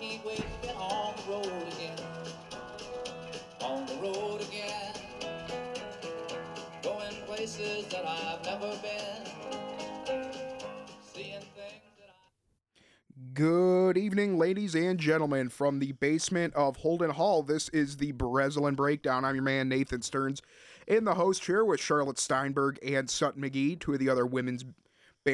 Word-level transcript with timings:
can't 0.00 0.24
wait 0.24 0.38
to 0.38 0.66
get 0.66 0.76
on 0.76 1.14
the 1.14 1.30
road 1.30 1.62
again. 1.74 1.98
On 3.60 3.84
the 3.84 3.94
road 3.96 4.40
again. 4.40 4.94
Going 6.82 7.14
places 7.26 7.86
that 7.88 8.06
I've 8.06 8.42
never 8.44 8.70
been. 8.80 9.40
Good 13.32 13.96
evening, 13.96 14.38
ladies 14.38 14.74
and 14.74 14.98
gentlemen, 14.98 15.48
from 15.48 15.78
the 15.78 15.92
basement 15.92 16.52
of 16.54 16.76
Holden 16.76 17.10
Hall. 17.10 17.42
This 17.42 17.68
is 17.70 17.96
the 17.96 18.12
Breslin 18.12 18.74
Breakdown. 18.74 19.24
I'm 19.24 19.34
your 19.34 19.44
man, 19.44 19.68
Nathan 19.68 20.02
Stearns, 20.02 20.42
in 20.86 21.04
the 21.04 21.14
host 21.14 21.40
chair 21.40 21.64
with 21.64 21.80
Charlotte 21.80 22.18
Steinberg 22.18 22.78
and 22.82 23.08
Sutton 23.08 23.42
McGee, 23.42 23.78
two 23.78 23.94
of 23.94 23.98
the 23.98 24.08
other 24.08 24.26
women's 24.26 24.64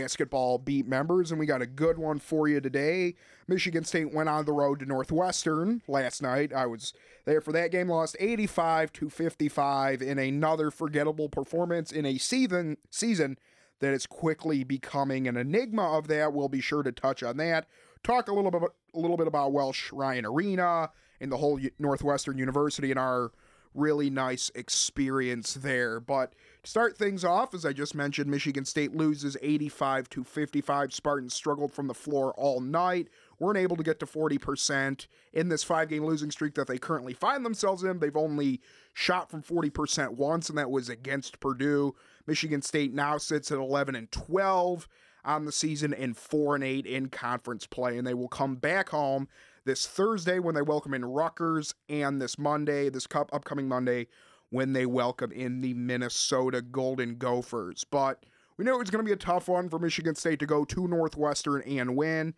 basketball 0.01 0.59
beat 0.59 0.87
members, 0.87 1.31
and 1.31 1.41
we 1.41 1.47
got 1.47 1.63
a 1.63 1.67
good 1.67 1.99
one 1.99 2.19
for 2.19 2.47
you 2.49 2.61
today. 2.61 3.15
Michigan 3.49 3.83
State 3.83 4.13
went 4.13 4.29
on 4.29 4.45
the 4.45 4.53
road 4.53 4.81
to 4.81 4.87
Northwestern 4.87 5.81
last 5.89 6.21
night. 6.21 6.53
I 6.53 6.67
was 6.67 6.93
there 7.25 7.41
for 7.41 7.53
that 7.53 7.71
game, 7.71 7.89
lost 7.89 8.15
85 8.21 8.93
to 8.93 9.09
55 9.09 10.03
in 10.03 10.19
another 10.19 10.71
forgettable 10.71 11.31
performance 11.31 11.93
in 11.93 12.05
a 12.05 12.19
season 12.19 12.77
season 12.91 13.39
that 13.81 13.95
is 13.95 14.07
quickly 14.07 14.65
becoming 14.65 15.27
an 15.27 15.37
enigma 15.37 15.97
of 15.97 16.09
that. 16.09 16.35
We'll 16.35 16.49
be 16.49 16.61
sure 16.61 16.83
to 16.83 16.93
touch 16.93 17.23
on 17.23 17.39
that. 17.39 17.67
Talk 18.03 18.29
a 18.29 18.35
little 18.35 18.51
bit 18.51 18.63
a 18.95 18.99
little 18.99 19.17
bit 19.17 19.27
about 19.27 19.53
Welsh 19.53 19.93
Ryan 19.93 20.27
Arena 20.27 20.91
and 21.21 21.33
the 21.33 21.39
whole 21.39 21.59
Northwestern 21.79 22.37
University 22.37 22.91
and 22.91 23.01
our 23.01 23.33
really 23.77 24.11
nice 24.11 24.51
experience 24.55 25.55
there. 25.55 26.01
But 26.01 26.35
to 26.63 26.71
start 26.71 26.97
things 26.97 27.25
off, 27.25 27.55
as 27.55 27.65
I 27.65 27.73
just 27.73 27.95
mentioned, 27.95 28.31
Michigan 28.31 28.65
State 28.65 28.95
loses 28.95 29.37
85 29.43 30.09
to 30.11 30.25
55. 30.25 30.93
Spartans 30.93 31.35
struggled 31.35 31.73
from 31.73 31.87
the 31.87 31.95
floor 31.95 32.33
all 32.35 32.61
night. 32.61 33.09
Weren't 33.39 33.59
able 33.59 33.77
to 33.77 33.83
get 33.83 34.01
to 34.01 34.07
40% 34.07 35.07
in 35.33 35.49
this 35.49 35.63
five 35.63 35.89
game 35.89 36.05
losing 36.05 36.31
streak 36.31 36.55
that 36.55 36.67
they 36.67 36.79
currently 36.79 37.13
find 37.13 37.45
themselves 37.45 37.85
in. 37.85 37.99
They've 37.99 38.17
only 38.17 38.61
shot 38.95 39.31
from 39.31 39.43
40% 39.43 40.13
once, 40.13 40.49
and 40.49 40.59
that 40.59 40.71
was 40.71 40.89
against 40.89 41.39
Purdue. 41.41 41.95
Michigan 42.27 42.63
State 42.63 42.95
now 42.95 43.19
sits 43.19 43.53
at 43.53 43.59
11 43.59 43.95
and 43.95 44.11
12 44.11 44.89
on 45.25 45.45
the 45.45 45.53
season 45.53 45.93
and 45.93 46.17
4 46.17 46.55
and 46.55 46.65
8 46.65 46.87
in 46.87 47.09
conference 47.09 47.67
play, 47.67 47.99
and 47.99 48.07
they 48.07 48.15
will 48.15 48.29
come 48.29 48.57
back 48.57 48.89
home 48.91 49.29
this 49.67 49.87
Thursday 49.87 50.39
when 50.39 50.55
they 50.55 50.63
welcome 50.63 50.95
in 50.95 51.05
Rutgers, 51.05 51.75
and 51.89 52.23
this 52.23 52.39
Monday, 52.39 52.89
this 52.89 53.07
cup 53.07 53.29
upcoming 53.33 53.69
Monday, 53.69 54.07
when 54.51 54.73
they 54.73 54.87
welcome 54.87 55.33
in 55.33 55.61
the 55.61 55.75
Minnesota 55.75 56.63
Golden 56.63 57.17
Gophers. 57.17 57.85
But 57.85 58.25
we 58.57 58.65
knew 58.65 58.75
it 58.75 58.79
was 58.79 58.91
going 58.91 59.05
to 59.05 59.09
be 59.09 59.13
a 59.13 59.17
tough 59.17 59.49
one 59.49 59.69
for 59.69 59.81
Michigan 59.81 60.15
State 60.15 60.39
to 60.39 60.47
go 60.47 60.65
to 60.65 60.89
Northwestern 60.89 61.63
and 61.63 61.97
win. 61.97 62.35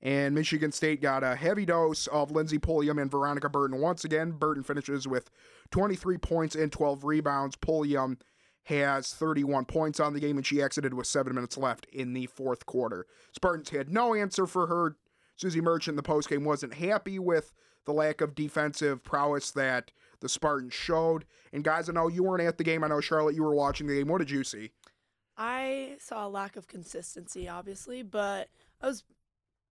And 0.00 0.36
Michigan 0.36 0.70
State 0.70 1.02
got 1.02 1.24
a 1.24 1.34
heavy 1.34 1.66
dose 1.66 2.06
of 2.06 2.30
Lindsey 2.30 2.58
Pulliam 2.58 3.00
and 3.00 3.10
Veronica 3.10 3.48
Burton 3.48 3.80
once 3.80 4.04
again. 4.04 4.30
Burton 4.30 4.62
finishes 4.62 5.08
with 5.08 5.28
23 5.72 6.16
points 6.18 6.54
and 6.54 6.70
12 6.70 7.02
rebounds. 7.02 7.56
Pulliam 7.56 8.18
has 8.62 9.12
31 9.12 9.64
points 9.64 9.98
on 9.98 10.14
the 10.14 10.20
game, 10.20 10.36
and 10.36 10.46
she 10.46 10.62
exited 10.62 10.94
with 10.94 11.08
seven 11.08 11.34
minutes 11.34 11.58
left 11.58 11.86
in 11.86 12.12
the 12.12 12.26
fourth 12.26 12.66
quarter. 12.66 13.06
Spartans 13.32 13.70
had 13.70 13.92
no 13.92 14.14
answer 14.14 14.46
for 14.46 14.68
her. 14.68 14.96
Suzy 15.38 15.60
Merchant 15.60 15.92
in 15.92 15.96
the 15.96 16.02
postgame 16.02 16.44
wasn't 16.44 16.74
happy 16.74 17.18
with 17.18 17.52
the 17.86 17.92
lack 17.92 18.20
of 18.20 18.34
defensive 18.34 19.02
prowess 19.02 19.52
that 19.52 19.92
the 20.20 20.28
Spartans 20.28 20.74
showed. 20.74 21.24
And 21.52 21.62
guys, 21.64 21.88
I 21.88 21.92
know 21.92 22.08
you 22.08 22.24
weren't 22.24 22.42
at 22.42 22.58
the 22.58 22.64
game. 22.64 22.82
I 22.84 22.88
know 22.88 23.00
Charlotte, 23.00 23.36
you 23.36 23.44
were 23.44 23.54
watching 23.54 23.86
the 23.86 23.94
game. 23.94 24.08
What 24.08 24.18
did 24.18 24.30
you 24.30 24.42
see? 24.44 24.72
I 25.36 25.96
saw 26.00 26.26
a 26.26 26.28
lack 26.28 26.56
of 26.56 26.66
consistency, 26.66 27.48
obviously, 27.48 28.02
but 28.02 28.48
I 28.82 28.88
was 28.88 29.04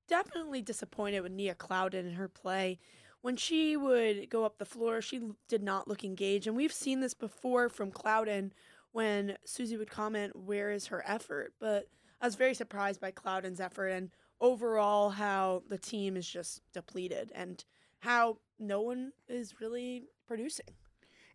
definitely 0.07 0.61
disappointed 0.61 1.19
with 1.19 1.33
Nia 1.33 1.53
Clouden 1.53 1.99
and 1.99 2.15
her 2.15 2.29
play. 2.29 2.79
When 3.21 3.35
she 3.35 3.75
would 3.75 4.29
go 4.29 4.45
up 4.45 4.57
the 4.57 4.65
floor, 4.65 5.02
she 5.02 5.31
did 5.49 5.61
not 5.61 5.87
look 5.89 6.05
engaged. 6.05 6.47
And 6.47 6.55
we've 6.55 6.71
seen 6.71 7.02
this 7.02 7.13
before 7.13 7.67
from 7.67 7.91
Clouden 7.91 8.52
when 8.93 9.37
Suzy 9.43 9.75
would 9.75 9.92
comment, 9.92 10.33
Where 10.33 10.71
is 10.71 10.87
her 10.87 11.03
effort? 11.05 11.53
But 11.59 11.87
I 12.21 12.25
was 12.25 12.36
very 12.36 12.53
surprised 12.53 13.02
by 13.02 13.11
Clouden's 13.11 13.59
effort 13.59 13.89
and 13.89 14.11
overall 14.42 15.09
how 15.11 15.64
the 15.70 15.77
team 15.77 16.15
is 16.17 16.27
just 16.27 16.61
depleted 16.73 17.31
and 17.36 17.64
how 17.99 18.37
no 18.59 18.81
one 18.81 19.11
is 19.27 19.55
really 19.59 20.03
producing. 20.27 20.65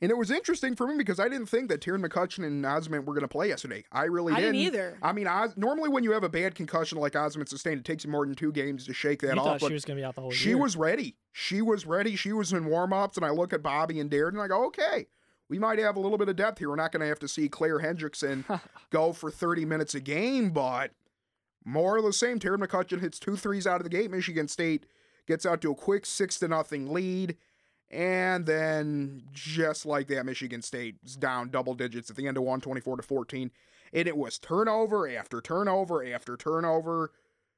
And 0.00 0.10
it 0.10 0.16
was 0.16 0.32
interesting 0.32 0.74
for 0.74 0.88
me 0.88 0.96
because 0.98 1.20
I 1.20 1.28
didn't 1.28 1.46
think 1.46 1.68
that 1.68 1.80
Taryn 1.80 2.04
McCutcheon 2.04 2.44
and 2.44 2.64
Ozment 2.64 3.04
were 3.04 3.14
going 3.14 3.20
to 3.20 3.28
play 3.28 3.48
yesterday. 3.48 3.84
I 3.92 4.04
really 4.06 4.32
I 4.32 4.36
didn't. 4.40 4.54
didn't 4.54 4.66
either. 4.66 4.98
I 5.00 5.12
mean, 5.12 5.28
Os- 5.28 5.56
normally 5.56 5.90
when 5.90 6.02
you 6.02 6.10
have 6.10 6.24
a 6.24 6.28
bad 6.28 6.56
concussion 6.56 6.98
like 6.98 7.12
Ozment 7.12 7.48
sustained, 7.48 7.78
it 7.78 7.84
takes 7.84 8.04
you 8.04 8.10
more 8.10 8.26
than 8.26 8.34
two 8.34 8.50
games 8.50 8.84
to 8.86 8.92
shake 8.92 9.20
that 9.20 9.36
you 9.36 9.40
off. 9.40 9.60
thought 9.60 9.68
she 9.68 9.72
was 9.74 9.84
going 9.84 9.96
to 9.96 10.00
be 10.00 10.04
out 10.04 10.16
the 10.16 10.20
whole 10.20 10.32
she 10.32 10.48
year. 10.50 10.58
was 10.58 10.76
ready. 10.76 11.14
She 11.30 11.62
was 11.62 11.86
ready. 11.86 12.16
She 12.16 12.32
was 12.32 12.52
in 12.52 12.64
warm 12.66 12.92
ups, 12.92 13.16
and 13.16 13.24
I 13.24 13.30
look 13.30 13.52
at 13.52 13.62
Bobby 13.62 14.00
and 14.00 14.10
Darren, 14.10 14.30
and 14.30 14.40
I 14.42 14.48
go, 14.48 14.66
okay, 14.66 15.06
we 15.48 15.60
might 15.60 15.78
have 15.78 15.94
a 15.94 16.00
little 16.00 16.18
bit 16.18 16.28
of 16.28 16.34
depth 16.34 16.58
here. 16.58 16.70
We're 16.70 16.74
not 16.76 16.90
going 16.90 17.02
to 17.02 17.06
have 17.06 17.20
to 17.20 17.28
see 17.28 17.48
Claire 17.48 17.78
Hendrickson 17.78 18.60
go 18.90 19.12
for 19.12 19.30
30 19.30 19.64
minutes 19.66 19.94
a 19.94 20.00
game, 20.00 20.50
but 20.50 20.90
more 21.64 21.98
of 21.98 22.04
the 22.04 22.12
same. 22.12 22.38
Taryn 22.38 22.64
McCutcheon 22.64 23.00
hits 23.00 23.18
two 23.18 23.36
threes 23.36 23.66
out 23.66 23.76
of 23.76 23.84
the 23.84 23.90
gate. 23.90 24.10
Michigan 24.10 24.48
State 24.48 24.86
gets 25.26 25.46
out 25.46 25.60
to 25.62 25.70
a 25.70 25.74
quick 25.74 26.06
six 26.06 26.38
to 26.40 26.48
nothing 26.48 26.92
lead. 26.92 27.36
And 27.90 28.46
then 28.46 29.24
just 29.32 29.84
like 29.84 30.08
that, 30.08 30.24
Michigan 30.24 30.62
State 30.62 30.96
is 31.04 31.16
down 31.16 31.50
double 31.50 31.74
digits 31.74 32.08
at 32.10 32.16
the 32.16 32.26
end 32.26 32.38
of 32.38 32.42
one, 32.42 32.60
24 32.60 32.96
to 32.96 33.02
14. 33.02 33.50
And 33.92 34.08
it 34.08 34.16
was 34.16 34.38
turnover 34.38 35.06
after 35.08 35.40
turnover 35.40 36.04
after 36.04 36.36
turnover. 36.36 37.12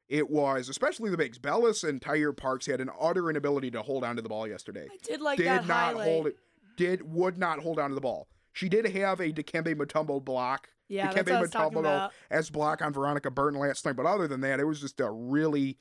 It 0.09 0.29
was, 0.29 0.69
especially 0.69 1.11
the 1.11 1.17
bigs. 1.17 1.39
Belles 1.39 1.85
and 1.85 2.01
Taiyier 2.01 2.37
Parks 2.37 2.67
had 2.67 2.81
an 2.81 2.91
utter 3.01 3.31
inability 3.31 3.71
to 3.71 3.83
hold 3.83 4.05
on 4.05 4.17
to 4.17 4.23
the 4.23 4.29
ball 4.29 4.47
yesterday. 4.47 4.87
I 4.93 4.97
did 5.03 5.21
like 5.21 5.39
did 5.39 5.47
that 5.47 5.67
not 5.67 5.77
highlight. 5.95 6.09
hold 6.09 6.27
it. 6.27 6.37
Did 6.77 7.15
would 7.15 7.39
not 7.39 7.61
hold 7.61 7.79
on 7.79 7.91
to 7.91 7.95
the 7.95 8.01
ball. 8.01 8.27
She 8.53 8.69
did 8.69 8.87
have 8.87 9.21
a 9.21 9.33
Dikembe 9.33 9.75
Mutombo 9.75 10.23
block. 10.23 10.69
Yeah, 10.89 11.09
Dikembe 11.09 11.15
that's 11.15 11.31
what 11.31 11.37
I 11.37 11.41
was 11.41 11.51
talking 11.51 11.79
Mutombo 11.79 11.81
about. 11.81 12.13
as 12.31 12.51
block 12.51 12.83
on 12.83 12.93
Veronica 12.93 13.31
Burton 13.31 13.59
last 13.59 13.85
night. 13.87 13.97
But 13.97 14.07
other 14.07 14.29
than 14.29 14.41
that, 14.43 14.61
it 14.61 14.65
was 14.65 14.81
just 14.81 15.01
a 15.01 15.11
really 15.11 15.79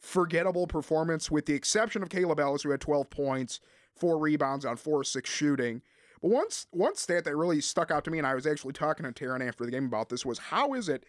forgettable 0.00 0.66
performance, 0.66 1.30
with 1.30 1.46
the 1.46 1.54
exception 1.54 2.02
of 2.02 2.08
Kayla 2.08 2.36
Belles, 2.36 2.62
who 2.62 2.70
had 2.70 2.80
12 2.80 3.10
points, 3.10 3.60
four 3.94 4.18
rebounds 4.18 4.64
on 4.64 4.76
four 4.76 5.00
or 5.00 5.04
six 5.04 5.30
shooting. 5.30 5.82
But 6.22 6.30
once 6.30 6.52
s- 6.60 6.66
one 6.70 6.96
stat 6.96 7.24
that 7.24 7.36
really 7.36 7.60
stuck 7.60 7.90
out 7.90 8.04
to 8.04 8.10
me, 8.10 8.18
and 8.18 8.26
I 8.26 8.34
was 8.34 8.46
actually 8.46 8.72
talking 8.72 9.04
to 9.04 9.12
Taryn 9.12 9.46
after 9.46 9.64
the 9.64 9.70
game 9.70 9.84
about 9.86 10.08
this, 10.08 10.24
was 10.26 10.38
how 10.38 10.74
is 10.74 10.88
it 10.88 11.04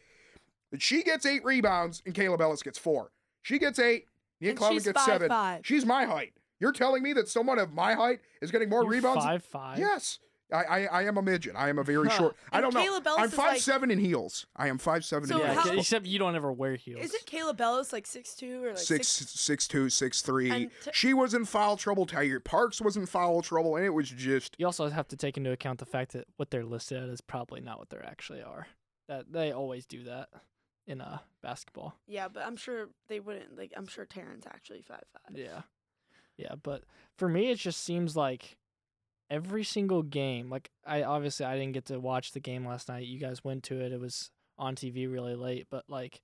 that 0.72 0.82
she 0.82 1.04
gets 1.04 1.26
eight 1.26 1.44
rebounds 1.44 2.02
and 2.06 2.14
Kayla 2.14 2.38
Belles 2.38 2.62
gets 2.62 2.78
four? 2.78 3.12
She 3.42 3.58
gets 3.60 3.80
eight, 3.80 4.06
Nia 4.40 4.52
And 4.52 4.60
Clouden 4.60 4.72
she's 4.74 4.86
gets 4.86 5.06
seven. 5.06 5.30
5'5". 5.30 5.66
She's 5.66 5.86
my 5.86 6.06
height. 6.06 6.34
You're 6.60 6.72
telling 6.72 7.02
me 7.02 7.14
that 7.14 7.28
someone 7.28 7.58
of 7.60 7.74
my 7.74 7.94
height 7.94 8.20
is 8.42 8.52
getting 8.52 8.70
more 8.70 8.84
You're 8.84 8.92
rebounds? 8.92 9.24
Five 9.26 9.44
five. 9.44 9.80
Yes. 9.80 10.20
I, 10.54 10.64
I, 10.64 10.86
I 10.86 11.04
am 11.04 11.18
a 11.18 11.22
midget. 11.22 11.56
I 11.56 11.70
am 11.70 11.80
a 11.80 11.84
very 11.84 12.10
short. 12.10 12.36
I 12.52 12.58
And 12.60 12.64
don't 12.64 12.74
know. 12.74 13.00
Kayla 13.00 13.04
Belles 13.04 13.18
I'm 13.20 13.30
five 13.30 13.54
like- 13.54 13.62
seven 13.62 13.90
in 13.92 14.00
heels. 14.00 14.46
I 14.56 14.68
am 14.68 14.78
five 14.78 15.06
seven 15.06 15.28
So 15.28 15.36
in 15.36 15.42
Yeah, 15.42 15.54
heels. 15.54 15.66
how- 15.70 15.78
except 15.78 16.06
you 16.06 16.20
don't 16.20 16.36
ever 16.36 16.52
wear 16.52 16.76
heels. 16.76 17.04
Isn't 17.06 17.26
Kayla 17.26 17.56
Belles 17.56 17.94
like 17.94 18.06
six 18.06 18.36
two 18.36 18.64
or 18.64 18.70
like 18.70 18.78
six 18.78 19.08
six? 19.08 19.32
six 19.32 19.68
two 19.68 19.90
six 19.90 20.22
three. 20.22 20.50
And 20.50 20.72
t- 20.84 20.92
she 20.94 21.14
was 21.14 21.34
in 21.34 21.46
foul 21.46 21.78
trouble. 21.78 22.06
Taiyier 22.06 22.44
Parks 22.44 22.82
was 22.82 22.98
in 22.98 23.06
foul 23.06 23.42
trouble, 23.42 23.76
and 23.76 23.86
it 23.86 23.90
was 23.94 24.10
just 24.10 24.56
You 24.60 24.66
also 24.66 24.90
have 24.90 25.08
to 25.10 25.16
take 25.18 25.38
into 25.38 25.52
account 25.52 25.80
the 25.80 25.86
fact 25.86 26.14
that 26.14 26.28
what 26.38 26.52
they're 26.52 26.66
listed 26.66 27.02
at 27.02 27.10
is 27.10 27.22
probably 27.22 27.62
not 27.62 27.80
what 27.80 27.90
they 27.90 27.98
actually 27.98 28.42
are. 28.42 28.68
That 29.08 29.32
they 29.32 29.52
always 29.52 29.86
do 29.86 30.04
that 30.04 30.30
in 30.88 31.00
uh, 31.02 31.20
basketball. 31.42 31.96
Yeah, 32.08 32.28
but 32.28 32.44
I'm 32.46 32.56
sure 32.58 32.90
they 33.08 33.20
wouldn't. 33.20 33.58
Like, 33.58 33.72
I'm 33.78 33.88
sure 33.88 34.06
Taryn's 34.06 34.46
actually 34.48 34.82
five 34.82 35.04
five. 35.14 35.38
Yeah. 35.38 35.62
Yeah, 36.38 36.56
but 36.62 36.84
for 37.18 37.30
me 37.30 37.52
it 37.52 37.60
just 37.60 37.84
seems 37.84 38.16
like 38.16 38.58
every 39.32 39.64
single 39.64 40.04
game, 40.04 40.50
like 40.52 40.70
I 40.86 41.02
obviously 41.02 41.46
I 41.48 41.58
didn't 41.58 41.72
get 41.74 41.86
to 41.86 42.00
watch 42.00 42.34
the 42.34 42.40
game 42.40 42.68
last 42.68 42.88
night. 42.90 43.08
You 43.08 43.18
guys 43.18 43.44
went 43.44 43.64
to 43.64 43.80
it. 43.82 43.92
It 43.92 44.00
was 44.00 44.30
on 44.60 44.76
TV 44.76 45.12
really 45.12 45.36
late, 45.36 45.66
but 45.72 45.86
like 45.88 46.22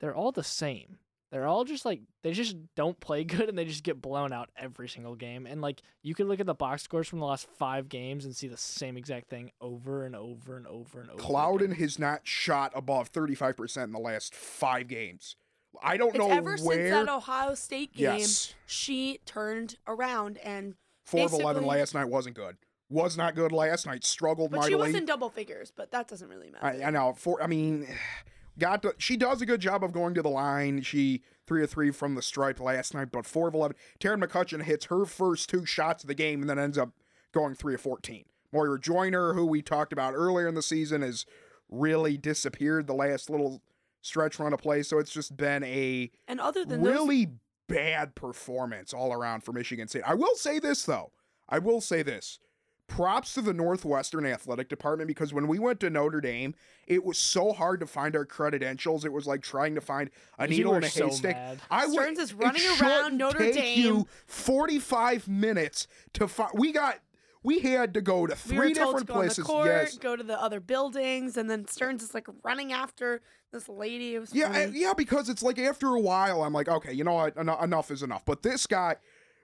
they're 0.00 0.14
all 0.14 0.32
the 0.32 0.42
same. 0.44 0.98
They're 1.30 1.46
all 1.46 1.64
just 1.64 1.84
like 1.84 2.00
they 2.22 2.32
just 2.32 2.56
don't 2.74 2.98
play 2.98 3.22
good 3.34 3.48
and 3.48 3.58
they 3.58 3.64
just 3.64 3.82
get 3.84 4.00
blown 4.00 4.32
out 4.32 4.48
every 4.56 4.88
single 4.88 5.14
game. 5.14 5.46
And 5.46 5.60
like 5.60 5.82
you 6.02 6.14
could 6.14 6.26
look 6.26 6.40
at 6.40 6.46
the 6.46 6.54
box 6.54 6.82
scores 6.84 7.06
from 7.08 7.18
the 7.18 7.26
last 7.26 7.46
5 7.58 7.88
games 7.88 8.24
and 8.24 8.34
see 8.34 8.48
the 8.48 8.56
same 8.56 8.96
exact 8.96 9.28
thing 9.28 9.50
over 9.60 10.04
and 10.04 10.16
over 10.16 10.56
and 10.56 10.66
over 10.66 11.00
and 11.00 11.10
over. 11.10 11.20
Clouden 11.22 11.64
again. 11.66 11.76
has 11.76 11.98
not 11.98 12.20
shot 12.24 12.72
above 12.74 13.08
thirty 13.08 13.34
five 13.34 13.56
percent 13.56 13.88
in 13.88 13.92
the 13.92 13.98
last 14.00 14.34
five 14.34 14.88
games. 14.88 15.36
I 15.82 15.96
don't 15.96 16.08
It's 16.10 16.18
know 16.18 16.30
ever 16.30 16.56
where. 16.56 16.88
since 16.88 16.90
that 17.06 17.08
Ohio 17.08 17.54
State 17.54 17.92
game, 17.94 18.18
yes, 18.18 18.54
she 18.66 19.20
turned 19.26 19.76
around 19.86 20.38
and. 20.38 20.74
Four 21.10 21.26
of 21.26 21.32
eleven 21.32 21.64
last 21.64 21.94
night 21.94 22.06
wasn't 22.06 22.36
good. 22.36 22.56
Was 22.88 23.16
not 23.16 23.34
good 23.34 23.52
last 23.52 23.86
night. 23.86 24.04
Struggled 24.04 24.50
But 24.50 24.64
she 24.64 24.72
mightily. 24.72 24.88
was 24.88 24.96
in 24.96 25.04
double 25.06 25.30
figures, 25.30 25.72
but 25.74 25.92
that 25.92 26.08
doesn't 26.08 26.28
really 26.28 26.50
matter. 26.50 26.66
I, 26.66 26.88
I 26.88 26.90
know. 26.90 27.12
For 27.12 27.42
I 27.42 27.46
mean, 27.46 27.86
got 28.58 28.82
to, 28.82 28.94
she 28.98 29.16
does 29.16 29.40
a 29.40 29.46
good 29.46 29.60
job 29.60 29.84
of 29.84 29.92
going 29.92 30.14
to 30.14 30.22
the 30.22 30.28
line. 30.30 30.82
She 30.82 31.22
three 31.46 31.62
of 31.62 31.70
three 31.70 31.90
from 31.90 32.14
the 32.14 32.22
stripe 32.22 32.60
last 32.60 32.94
night, 32.94 33.12
but 33.12 33.26
four 33.26 33.48
of 33.48 33.54
eleven. 33.54 33.76
Taryn 34.00 34.22
McCutcheon 34.22 34.62
hits 34.62 34.86
her 34.86 35.04
first 35.04 35.48
two 35.48 35.64
shots 35.64 36.02
of 36.04 36.08
the 36.08 36.14
game 36.14 36.40
and 36.40 36.50
then 36.50 36.58
ends 36.58 36.78
up 36.78 36.90
going 37.32 37.54
three 37.54 37.74
of 37.74 37.80
fourteen. 37.80 38.24
Moira 38.52 38.80
Joiner, 38.80 39.34
who 39.34 39.46
we 39.46 39.62
talked 39.62 39.92
about 39.92 40.14
earlier 40.14 40.48
in 40.48 40.54
the 40.54 40.62
season, 40.62 41.02
has 41.02 41.24
really 41.68 42.16
disappeared 42.16 42.88
the 42.88 42.94
last 42.94 43.30
little 43.30 43.62
stretch 44.02 44.38
run 44.38 44.52
of 44.52 44.60
play. 44.60 44.82
So 44.82 44.98
it's 44.98 45.12
just 45.12 45.36
been 45.36 45.62
a 45.62 46.10
and 46.26 46.40
other 46.40 46.64
than 46.64 46.82
those, 46.82 46.92
really 46.92 47.28
bad 47.74 48.14
performance 48.14 48.92
all 48.92 49.12
around 49.12 49.42
for 49.42 49.52
Michigan 49.52 49.88
State. 49.88 50.02
I 50.06 50.14
will 50.14 50.34
say 50.36 50.58
this 50.58 50.82
though. 50.84 51.12
I 51.48 51.58
will 51.58 51.80
say 51.80 52.02
this. 52.02 52.38
Props 52.86 53.34
to 53.34 53.40
the 53.40 53.52
Northwestern 53.54 54.26
Athletic 54.26 54.68
Department 54.68 55.06
because 55.06 55.32
when 55.32 55.46
we 55.46 55.60
went 55.60 55.78
to 55.78 55.90
Notre 55.90 56.20
Dame, 56.20 56.56
it 56.88 57.04
was 57.04 57.18
so 57.18 57.52
hard 57.52 57.78
to 57.78 57.86
find 57.86 58.16
our 58.16 58.24
credentials. 58.24 59.04
It 59.04 59.12
was 59.12 59.28
like 59.28 59.42
trying 59.42 59.76
to 59.76 59.80
find 59.80 60.10
a 60.40 60.48
You 60.48 60.56
needle 60.56 60.74
in 60.74 60.82
a 60.82 60.88
so 60.90 61.06
haystack. 61.06 61.36
mad. 61.36 61.60
I 61.70 61.86
would- 61.86 61.92
Stearns 61.94 62.18
is 62.18 62.34
running 62.34 62.66
around 62.66 62.78
shouldn't 62.78 63.14
Notre 63.18 63.38
take 63.38 63.54
Dame. 63.54 63.78
You 63.78 64.08
45 64.26 65.28
minutes 65.28 65.86
to 66.14 66.26
find. 66.26 66.50
We 66.54 66.72
got. 66.72 66.98
We 67.42 67.60
had 67.60 67.94
to 67.94 68.00
go 68.02 68.26
to 68.26 68.36
we 68.48 68.56
were 68.56 68.64
three 68.64 68.74
told 68.74 68.96
different 68.96 69.06
to 69.06 69.12
go 69.12 69.18
places. 69.18 69.38
on 69.38 69.42
the 69.44 69.48
court, 69.50 69.66
yes. 69.66 69.96
go 69.98 70.14
to 70.16 70.22
the 70.22 70.40
other 70.40 70.60
buildings, 70.60 71.36
and 71.36 71.48
then 71.48 71.66
Stearns 71.66 72.02
is 72.02 72.12
like 72.12 72.26
running 72.44 72.72
after 72.72 73.22
this 73.52 73.68
lady. 73.68 74.14
It 74.14 74.18
was 74.20 74.34
Yeah, 74.34 74.48
funny. 74.52 74.64
I- 74.64 74.66
yeah, 74.74 74.92
because 74.94 75.28
it's 75.28 75.42
like 75.42 75.58
after 75.58 75.88
a 75.88 76.00
while, 76.00 76.42
I'm 76.42 76.52
like, 76.52 76.68
okay, 76.68 76.92
you 76.92 77.02
know 77.04 77.14
what, 77.14 77.38
eno- 77.38 77.60
enough 77.62 77.90
is 77.90 78.02
enough. 78.02 78.24
But 78.26 78.42
this 78.42 78.66
guy, 78.66 78.96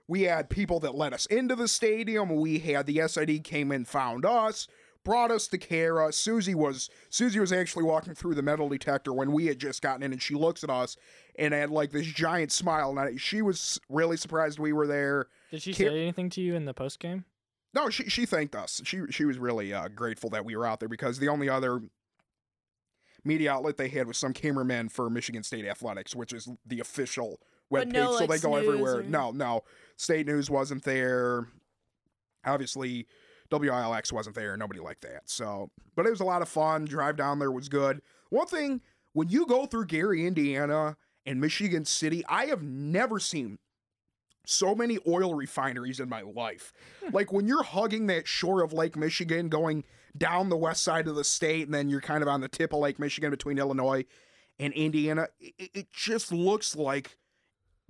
we 0.07 0.21
had 0.23 0.49
people 0.49 0.79
that 0.81 0.93
let 0.95 1.11
us 1.11 1.25
into 1.25 1.55
the 1.55 1.67
stadium. 1.67 2.35
We 2.35 2.59
had 2.59 2.85
the 2.85 3.01
SID 3.07 3.43
came 3.43 3.71
and 3.71 3.87
found 3.87 4.25
us, 4.25 4.67
brought 5.03 5.31
us 5.31 5.47
to 5.47 5.57
Kara. 5.57 6.13
Suzy 6.13 6.53
was 6.53 6.89
Suzy 7.09 7.39
was 7.39 7.51
actually 7.51 7.83
walking 7.83 8.13
through 8.13 8.35
the 8.35 8.43
metal 8.43 8.69
detector 8.69 9.11
when 9.11 9.31
we 9.31 9.47
had 9.47 9.57
just 9.57 9.81
gotten 9.81 10.03
in, 10.03 10.11
and 10.13 10.21
she 10.21 10.35
looks 10.35 10.63
at 10.63 10.69
us 10.69 10.97
and 11.37 11.51
had 11.53 11.71
like 11.71 11.91
this 11.91 12.05
giant 12.05 12.51
smile. 12.51 12.91
And 12.91 12.99
I, 12.99 13.15
she 13.17 13.41
was 13.41 13.81
really 13.89 14.17
surprised 14.17 14.59
we 14.59 14.71
were 14.71 14.85
there. 14.87 15.27
Did 15.49 15.63
she 15.63 15.73
Ki- 15.73 15.83
say 15.85 16.01
anything 16.03 16.29
to 16.29 16.41
you 16.41 16.53
in 16.55 16.65
the 16.65 16.73
post 16.75 16.99
game? 16.99 17.25
No, 17.77 17.89
she 17.91 18.09
she 18.09 18.25
thanked 18.25 18.55
us. 18.55 18.81
She 18.83 19.01
she 19.11 19.23
was 19.25 19.37
really 19.37 19.71
uh, 19.73 19.87
grateful 19.89 20.29
that 20.31 20.43
we 20.43 20.55
were 20.55 20.65
out 20.65 20.79
there 20.79 20.89
because 20.89 21.19
the 21.19 21.27
only 21.29 21.47
other 21.47 21.79
media 23.23 23.51
outlet 23.51 23.77
they 23.77 23.89
had 23.89 24.07
was 24.07 24.17
some 24.17 24.33
cameramen 24.33 24.89
for 24.89 25.09
Michigan 25.09 25.43
State 25.43 25.65
Athletics, 25.65 26.15
which 26.15 26.33
is 26.33 26.47
the 26.65 26.79
official 26.79 27.39
webpage. 27.71 27.91
no, 27.93 28.17
so 28.17 28.25
they 28.25 28.39
go 28.39 28.55
everywhere. 28.55 28.97
or- 28.99 29.03
No, 29.03 29.31
no, 29.31 29.61
State 29.97 30.25
News 30.27 30.49
wasn't 30.49 30.83
there. 30.83 31.47
Obviously, 32.45 33.05
WILX 33.51 34.11
wasn't 34.11 34.35
there. 34.35 34.55
Nobody 34.57 34.79
like 34.79 35.01
that. 35.01 35.29
So, 35.29 35.69
but 35.95 36.05
it 36.05 36.09
was 36.09 36.21
a 36.21 36.25
lot 36.25 36.41
of 36.41 36.47
fun. 36.49 36.85
Drive 36.85 37.15
down 37.17 37.39
there 37.39 37.51
was 37.51 37.69
good. 37.69 38.01
One 38.29 38.47
thing 38.47 38.81
when 39.13 39.29
you 39.29 39.45
go 39.45 39.65
through 39.65 39.85
Gary, 39.85 40.25
Indiana, 40.25 40.97
and 41.25 41.39
Michigan 41.41 41.83
City, 41.85 42.23
I 42.29 42.45
have 42.45 42.63
never 42.63 43.19
seen 43.19 43.59
so 44.47 44.73
many 44.73 44.97
oil 45.07 45.33
refineries 45.33 45.99
in 45.99 46.09
my 46.09 46.21
life. 46.21 46.73
like 47.11 47.31
when 47.31 47.47
you're 47.47 47.63
hugging 47.63 48.07
that 48.07 48.27
shore 48.27 48.63
of 48.63 48.73
Lake 48.73 48.95
Michigan, 48.95 49.49
going 49.49 49.83
down 50.17 50.49
the 50.49 50.57
west 50.57 50.83
side 50.83 51.07
of 51.07 51.15
the 51.15 51.23
state, 51.23 51.65
and 51.65 51.73
then 51.73 51.89
you're 51.89 52.01
kind 52.01 52.21
of 52.21 52.27
on 52.27 52.41
the 52.41 52.47
tip 52.47 52.73
of 52.73 52.79
Lake 52.79 52.99
Michigan 52.99 53.29
between 53.29 53.57
Illinois 53.57 54.05
and 54.59 54.73
Indiana, 54.73 55.27
it, 55.39 55.71
it 55.73 55.91
just 55.91 56.31
looks 56.31 56.75
like 56.75 57.17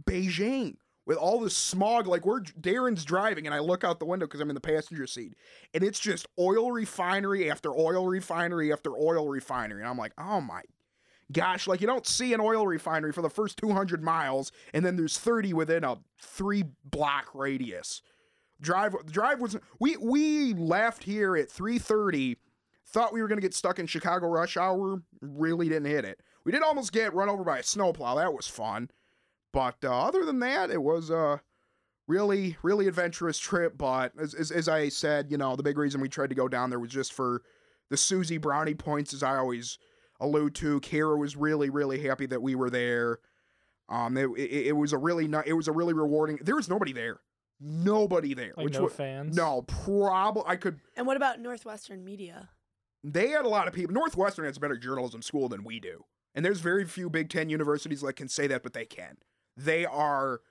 Beijing 0.04 0.78
with 1.06 1.18
all 1.18 1.40
the 1.40 1.50
smog. 1.50 2.08
Like 2.08 2.26
we're 2.26 2.42
Darren's 2.42 3.06
driving, 3.06 3.46
and 3.46 3.56
I 3.56 3.60
look 3.60 3.84
out 3.84 4.00
the 4.00 4.06
window 4.06 4.26
because 4.26 4.42
I'm 4.42 4.50
in 4.50 4.56
the 4.56 4.62
passenger 4.62 5.08
seat, 5.08 5.36
and 5.74 5.84
it's 5.84 6.00
just 6.00 6.28
oil 6.38 6.72
refinery 6.72 7.50
after 7.50 7.72
oil 7.72 8.08
refinery 8.08 8.74
after 8.74 8.92
oil 8.98 9.28
refinery, 9.28 9.82
and 9.82 9.90
I'm 9.90 9.98
like, 9.98 10.14
oh 10.18 10.42
my 10.42 10.62
gosh, 11.32 11.68
like 11.68 11.82
you 11.82 11.88
don't 11.88 12.08
see 12.08 12.34
an 12.34 12.40
oil 12.40 12.66
refinery 12.66 13.12
for 13.12 13.22
the 13.22 13.30
first 13.30 13.58
200 13.58 14.04
miles, 14.04 14.52
and 14.74 14.86
then 14.86 14.96
there's 14.96 15.18
30 15.18 15.54
within 15.54 15.84
a 15.84 15.98
three 16.20 16.64
block 16.86 17.34
radius. 17.34 18.02
Drive 18.60 18.96
drive 19.06 19.40
was 19.40 19.56
we 19.80 19.98
we 19.98 20.54
left 20.54 21.04
here 21.04 21.36
at 21.36 21.50
3:30. 21.50 22.38
Thought 22.88 23.14
we 23.14 23.22
were 23.22 23.28
gonna 23.28 23.42
get 23.42 23.54
stuck 23.54 23.78
in 23.80 23.86
Chicago 23.86 24.28
rush 24.28 24.58
hour. 24.58 25.02
Really 25.22 25.70
didn't 25.70 25.92
hit 25.92 26.06
it. 26.06 26.22
We 26.44 26.52
did 26.52 26.64
almost 26.64 26.92
get 26.92 27.14
run 27.14 27.30
over 27.30 27.44
by 27.44 27.60
a 27.60 27.64
snowplow. 27.64 28.16
That 28.16 28.34
was 28.34 28.48
fun. 28.48 28.90
But 29.54 29.76
uh, 29.84 30.06
other 30.06 30.26
than 30.26 30.40
that, 30.40 30.72
it 30.72 30.82
was 30.82 31.10
a 31.10 31.42
really 32.08 32.58
really 32.64 32.88
adventurous 32.88 33.38
trip. 33.38 33.78
But 33.78 34.14
as, 34.20 34.34
as 34.34 34.50
as 34.50 34.68
I 34.68 34.90
said, 34.90 35.30
you 35.30 35.38
know, 35.38 35.56
the 35.56 35.64
big 35.64 35.78
reason 35.78 36.02
we 36.02 36.10
tried 36.10 36.30
to 36.30 36.36
go 36.36 36.48
down 36.48 36.72
there 36.72 36.80
was 36.80 36.92
just 36.92 37.14
for 37.14 37.44
the 37.90 37.98
Suzy 37.98 38.38
Brownie 38.38 38.74
points, 38.74 39.14
as 39.14 39.22
I 39.22 39.38
always 39.38 39.78
allude 40.20 40.56
to. 40.56 40.80
Kara 40.82 41.18
was 41.18 41.36
really 41.36 41.70
really 41.70 42.02
happy 42.02 42.26
that 42.28 42.42
we 42.42 42.56
were 42.56 42.70
there. 42.70 43.20
Um, 43.90 44.18
it, 44.18 44.28
it, 44.38 44.68
it 44.68 44.72
was 44.74 44.92
a 44.94 44.98
really 44.98 45.28
ni- 45.28 45.44
it 45.46 45.54
was 45.54 45.68
a 45.68 45.72
really 45.72 45.94
rewarding. 45.94 46.40
There 46.42 46.56
was 46.56 46.68
nobody 46.70 46.92
there, 46.94 47.20
nobody 47.60 48.34
there. 48.34 48.54
Like 48.58 48.66
which 48.66 48.74
no 48.74 48.84
wa- 48.84 48.90
fans? 48.90 49.36
no, 49.36 49.62
probably 49.64 50.44
I 50.46 50.56
could. 50.58 50.80
And 50.96 51.08
what 51.08 51.18
about 51.18 51.40
Northwestern 51.40 52.04
Media? 52.04 52.50
They 53.04 53.30
had 53.30 53.46
a 53.46 53.50
lot 53.50 53.68
of 53.68 53.74
people. 53.74 53.94
Northwestern 53.94 54.46
has 54.46 54.58
a 54.58 54.60
better 54.60 54.78
journalism 54.78 55.22
school 55.22 55.48
than 55.48 55.64
we 55.64 55.80
do, 55.80 56.04
and 56.36 56.44
there's 56.44 56.60
very 56.60 56.84
few 56.86 57.10
Big 57.10 57.30
Ten 57.30 57.50
universities 57.50 58.02
that 58.02 58.14
can 58.18 58.28
say 58.28 58.48
that, 58.48 58.64
but 58.64 58.74
they 58.74 58.86
can. 58.86 59.18
They 59.56 59.86
are. 59.86 60.42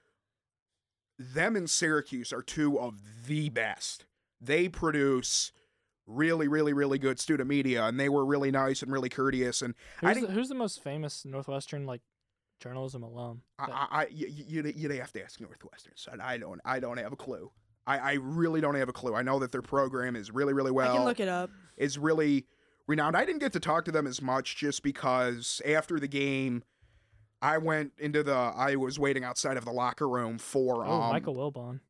Them 1.19 1.57
and 1.57 1.69
Syracuse 1.69 2.33
are 2.33 2.43
two 2.43 2.79
of 2.79 3.01
the 3.27 3.49
best. 3.49 4.05
They 4.41 4.69
produce 4.69 5.51
really, 6.07 6.49
really, 6.49 6.73
really 6.73 6.99
good 6.99 7.19
student 7.19 7.49
media, 7.49 7.85
and 7.85 7.99
they 7.99 8.09
were 8.09 8.25
really 8.25 8.51
nice 8.51 8.83
and 8.83 8.93
really 8.93 9.09
courteous. 9.09 9.63
And 9.63 9.75
I 10.03 10.07
Who's, 10.09 10.15
think 10.15 10.27
the, 10.29 10.33
who's 10.33 10.49
the 10.49 10.55
most 10.55 10.83
famous 10.83 11.25
Northwestern 11.25 11.87
like 11.87 12.01
journalism 12.61 13.03
alum? 13.03 13.43
I, 13.59 13.67
that- 13.67 13.75
I, 13.75 13.87
I 13.91 14.07
you, 14.11 14.29
you, 14.29 14.73
you'd 14.75 14.93
have 14.93 15.13
to 15.13 15.23
ask 15.23 15.41
Northwestern. 15.41 15.93
Son. 15.97 16.21
I 16.21 16.39
don't, 16.39 16.61
I 16.65 16.81
don't 16.81 16.99
have 16.99 17.13
a 17.13 17.17
clue. 17.17 17.51
I, 17.87 17.99
I 17.99 18.13
really 18.15 18.61
don't 18.61 18.75
have 18.75 18.89
a 18.89 18.93
clue. 18.93 19.15
I 19.15 19.23
know 19.23 19.39
that 19.39 19.53
their 19.53 19.63
program 19.63 20.17
is 20.17 20.31
really, 20.33 20.53
really 20.53 20.73
well. 20.73 20.93
I 20.93 20.97
can 20.97 21.05
look 21.05 21.21
it 21.21 21.29
up. 21.29 21.51
is 21.77 21.99
really 21.99 22.47
renowned. 22.89 23.17
I 23.17 23.25
didn't 23.25 23.41
get 23.41 23.53
to 23.53 23.61
talk 23.61 23.85
to 23.85 23.93
them 23.93 24.07
as 24.07 24.21
much 24.21 24.57
just 24.57 24.83
because 24.83 25.63
after 25.65 26.01
the 26.01 26.09
game, 26.09 26.65
I 27.41 27.59
went 27.59 27.93
into 27.99 28.23
the. 28.23 28.35
I 28.35 28.77
was 28.77 28.99
waiting 28.99 29.23
outside 29.23 29.57
of 29.57 29.65
the 29.65 29.71
locker 29.71 30.09
room 30.09 30.39
for. 30.39 30.85
oh, 30.85 30.91
um, 30.91 31.13
Michael 31.13 31.37
Wilbon. 31.37 31.81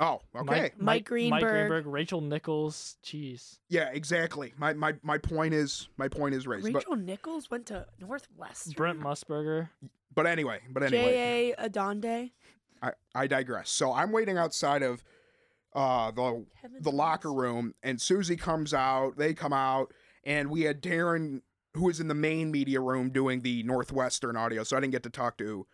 Oh, 0.00 0.20
okay. 0.34 0.44
Mike 0.44 0.46
Mike, 0.46 0.80
Mike 0.80 1.04
Greenberg. 1.04 1.42
Greenberg, 1.42 1.86
Rachel 1.86 2.20
Nichols. 2.20 2.96
Jeez. 3.04 3.58
Yeah, 3.68 3.90
exactly. 3.92 4.52
My 4.58 4.72
my 4.72 4.94
my 5.02 5.18
point 5.18 5.54
is 5.54 5.88
my 5.96 6.08
point 6.08 6.34
is 6.34 6.46
raised. 6.46 6.64
But 6.64 6.74
Rachel 6.74 6.96
Nichols 6.96 7.50
went 7.50 7.66
to 7.66 7.86
Northwestern. 8.00 8.74
Brent 8.74 9.00
Musburger. 9.00 9.68
but 10.14 10.26
anyway, 10.26 10.60
but 10.70 10.82
anyway, 10.82 11.12
J. 11.12 11.54
A. 11.58 11.68
Adande. 11.68 12.30
I 12.82 12.92
I 13.14 13.26
digress. 13.26 13.70
So 13.70 13.92
I'm 13.92 14.10
waiting 14.10 14.36
outside 14.36 14.82
of 14.82 15.04
uh 15.74 16.10
the 16.10 16.44
Kevin 16.60 16.82
the 16.82 16.90
locker 16.90 17.32
room 17.32 17.74
and 17.82 18.00
Suzy 18.00 18.36
comes 18.36 18.74
out, 18.74 19.16
they 19.16 19.32
come 19.32 19.52
out, 19.52 19.92
and 20.24 20.50
we 20.50 20.62
had 20.62 20.82
Darren 20.82 21.42
who 21.74 21.84
was 21.84 22.00
in 22.00 22.08
the 22.08 22.14
main 22.14 22.50
media 22.50 22.80
room 22.80 23.10
doing 23.10 23.42
the 23.42 23.62
Northwestern 23.64 24.36
audio, 24.36 24.62
so 24.62 24.76
I 24.76 24.80
didn't 24.80 24.92
get 24.92 25.02
to 25.04 25.10
talk 25.10 25.36
to 25.38 25.66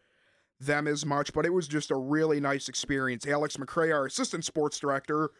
them 0.60 0.86
as 0.86 1.06
much, 1.06 1.32
but 1.32 1.46
it 1.46 1.52
was 1.52 1.66
just 1.66 1.90
a 1.90 1.96
really 1.96 2.38
nice 2.38 2.68
experience. 2.68 3.26
Alex 3.26 3.56
McCray, 3.56 3.92
our 3.92 4.06
assistant 4.06 4.44
sports 4.44 4.78
director, 4.78 5.30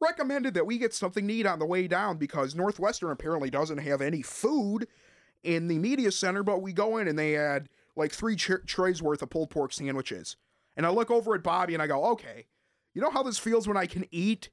recommended 0.00 0.54
that 0.54 0.66
we 0.66 0.78
get 0.78 0.94
something 0.94 1.26
to 1.26 1.34
eat 1.34 1.46
on 1.46 1.58
the 1.58 1.66
way 1.66 1.88
down 1.88 2.16
because 2.16 2.54
Northwestern 2.54 3.10
apparently 3.10 3.50
doesn't 3.50 3.78
have 3.78 4.00
any 4.00 4.22
food 4.22 4.86
in 5.42 5.68
the 5.68 5.78
media 5.78 6.10
center, 6.10 6.42
but 6.42 6.62
we 6.62 6.72
go 6.72 6.96
in 6.98 7.08
and 7.08 7.18
they 7.18 7.32
had 7.32 7.68
like 7.96 8.12
three 8.12 8.36
trays 8.36 9.02
worth 9.02 9.22
of 9.22 9.30
pulled 9.30 9.50
pork 9.50 9.72
sandwiches. 9.72 10.36
And 10.76 10.86
I 10.86 10.90
look 10.90 11.10
over 11.10 11.34
at 11.34 11.42
Bobby 11.42 11.74
and 11.74 11.82
I 11.82 11.86
go, 11.86 12.04
okay, 12.12 12.46
you 12.94 13.02
know 13.02 13.10
how 13.10 13.22
this 13.22 13.38
feels 13.38 13.68
when 13.68 13.76
I 13.76 13.86
can 13.86 14.04
eat 14.10 14.50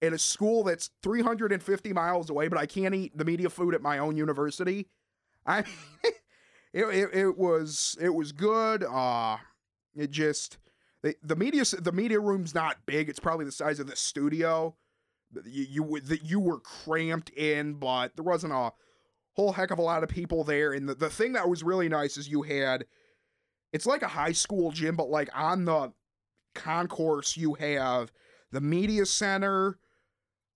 at 0.00 0.12
a 0.12 0.18
school 0.18 0.62
that's 0.64 0.90
350 1.02 1.92
miles 1.92 2.30
away, 2.30 2.48
but 2.48 2.58
I 2.58 2.66
can't 2.66 2.94
eat 2.94 3.16
the 3.16 3.24
media 3.24 3.50
food 3.50 3.74
at 3.74 3.82
my 3.82 3.98
own 3.98 4.16
university? 4.16 4.88
I 5.46 5.64
it, 6.72 6.84
it, 6.84 7.14
it 7.14 7.38
was 7.38 7.96
it 8.00 8.14
was 8.14 8.32
good. 8.32 8.84
Uh 8.84 9.38
it 9.96 10.10
just 10.10 10.58
the, 11.02 11.14
the 11.22 11.36
media 11.36 11.64
the 11.78 11.92
media 11.92 12.20
room's 12.20 12.54
not 12.54 12.78
big. 12.86 13.08
It's 13.08 13.20
probably 13.20 13.44
the 13.44 13.52
size 13.52 13.80
of 13.80 13.86
the 13.86 13.96
studio. 13.96 14.76
You 15.44 15.66
you 15.68 16.00
that 16.00 16.24
you 16.24 16.40
were 16.40 16.60
cramped 16.60 17.30
in, 17.30 17.74
but 17.74 18.16
there 18.16 18.24
wasn't 18.24 18.52
a 18.52 18.72
whole 19.34 19.52
heck 19.52 19.70
of 19.70 19.78
a 19.78 19.82
lot 19.82 20.02
of 20.02 20.08
people 20.08 20.42
there. 20.42 20.72
And 20.72 20.88
the, 20.88 20.94
the 20.94 21.10
thing 21.10 21.32
that 21.34 21.48
was 21.48 21.62
really 21.62 21.88
nice 21.88 22.16
is 22.16 22.28
you 22.28 22.42
had 22.42 22.86
it's 23.72 23.86
like 23.86 24.02
a 24.02 24.08
high 24.08 24.32
school 24.32 24.72
gym, 24.72 24.96
but 24.96 25.10
like 25.10 25.28
on 25.34 25.64
the 25.64 25.92
concourse 26.54 27.36
you 27.36 27.54
have 27.54 28.10
the 28.50 28.60
media 28.60 29.06
center, 29.06 29.78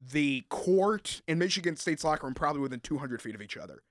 the 0.01 0.45
court, 0.49 1.23
and 1.29 1.39
Michigan 1.39 1.77
State's 1.77 2.05
locker 2.05 2.27
room 2.27 2.35
probably 2.35 2.63
within 2.63 2.81
200 2.81 3.23
feet 3.23 3.35
of 3.35 3.43
each 3.43 3.57
other. 3.57 3.83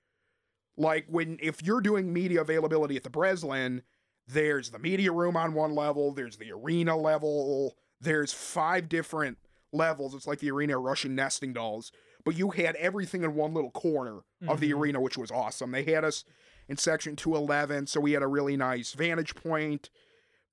Like 0.76 1.06
when 1.08 1.38
if 1.42 1.62
you're 1.62 1.80
doing 1.80 2.12
media 2.12 2.40
availability 2.40 2.96
at 2.96 3.02
the 3.02 3.10
Breslin, 3.10 3.82
there's 4.26 4.70
the 4.70 4.78
media 4.78 5.12
room 5.12 5.36
on 5.36 5.52
one 5.54 5.74
level, 5.74 6.12
there's 6.12 6.36
the 6.36 6.52
arena 6.52 6.96
level, 6.96 7.76
there's 8.00 8.32
five 8.32 8.88
different 8.88 9.38
levels. 9.72 10.14
It's 10.14 10.26
like 10.26 10.38
the 10.38 10.50
arena 10.50 10.78
of 10.78 10.84
Russian 10.84 11.14
nesting 11.14 11.52
dolls. 11.52 11.92
But 12.24 12.36
you 12.36 12.50
had 12.50 12.76
everything 12.76 13.22
in 13.24 13.34
one 13.34 13.52
little 13.52 13.70
corner 13.72 14.20
of 14.46 14.60
the 14.60 14.70
Mhm. 14.70 14.78
arena, 14.78 15.00
which 15.00 15.18
was 15.18 15.30
awesome. 15.30 15.72
They 15.72 15.82
had 15.84 16.04
us 16.04 16.24
in 16.68 16.76
section 16.76 17.16
211, 17.16 17.86
so 17.88 18.00
we 18.00 18.12
had 18.12 18.22
a 18.22 18.26
really 18.28 18.56
nice 18.56 18.92
vantage 18.92 19.34
point. 19.34 19.90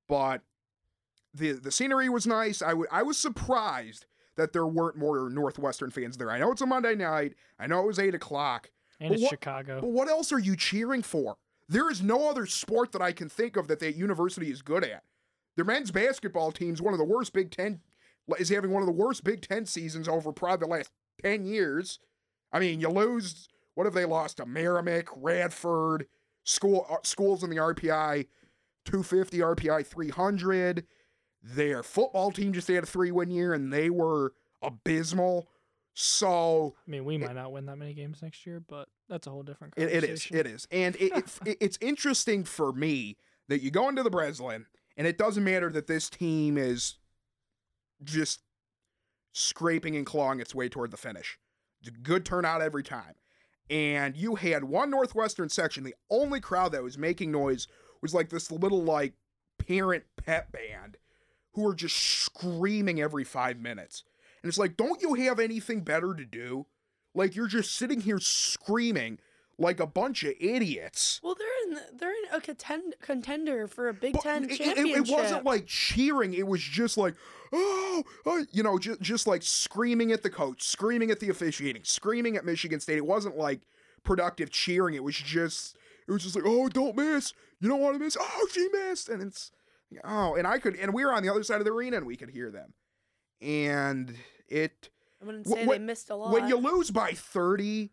But 0.07 0.41
the 1.33 1.51
the 1.53 1.71
scenery 1.71 2.09
was 2.09 2.25
nice. 2.25 2.61
I 2.61 2.69
w- 2.69 2.88
I 2.91 3.03
was 3.03 3.17
surprised 3.17 4.05
that 4.35 4.51
there 4.53 4.65
weren't 4.65 4.97
more 4.97 5.29
Northwestern 5.29 5.91
fans 5.91 6.17
there. 6.17 6.31
I 6.31 6.39
know 6.39 6.51
it's 6.51 6.61
a 6.61 6.65
Monday 6.65 6.95
night. 6.95 7.35
I 7.59 7.67
know 7.67 7.81
it 7.81 7.88
was 7.88 7.99
eight 7.99 8.15
o'clock. 8.15 8.71
And 9.00 9.10
But 9.10 9.13
it's 9.15 9.24
what- 9.24 9.29
Chicago. 9.32 9.82
But 9.82 9.91
what 9.91 10.08
else 10.10 10.32
are 10.32 10.39
you 10.39 10.56
cheering 10.56 11.03
for? 11.03 11.38
There 11.68 11.89
is 11.89 12.01
no 12.01 12.29
other 12.29 12.46
sport 12.46 12.91
that 12.94 13.01
I 13.01 13.12
can 13.12 13.29
think 13.29 13.56
of 13.56 13.68
that 13.68 13.79
that 13.79 13.96
university 13.96 14.51
is 14.51 14.62
good 14.62 14.84
at. 14.84 15.03
Their 15.56 15.65
men's 15.65 15.91
basketball 15.91 16.51
team's 16.51 16.82
one 16.82 16.94
of 16.94 16.98
the 16.98 17.06
worst 17.06 17.32
Big 17.34 17.51
Ten 17.51 17.82
is 18.38 18.50
having 18.50 18.72
one 18.72 18.82
of 18.82 18.88
the 18.88 18.94
worst 18.94 19.24
Big 19.24 19.41
Ten 19.41 19.65
seasons 19.65 20.08
over 20.08 20.32
probably 20.32 20.65
the 20.65 20.72
last 20.72 20.91
ten 21.22 21.46
years. 21.46 22.00
I 22.51 22.60
mean, 22.60 22.79
you 22.79 22.89
lose. 22.89 23.48
What 23.75 23.86
have 23.86 23.94
they 23.94 24.06
lost 24.06 24.38
to 24.38 24.46
Merrimack, 24.46 25.08
Radford, 25.15 26.08
school 26.44 26.86
uh, 26.89 26.98
schools 27.03 27.44
in 27.44 27.50
the 27.50 27.58
RPI 27.58 28.25
250, 28.86 29.38
RPI 29.39 29.86
300. 29.86 30.86
Their 31.41 31.84
football 31.84 32.32
team 32.32 32.51
just 32.51 32.68
had 32.68 32.84
a 32.84 32.88
three 32.88 33.12
win 33.12 33.29
year 33.32 33.53
and 33.53 33.72
they 33.72 33.89
were 33.89 34.34
abysmal. 34.62 35.48
So 36.01 36.75
I 36.88 36.91
mean, 36.91 37.03
we 37.03 37.18
might 37.18 37.36
not 37.36 37.51
win 37.51 37.65
that 37.65 37.75
many 37.75 37.94
games 37.94 38.22
next 38.22 38.46
year, 38.46 38.62
but 38.65 38.88
that's 39.10 39.27
a 39.27 39.32
whole 39.32 39.44
different 39.44 39.74
it, 39.75 39.91
conversation. 39.91 40.38
it 40.38 40.46
is. 40.46 40.46
It 40.46 40.56
is. 40.56 40.68
And 40.72 40.96
it, 40.96 41.12
it, 41.18 41.39
it- 41.46 41.58
it's 41.60 41.77
interesting 41.82 42.46
for 42.46 42.72
me 42.72 43.18
that 43.50 43.62
you 43.62 43.70
go 43.70 43.89
into 43.89 44.01
the 44.01 44.10
Breslin 44.10 44.65
and 44.96 45.06
it 45.06 45.18
doesn't 45.18 45.44
matter 45.44 45.70
that 45.72 45.88
this 45.88 46.10
team 46.10 46.58
is 46.58 46.96
just 48.01 48.39
scraping 49.34 49.98
and 49.98 50.06
clawing 50.06 50.39
its 50.39 50.56
way 50.56 50.70
toward 50.70 50.91
the 50.91 50.98
finish. 50.98 51.38
It's 51.82 51.89
a 51.89 51.91
good 51.91 52.25
turnout 52.25 52.62
every 52.62 52.84
time. 52.84 53.15
And 53.70 54.15
you 54.15 54.36
had 54.36 54.63
one 54.63 54.89
Northwestern 54.89 55.50
section, 55.50 55.84
the 55.84 55.96
only 56.10 56.39
crowd 56.39 56.72
that 56.72 56.82
was 56.82 56.98
making 56.98 57.32
noise 57.32 57.68
was 58.01 58.13
like 58.13 58.29
this 58.29 58.51
little 58.51 58.84
like 58.84 59.15
parent 59.58 60.06
pet 60.15 60.50
band 60.53 60.96
who 61.53 61.63
were 61.63 61.75
just 61.75 61.98
screaming 61.98 63.01
every 63.01 63.25
five 63.25 63.60
minutes. 63.60 64.06
And 64.41 64.50
it's 64.50 64.58
like, 64.58 64.77
don't 64.77 65.01
you 65.01 65.13
have 65.15 65.39
anything 65.39 65.81
better 65.81 66.13
to 66.13 66.25
do? 66.25 66.65
Like 67.15 67.36
you're 67.36 67.48
just 67.48 67.75
sitting 67.75 68.01
here 68.01 68.19
screaming 68.19 69.19
like 69.58 69.79
a 69.79 69.88
bunch 69.88 70.24
of 70.24 70.34
idiots. 70.39 71.19
Well, 71.22 71.36
they're 71.38 71.48
in 71.67 71.74
the, 71.74 71.81
they're 71.98 72.12
in 72.12 72.24
a 72.34 72.39
contend, 72.39 72.96
contender 73.01 73.67
for 73.67 73.89
a 73.89 73.93
Big 73.93 74.13
But 74.13 74.22
Ten 74.22 74.43
it, 74.46 74.51
it- 74.51 74.58
championship. 74.58 75.08
it 75.08 75.12
wasn't 75.12 75.43
like 75.46 75.65
cheering. 75.65 76.34
It 76.34 76.48
was 76.48 76.62
just 76.62 76.98
like, 76.98 77.15
oh, 77.51 78.03
oh," 78.25 78.46
you 78.51 78.63
know, 78.63 78.79
just, 78.79 79.01
just 79.01 79.27
like 79.27 79.43
screaming 79.43 80.12
at 80.13 80.24
the 80.24 80.29
coach, 80.29 80.63
screaming 80.63 81.12
at 81.12 81.19
the 81.19 81.29
officiating, 81.29 81.84
screaming 81.84 82.38
at 82.38 82.46
Michigan 82.46 82.79
State. 82.79 82.98
It 82.98 83.05
wasn't 83.05 83.38
like 83.38 83.62
productive 84.03 84.50
cheering. 84.50 84.96
It 84.96 85.03
was 85.03 85.15
just, 85.15 85.75
it 86.08 86.12
was 86.12 86.24
just 86.24 86.36
like, 86.36 86.46
oh, 86.48 86.69
don't 86.69 86.96
miss. 86.96 87.34
You 87.60 87.67
don't 87.67 87.81
want 87.81 87.98
to 87.98 88.00
miss. 88.03 88.15
Oh, 88.17 88.48
she 88.53 88.69
missed. 88.72 89.10
And 89.10 89.22
it's, 89.22 89.51
oh, 90.05 90.36
and 90.36 90.48
I 90.48 90.60
could, 90.60 90.75
and 90.77 90.93
we 90.93 91.03
were 91.03 91.12
on 91.13 91.22
the 91.24 91.29
other 91.29 91.43
side 91.43 91.60
of 91.60 91.65
the 91.65 91.72
arena 91.74 91.98
and 91.98 92.05
we 92.05 92.15
could 92.15 92.29
hear 92.29 92.50
them. 92.50 92.74
And 93.41 94.13
it, 94.48 94.89
I 95.22 95.25
wouldn't 95.25 95.48
say 95.48 95.65
wh- 95.65 95.69
they 95.69 95.79
missed 95.79 96.10
a 96.10 96.15
lot. 96.15 96.31
when 96.31 96.48
you 96.48 96.58
lose 96.58 96.91
by 96.91 97.12
30, 97.12 97.91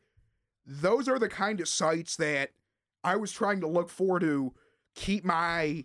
those 0.67 1.09
are 1.09 1.19
the 1.19 1.29
kind 1.29 1.61
of 1.61 1.69
sites 1.69 2.17
that 2.17 2.50
I 3.05 3.17
was 3.17 3.31
trying 3.33 3.61
to 3.61 3.69
look 3.69 3.88
for 3.88 4.19
to 4.19 4.53
keep 4.95 5.25
my 5.25 5.85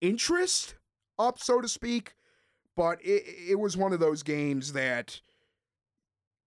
interest 0.00 0.74
up, 1.18 1.38
so 1.38 1.60
to 1.60 1.68
speak. 1.68 2.14
But 2.76 2.98
it, 3.02 3.22
it 3.50 3.58
was 3.58 3.76
one 3.76 3.92
of 3.92 4.00
those 4.00 4.22
games 4.22 4.72
that 4.72 5.20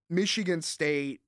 Michigan 0.10 0.62
State 0.62 1.22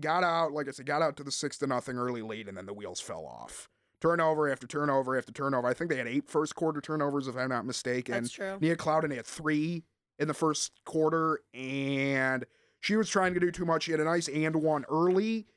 got 0.00 0.24
out, 0.24 0.52
like 0.52 0.68
I 0.68 0.70
said, 0.72 0.86
got 0.86 1.02
out 1.02 1.16
to 1.16 1.24
the 1.24 1.32
six 1.32 1.58
to 1.58 1.66
nothing 1.66 1.96
early 1.96 2.22
lead, 2.22 2.48
and 2.48 2.56
then 2.56 2.66
the 2.66 2.72
wheels 2.72 3.00
fell 3.00 3.24
off. 3.26 3.68
Turnover 4.00 4.50
after 4.50 4.66
turnover 4.66 5.16
after 5.16 5.32
turnover. 5.32 5.68
I 5.68 5.74
think 5.74 5.90
they 5.90 5.96
had 5.96 6.08
eight 6.08 6.28
first 6.28 6.54
quarter 6.56 6.80
turnovers, 6.80 7.28
if 7.28 7.36
I'm 7.36 7.48
not 7.50 7.64
mistaken. 7.66 8.14
That's 8.14 8.32
true. 8.32 8.58
Nia 8.60 8.76
Clouden 8.76 9.14
had 9.14 9.26
three 9.26 9.84
in 10.22 10.28
the 10.28 10.34
first 10.34 10.72
quarter, 10.84 11.40
and 11.52 12.46
she 12.80 12.94
was 12.94 13.08
trying 13.08 13.34
to 13.34 13.40
do 13.40 13.50
too 13.50 13.64
much. 13.64 13.82
She 13.82 13.90
had 13.90 14.00
a 14.00 14.04
nice 14.04 14.28
and 14.28 14.56
one 14.56 14.84
early 14.88 15.48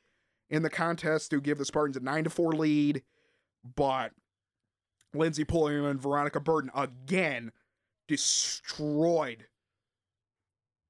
in 0.49 0.63
the 0.63 0.69
contest 0.69 1.29
to 1.31 1.39
give 1.39 1.59
the 1.59 1.65
Spartans 1.65 1.95
a 1.97 1.99
nine 1.99 2.23
to 2.23 2.29
four 2.31 2.51
lead, 2.51 3.03
but 3.75 4.11
Lindsey 5.13 5.43
Pulliam 5.43 5.85
and 5.85 6.01
Veronica 6.01 6.39
Burton 6.39 6.71
again 6.75 7.51
destroyed 8.07 9.45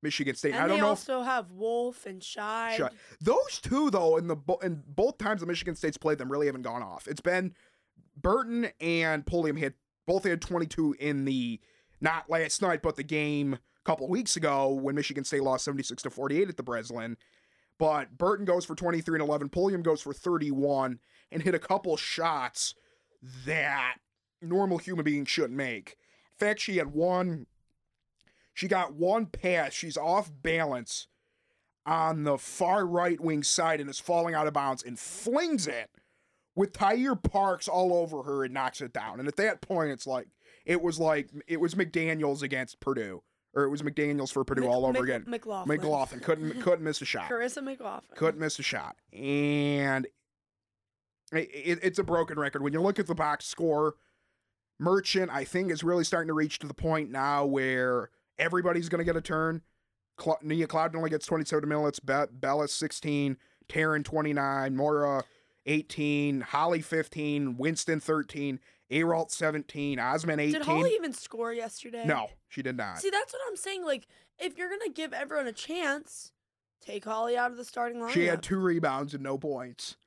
Michigan 0.02 0.36
State. 0.36 0.54
And 0.54 0.64
I 0.64 0.68
don't 0.68 0.78
they 0.78 0.82
know 0.82 0.88
if 0.94 1.10
also 1.10 1.22
have 1.22 1.52
Wolf 1.52 2.06
and 2.06 2.24
Shy. 2.24 2.78
Those 3.20 3.60
two, 3.62 3.90
though, 3.90 4.16
in 4.16 4.28
the 4.28 4.38
bo- 4.38 4.60
in 4.60 4.84
both 4.88 5.18
times 5.18 5.42
the 5.42 5.48
Michigan 5.48 5.76
State's 5.76 5.98
played 5.98 6.18
them, 6.18 6.32
really 6.32 6.46
haven't 6.46 6.62
gone 6.62 6.82
off. 6.82 7.08
It's 7.08 7.22
been 7.22 7.54
Burton 8.16 8.70
and 8.80 9.26
Pulliam 9.26 9.58
had 9.58 9.74
both 10.08 10.24
had 10.24 10.42
22 10.42 10.96
in 11.00 11.26
the 11.26 11.60
not 12.06 12.30
last 12.30 12.62
night, 12.62 12.82
but 12.82 12.96
the 12.96 13.04
game 13.04 13.56
a 13.56 13.60
couple 13.84 14.08
weeks 14.08 14.38
ago 14.38 14.70
when 14.70 14.96
Michigan 14.96 15.26
State 15.26 15.44
lost 15.44 15.66
76 15.66 16.04
to 16.04 16.10
48 16.10 16.48
at 16.48 16.56
the 16.56 16.64
Breslin. 16.64 17.18
But 17.78 18.18
Burton 18.18 18.46
goes 18.46 18.64
for 18.64 18.76
23 18.76 19.20
and 19.20 19.28
11. 19.28 19.50
Pulliam 19.50 19.82
goes 19.82 20.02
for 20.02 20.14
31 20.14 21.00
and 21.32 21.42
hit 21.42 21.56
a 21.56 21.60
couple 21.60 21.98
shots 21.98 22.76
that 23.46 23.96
normal 24.42 24.78
human 24.78 25.04
beings 25.04 25.28
shouldn't 25.28 25.58
make. 25.58 25.98
In 26.40 26.48
fact, 26.48 26.62
she 26.62 26.78
had 26.78 26.94
one. 26.94 27.48
She 28.54 28.70
got 28.70 28.94
one 28.94 29.26
pass. 29.26 29.74
She's 29.74 29.98
off 29.98 30.32
balance 30.42 31.08
on 31.86 32.24
the 32.24 32.38
far 32.38 32.86
right 32.86 33.20
wing 33.20 33.44
side 33.44 33.82
and 33.82 33.90
is 33.90 34.00
falling 34.00 34.34
out 34.34 34.48
of 34.48 34.54
bounds 34.54 34.84
and 34.84 34.98
flings 34.98 35.68
it 35.68 35.90
with 36.56 36.72
Taiyier 36.72 37.22
Parks 37.22 37.68
all 37.68 37.94
over 37.94 38.24
her 38.24 38.46
and 38.46 38.54
knocks 38.54 38.80
it 38.80 38.94
down. 38.94 39.20
And 39.20 39.28
at 39.28 39.36
that 39.36 39.62
point, 39.62 39.92
it's 39.92 40.08
like 40.08 40.28
it 40.66 40.82
was 40.82 41.00
like 41.00 41.30
it 41.48 41.60
was 41.60 41.76
McDaniel's 41.76 42.42
against 42.42 42.80
Purdue, 42.80 43.22
or 43.54 43.64
it 43.64 43.70
was 43.70 43.82
McDaniel's 43.82 44.32
for 44.32 44.44
Purdue 44.44 44.62
Mc- 44.62 44.70
all 44.70 44.86
over 44.86 44.94
Mc- 44.94 45.04
again. 45.04 45.24
McLaughlin. 45.28 45.78
McLaughlin 45.78 46.20
couldn't 46.22 46.62
couldn't 46.64 46.84
miss 46.84 47.02
a 47.02 47.06
shot. 47.06 47.30
Karissa 47.30 47.64
McLaughlin. 47.64 48.16
Couldn't 48.16 48.40
miss 48.40 48.60
a 48.60 48.64
shot, 48.64 48.96
and 49.14 50.06
it, 51.32 51.50
it- 51.54 51.80
it's 51.84 52.00
a 52.00 52.04
broken 52.04 52.40
record. 52.40 52.62
When 52.64 52.74
you 52.74 52.82
look 52.82 53.00
at 53.00 53.08
the 53.08 53.16
box 53.16 53.46
score, 53.46 53.96
Merchant 54.80 55.32
I 55.32 55.44
think 55.44 55.72
is 55.72 55.84
really 55.84 56.04
starting 56.04 56.28
to 56.28 56.34
reach 56.34 56.60
to 56.60 56.68
the 56.68 56.74
point 56.74 57.10
now 57.12 57.46
where 57.46 58.10
everybody's 58.38 58.90
going 58.90 59.00
to 59.00 59.06
get 59.06 59.16
a 59.16 59.22
turn. 59.22 59.62
Cl- 60.20 60.40
Nia 60.42 60.68
Cloud 60.68 60.96
only 60.96 61.10
gets 61.10 61.26
27 61.26 61.68
minutes. 61.68 62.00
Be- 62.00 62.14
Bella 62.32 62.68
16, 62.68 63.38
Taryn 63.70 64.04
29, 64.04 64.76
Mora 64.76 65.24
18, 65.66 66.42
Holly 66.42 66.82
15, 66.82 67.58
Winston 67.58 68.00
13, 68.00 68.60
Ayrault 68.96 69.32
17, 69.32 69.98
Ozment 70.00 70.40
18. 70.40 70.54
Did 70.54 70.62
Holly 70.64 70.92
even 70.92 71.14
score 71.14 71.52
yesterday? 71.52 72.06
No, 72.06 72.28
she 72.48 72.62
did 72.62 72.78
not. 72.78 73.00
See, 73.00 73.10
that's 73.10 73.34
what 73.34 73.42
I'm 73.48 73.58
saying. 73.58 73.84
Like, 73.86 74.08
if 74.40 74.58
you're 74.58 74.70
gonna 74.70 74.92
give 74.92 75.14
everyone 75.14 75.48
a 75.48 75.52
chance, 75.52 76.32
take 76.82 77.04
Holly 77.04 77.36
out 77.38 77.52
of 77.52 77.58
the 77.58 77.66
starting 77.66 78.00
lineup. 78.00 78.12
She 78.12 78.26
had 78.26 78.42
two 78.42 78.58
rebounds 78.58 79.14
and 79.14 79.24
no 79.24 79.38
points. 79.38 79.98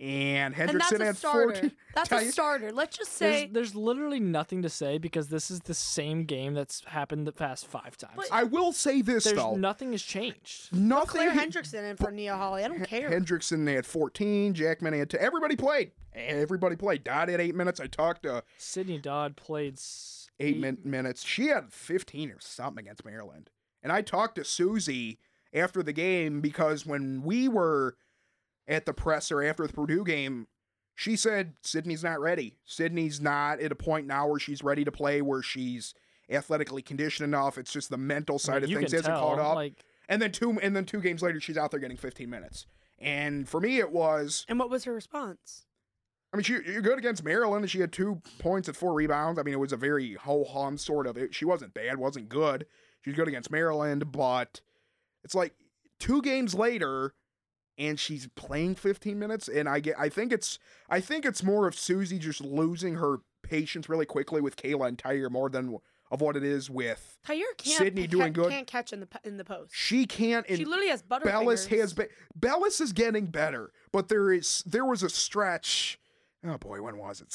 And 0.00 0.54
and 0.58 0.68
that's 0.80 0.92
Hendrickson 0.92 1.00
a 1.00 1.04
had 1.04 1.16
starter. 1.16 1.52
14. 1.54 1.72
That's 1.94 2.08
Tell 2.08 2.18
a 2.18 2.24
you- 2.24 2.30
starter. 2.32 2.72
Let's 2.72 2.98
just 2.98 3.12
say. 3.12 3.48
there's 3.50 3.76
literally 3.76 4.18
nothing 4.18 4.62
to 4.62 4.68
say 4.68 4.98
because 4.98 5.28
this 5.28 5.48
is 5.52 5.60
the 5.60 5.74
same 5.74 6.24
game 6.24 6.52
that's 6.54 6.82
happened 6.86 7.28
the 7.28 7.32
past 7.32 7.68
five 7.68 7.96
times. 7.96 8.14
But- 8.16 8.26
I 8.32 8.42
will 8.42 8.72
say 8.72 9.02
this, 9.02 9.22
There's 9.24 9.36
though. 9.36 9.54
nothing 9.54 9.92
has 9.92 10.02
changed. 10.02 10.74
nothing. 10.74 11.06
Claire 11.06 11.30
Hendrickson 11.30 11.88
in 11.88 11.96
for 11.96 12.10
Nia 12.10 12.36
Holly. 12.36 12.64
I 12.64 12.68
don't 12.68 12.82
H- 12.82 12.88
care. 12.88 13.08
Hendrickson 13.10 13.72
had 13.72 13.86
14. 13.86 14.54
Jacqmain 14.54 14.98
had 14.98 15.10
10. 15.10 15.20
Everybody 15.20 15.54
played. 15.54 15.92
Everybody 16.12 16.74
played. 16.74 17.04
Dot 17.04 17.28
had 17.28 17.40
eight 17.40 17.54
minutes. 17.54 17.78
I 17.78 17.86
talked 17.86 18.24
to 18.24 18.42
Sydney 18.58 18.98
Dodd 18.98 19.36
played 19.36 19.74
s- 19.74 20.28
eight 20.40 20.58
min- 20.58 20.78
minutes. 20.82 21.24
She 21.24 21.46
had 21.46 21.72
15 21.72 22.30
or 22.32 22.40
something 22.40 22.84
against 22.84 23.04
Maryland. 23.04 23.50
And 23.82 23.92
I 23.92 24.02
talked 24.02 24.34
to 24.36 24.44
Suzy 24.44 25.18
after 25.52 25.84
the 25.84 25.92
game 25.92 26.40
because 26.40 26.84
when 26.84 27.22
we 27.22 27.46
were 27.48 27.96
at 28.66 28.86
the 28.86 28.92
presser 28.94 29.42
after 29.42 29.66
the 29.66 29.72
Purdue 29.72 30.04
game, 30.04 30.46
she 30.94 31.16
said 31.16 31.54
Sydney's 31.62 32.04
not 32.04 32.20
ready. 32.20 32.56
Sydney's 32.64 33.20
not 33.20 33.60
at 33.60 33.72
a 33.72 33.76
point 33.76 34.06
now 34.06 34.28
where 34.28 34.38
she's 34.38 34.62
ready 34.62 34.84
to 34.84 34.92
play, 34.92 35.20
where 35.20 35.42
she's 35.42 35.94
athletically 36.30 36.82
conditioned 36.82 37.24
enough. 37.24 37.58
It's 37.58 37.72
just 37.72 37.90
the 37.90 37.98
mental 37.98 38.36
I 38.36 38.38
side 38.38 38.62
mean, 38.62 38.72
of 38.72 38.78
things 38.78 38.92
hasn't 38.92 39.16
caught 39.16 39.38
up. 39.38 39.56
Like 39.56 39.84
and 40.08 40.20
then 40.20 40.32
two 40.32 40.58
and 40.62 40.74
then 40.74 40.84
two 40.84 41.00
games 41.00 41.22
later, 41.22 41.40
she's 41.40 41.58
out 41.58 41.70
there 41.70 41.80
getting 41.80 41.96
15 41.96 42.28
minutes. 42.28 42.66
And 42.98 43.48
for 43.48 43.60
me, 43.60 43.78
it 43.78 43.90
was 43.90 44.46
And 44.48 44.58
what 44.58 44.70
was 44.70 44.84
her 44.84 44.92
response? 44.92 45.66
I 46.32 46.36
mean, 46.36 46.44
she 46.44 46.54
you're 46.66 46.82
good 46.82 46.98
against 46.98 47.24
Maryland. 47.24 47.68
She 47.70 47.80
had 47.80 47.92
two 47.92 48.20
points 48.38 48.68
and 48.68 48.76
four 48.76 48.92
rebounds. 48.92 49.38
I 49.38 49.42
mean, 49.42 49.54
it 49.54 49.60
was 49.60 49.72
a 49.72 49.76
very 49.76 50.14
ho 50.14 50.44
hum 50.44 50.78
sort 50.78 51.06
of. 51.06 51.16
It, 51.16 51.34
she 51.34 51.44
wasn't 51.44 51.74
bad, 51.74 51.98
wasn't 51.98 52.28
good. 52.28 52.66
She 53.02 53.10
was 53.10 53.16
good 53.16 53.28
against 53.28 53.50
Maryland, 53.50 54.10
but 54.10 54.60
it's 55.22 55.34
like 55.34 55.54
two 56.00 56.22
games 56.22 56.54
later, 56.54 57.14
and 57.78 57.98
she's 57.98 58.28
playing 58.34 58.76
15 58.76 59.18
minutes. 59.18 59.48
And 59.48 59.68
I 59.68 59.80
get, 59.80 59.96
I 59.98 60.08
think 60.08 60.32
it's, 60.32 60.58
I 60.88 61.00
think 61.00 61.24
it's 61.24 61.42
more 61.42 61.66
of 61.66 61.74
Suzy 61.74 62.18
just 62.18 62.40
losing 62.40 62.94
her 62.94 63.18
patience 63.42 63.88
really 63.88 64.06
quickly 64.06 64.40
with 64.40 64.56
Kayla 64.56 64.88
and 64.88 64.98
Taiyier 64.98 65.30
more 65.30 65.48
than 65.50 65.78
of 66.10 66.20
what 66.20 66.36
it 66.36 66.44
is 66.44 66.70
with 66.70 67.18
Taiyier 67.26 67.42
can't. 67.58 67.78
Sydney 67.78 68.06
doing 68.06 68.32
good. 68.32 68.50
Can't 68.50 68.66
catch 68.66 68.92
in 68.92 69.00
the 69.00 69.08
in 69.24 69.36
the 69.36 69.44
post. 69.44 69.72
she 69.74 70.06
can't. 70.06 70.46
She 70.46 70.64
literally 70.64 70.90
has 70.90 71.02
butterfingers. 71.02 71.24
Belles 71.24 71.66
has 71.66 71.92
been 71.92 72.08
Belles 72.36 72.80
is 72.80 72.92
getting 72.92 73.26
better, 73.26 73.72
but 73.92 74.08
there 74.08 74.32
is 74.32 74.62
there 74.66 74.84
was 74.84 75.02
a 75.02 75.08
stretch. 75.08 75.98
Oh 76.46 76.58
boy, 76.58 76.82
when 76.82 76.98
was 76.98 77.20
it? 77.20 77.34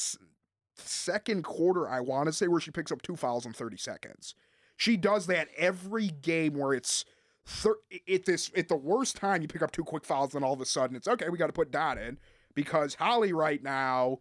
Second 0.76 1.44
quarter, 1.44 1.88
I 1.88 2.00
want 2.00 2.26
to 2.26 2.32
say, 2.32 2.48
where 2.48 2.60
she 2.60 2.70
picks 2.70 2.90
up 2.90 3.02
two 3.02 3.16
fouls 3.16 3.44
in 3.44 3.52
thirty 3.52 3.76
seconds. 3.76 4.34
She 4.76 4.96
does 4.96 5.26
that 5.26 5.48
every 5.58 6.08
game 6.08 6.54
where 6.54 6.72
it's 6.72 7.04
thir- 7.50 7.78
at 8.12 8.24
this 8.24 8.50
at 8.56 8.68
the 8.68 8.76
worst 8.76 9.16
time 9.16 9.42
you 9.42 9.48
pick 9.48 9.62
up 9.62 9.72
two 9.72 9.84
quick 9.84 10.04
fouls, 10.04 10.34
and 10.34 10.44
all 10.44 10.52
of 10.54 10.60
a 10.60 10.66
sudden 10.66 10.96
it's 10.96 11.08
okay. 11.08 11.28
We 11.28 11.38
got 11.38 11.48
to 11.48 11.52
put 11.52 11.70
Dot 11.70 11.98
in 11.98 12.18
because 12.54 12.94
Holly 12.94 13.32
right 13.32 13.62
now 13.62 14.18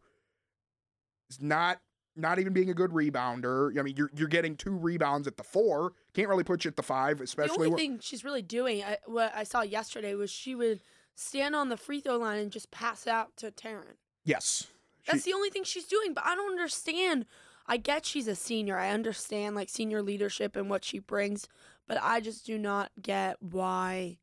is 1.30 1.42
not 1.42 1.80
not 2.16 2.40
even 2.40 2.52
being 2.54 2.70
a 2.70 2.74
good 2.74 2.92
rebounder. 2.92 3.78
I 3.80 3.82
mean, 3.84 3.96
you're 3.96 4.12
you're 4.16 4.28
getting 4.28 4.56
two 4.56 4.76
rebounds 4.76 5.28
at 5.28 5.38
the 5.38 5.44
four. 5.44 5.94
Can't 6.14 6.28
really 6.28 6.44
put 6.44 6.66
you 6.66 6.70
at 6.70 6.76
the 6.76 6.84
five, 6.84 7.22
especially. 7.22 7.50
The 7.50 7.54
only 7.60 7.70
when- 7.70 7.78
thing 7.78 8.00
she's 8.02 8.24
really 8.24 8.42
doing, 8.42 8.84
I, 8.84 8.98
what 9.06 9.32
I 9.36 9.44
saw 9.44 9.62
yesterday, 9.62 10.16
was 10.16 10.30
she 10.32 10.56
would 10.56 10.82
stand 11.16 11.56
on 11.56 11.70
the 11.70 11.78
free 11.78 12.00
throw 12.02 12.18
line 12.18 12.40
and 12.40 12.52
just 12.52 12.72
pass 12.72 13.06
out 13.08 13.36
to 13.38 13.52
Taryn. 13.52 13.96
yes. 14.24 14.68
She- 15.04 15.12
That's 15.14 15.24
the 15.24 15.34
only 15.34 15.50
thing 15.50 15.64
she's 15.64 15.86
doing. 15.88 16.14
But 16.14 16.26
I 16.26 16.36
don't 16.36 16.52
understand. 16.52 17.26
I 17.68 17.78
get 17.78 18.06
she's 18.06 18.28
a 18.28 18.36
senior. 18.36 18.78
I 18.78 18.90
understand 18.90 19.56
like 19.56 19.70
senior 19.70 20.02
leadership 20.02 20.56
and 20.56 20.70
what 20.70 20.84
she 20.84 21.00
brings, 21.00 21.48
but 21.90 21.98
I 22.02 22.22
just 22.22 22.46
do 22.46 22.58
not 22.58 22.92
get 23.02 23.36
why 23.42 24.20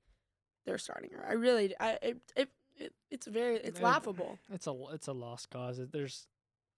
they're 0.64 0.78
starting 0.78 1.10
her. 1.10 1.26
I 1.28 1.32
really, 1.34 1.74
I 1.78 1.98
it, 2.00 2.16
it, 2.34 2.48
it 2.76 2.92
it's 3.10 3.26
very, 3.26 3.56
it's 3.56 3.78
It- 3.78 3.82
laughable. 3.82 4.38
It's 4.50 4.66
a 4.66 4.74
it's 4.92 5.08
a 5.08 5.12
lost 5.12 5.50
cause. 5.50 5.78
There's, 5.92 6.26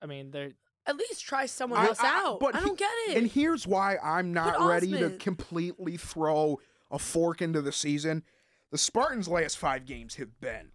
I 0.02 0.06
mean, 0.06 0.32
there. 0.32 0.50
At 0.86 0.96
least 0.96 1.22
try 1.24 1.44
someone 1.46 1.80
I- 1.80 1.86
else 1.88 2.00
I- 2.00 2.08
out. 2.24 2.40
but 2.40 2.54
I 2.56 2.60
don't 2.60 2.78
get 2.78 2.90
it. 3.08 3.18
And 3.18 3.26
here's 3.30 3.66
why 3.66 3.98
I'm 4.02 4.32
not 4.32 4.66
ready 4.66 4.90
to 4.92 5.10
completely 5.18 5.96
throw 5.98 6.58
a 6.90 6.98
fork 6.98 7.42
into 7.42 7.60
the 7.60 7.72
season. 7.72 8.24
The 8.70 8.78
Spartans' 8.78 9.28
last 9.28 9.58
five 9.58 9.84
games 9.84 10.14
have 10.16 10.40
been 10.40 10.72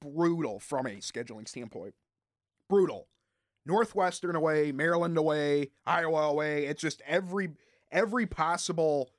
brutal 0.00 0.60
from 0.60 0.86
a 0.86 0.96
scheduling 0.96 1.48
standpoint. 1.48 1.94
Brutal. 2.68 3.08
Northwestern 3.66 4.36
away, 4.36 4.70
Maryland 4.72 5.16
away, 5.18 5.70
Iowa 5.84 6.22
away. 6.28 6.66
It's 6.66 6.80
just 6.80 7.02
every 7.06 7.50
every 7.90 8.26
possible 8.26 9.10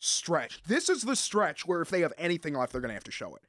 stretch. 0.00 0.62
This 0.66 0.88
is 0.88 1.02
the 1.02 1.14
stretch 1.14 1.66
where 1.66 1.80
if 1.80 1.90
they 1.90 2.00
have 2.00 2.12
anything 2.18 2.54
left, 2.54 2.72
they're 2.72 2.80
gonna 2.80 2.94
have 2.94 3.04
to 3.04 3.12
show 3.12 3.34
it. 3.36 3.42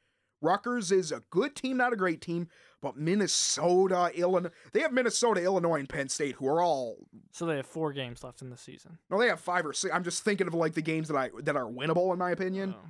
Rutgers 0.44 0.92
is 0.92 1.12
a 1.12 1.22
good 1.30 1.56
team, 1.56 1.78
not 1.78 1.94
a 1.94 1.96
great 1.96 2.20
team, 2.20 2.48
but 2.82 2.98
Minnesota, 2.98 4.12
Illinois, 4.16 4.50
they 4.74 4.80
have 4.82 4.92
Minnesota, 4.92 5.42
Illinois, 5.44 5.80
and 5.80 5.88
Penn 5.90 6.10
State, 6.10 6.36
who 6.36 6.48
are 6.48 6.62
all 6.62 6.98
So 7.32 7.46
they 7.46 7.58
have 7.58 7.68
four 7.68 7.94
games 7.94 8.24
left 8.24 8.42
in 8.42 8.50
the 8.50 8.58
season. 8.58 8.98
no, 9.10 9.20
they 9.20 9.28
have 9.28 9.40
five 9.40 9.66
or 9.66 9.74
six. 9.74 9.94
I'm 9.94 10.04
just 10.04 10.24
thinking 10.24 10.48
of 10.48 10.54
like 10.54 10.74
the 10.74 10.82
games 10.82 11.08
that 11.10 11.18
I 11.18 11.30
that 11.44 11.56
are 11.56 11.66
winnable 11.66 12.12
in 12.14 12.20
my 12.20 12.32
opinion. 12.32 12.76
Oh. 12.78 12.90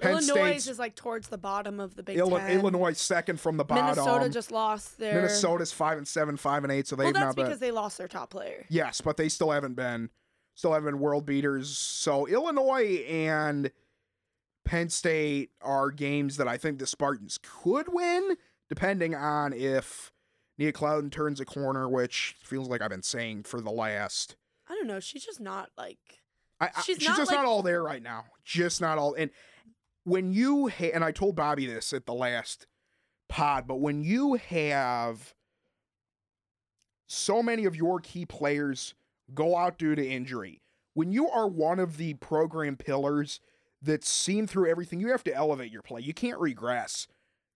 Penn 0.00 0.12
Illinois 0.12 0.50
State's 0.50 0.66
is 0.68 0.78
like 0.78 0.96
towards 0.96 1.28
the 1.28 1.38
bottom 1.38 1.78
of 1.78 1.94
the 1.94 2.02
Big 2.02 2.16
Illi- 2.16 2.40
Ten. 2.40 2.58
Illinois 2.58 2.92
second 2.96 3.40
from 3.40 3.56
the 3.56 3.64
bottom. 3.64 3.86
Minnesota 3.86 4.28
just 4.28 4.50
lost 4.50 4.98
their. 4.98 5.14
Minnesota's 5.14 5.72
five 5.72 5.98
and 5.98 6.06
seven, 6.06 6.36
five 6.36 6.64
and 6.64 6.72
eight, 6.72 6.86
so 6.88 6.96
they've 6.96 7.04
well, 7.04 7.12
that's 7.12 7.24
not 7.24 7.36
been. 7.36 7.44
because 7.46 7.60
they 7.60 7.70
lost 7.70 7.98
their 7.98 8.08
top 8.08 8.30
player. 8.30 8.66
yes, 8.68 9.00
but 9.00 9.16
they 9.16 9.28
still 9.28 9.50
haven't 9.52 9.74
been, 9.74 10.10
still 10.54 10.72
haven't 10.72 10.86
been 10.92 11.00
world 11.00 11.26
beaters. 11.26 11.76
So 11.76 12.26
Illinois 12.26 13.04
and 13.08 13.70
Penn 14.64 14.88
State 14.88 15.50
are 15.60 15.90
games 15.90 16.36
that 16.36 16.48
I 16.48 16.56
think 16.56 16.78
the 16.78 16.86
Spartans 16.86 17.38
could 17.42 17.86
win, 17.92 18.36
depending 18.68 19.14
on 19.14 19.52
if 19.52 20.12
Nia 20.56 20.72
Clouden 20.72 21.10
turns 21.10 21.40
a 21.40 21.44
corner, 21.44 21.88
which 21.88 22.36
feels 22.42 22.68
like 22.68 22.80
I've 22.80 22.90
been 22.90 23.02
saying 23.02 23.42
for 23.42 23.60
the 23.60 23.70
last. 23.70 24.36
I 24.68 24.74
don't 24.74 24.86
know. 24.86 25.00
She's 25.00 25.24
just 25.24 25.40
not 25.40 25.70
like. 25.76 25.98
I, 26.60 26.66
I- 26.74 26.80
She's 26.82 26.98
she's, 26.98 27.08
not 27.08 27.16
just 27.18 27.30
like- 27.30 27.38
not 27.40 27.46
all 27.46 27.62
there 27.62 27.82
right 27.82 28.02
now. 28.02 28.24
Just 28.44 28.80
not 28.80 28.96
all. 28.96 29.14
And 29.14 29.30
when 30.04 30.32
you 30.32 30.68
ha- 30.68 30.92
and 30.94 31.02
I 31.04 31.12
told 31.12 31.34
Bobby 31.36 31.66
this 31.66 31.92
at 31.92 32.06
the 32.06 32.14
last 32.14 32.66
pod, 33.28 33.66
but 33.66 33.76
when 33.80 34.02
you 34.04 34.34
have 34.34 35.34
so 37.06 37.42
many 37.42 37.64
of 37.64 37.76
your 37.76 38.00
key 38.00 38.24
players 38.24 38.94
go 39.32 39.56
out 39.56 39.78
due 39.78 39.94
to 39.94 40.06
injury, 40.06 40.60
when 40.94 41.12
you 41.12 41.28
are 41.28 41.48
one 41.48 41.78
of 41.78 41.96
the 41.96 42.14
program 42.14 42.76
pillars 42.76 43.40
that's 43.82 44.08
seen 44.08 44.46
through 44.46 44.70
everything, 44.70 45.00
you 45.00 45.10
have 45.10 45.24
to 45.24 45.34
elevate 45.34 45.72
your 45.72 45.82
play. 45.82 46.00
You 46.00 46.14
can't 46.14 46.40
regress. 46.40 47.06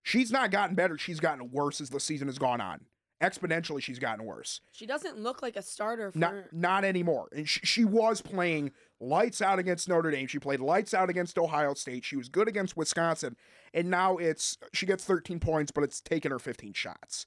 She's 0.02 0.30
not 0.30 0.50
gotten 0.50 0.75
better. 0.75 0.96
She's 0.98 1.20
gotten 1.20 1.50
worse 1.50 1.80
as 1.80 1.90
the 1.90 2.00
season 2.00 2.28
has 2.28 2.38
gone 2.38 2.60
on. 2.60 2.87
Exponentially, 3.22 3.82
she's 3.82 3.98
gotten 3.98 4.25
worse. 4.25 4.60
She 4.72 4.87
doesn't 4.87 5.18
look 5.18 5.42
like 5.42 5.56
a 5.56 5.62
starter 5.62 6.12
for. 6.12 6.18
Not 6.18 6.34
not 6.52 6.84
anymore. 6.84 7.28
And 7.34 7.48
she, 7.48 7.60
she 7.64 7.84
was 7.84 8.20
playing 8.20 8.70
lights 9.00 9.42
out 9.42 9.58
against 9.58 9.88
Notre 9.88 10.12
Dame. 10.12 10.28
She 10.28 10.38
played 10.38 10.60
lights 10.60 10.94
out 10.94 11.10
against 11.10 11.37
Ohio 11.37 11.74
State. 11.74 12.04
She 12.04 12.16
was 12.16 12.28
good 12.28 12.46
against 12.46 12.76
Wisconsin. 12.76 13.37
And 13.74 13.90
now 13.90 14.18
it's 14.18 14.57
she 14.72 14.87
gets 14.87 15.04
13 15.04 15.40
points, 15.40 15.72
but 15.72 15.83
it's 15.83 16.00
taken 16.00 16.31
her 16.31 16.38
15 16.38 16.74
shots. 16.74 17.26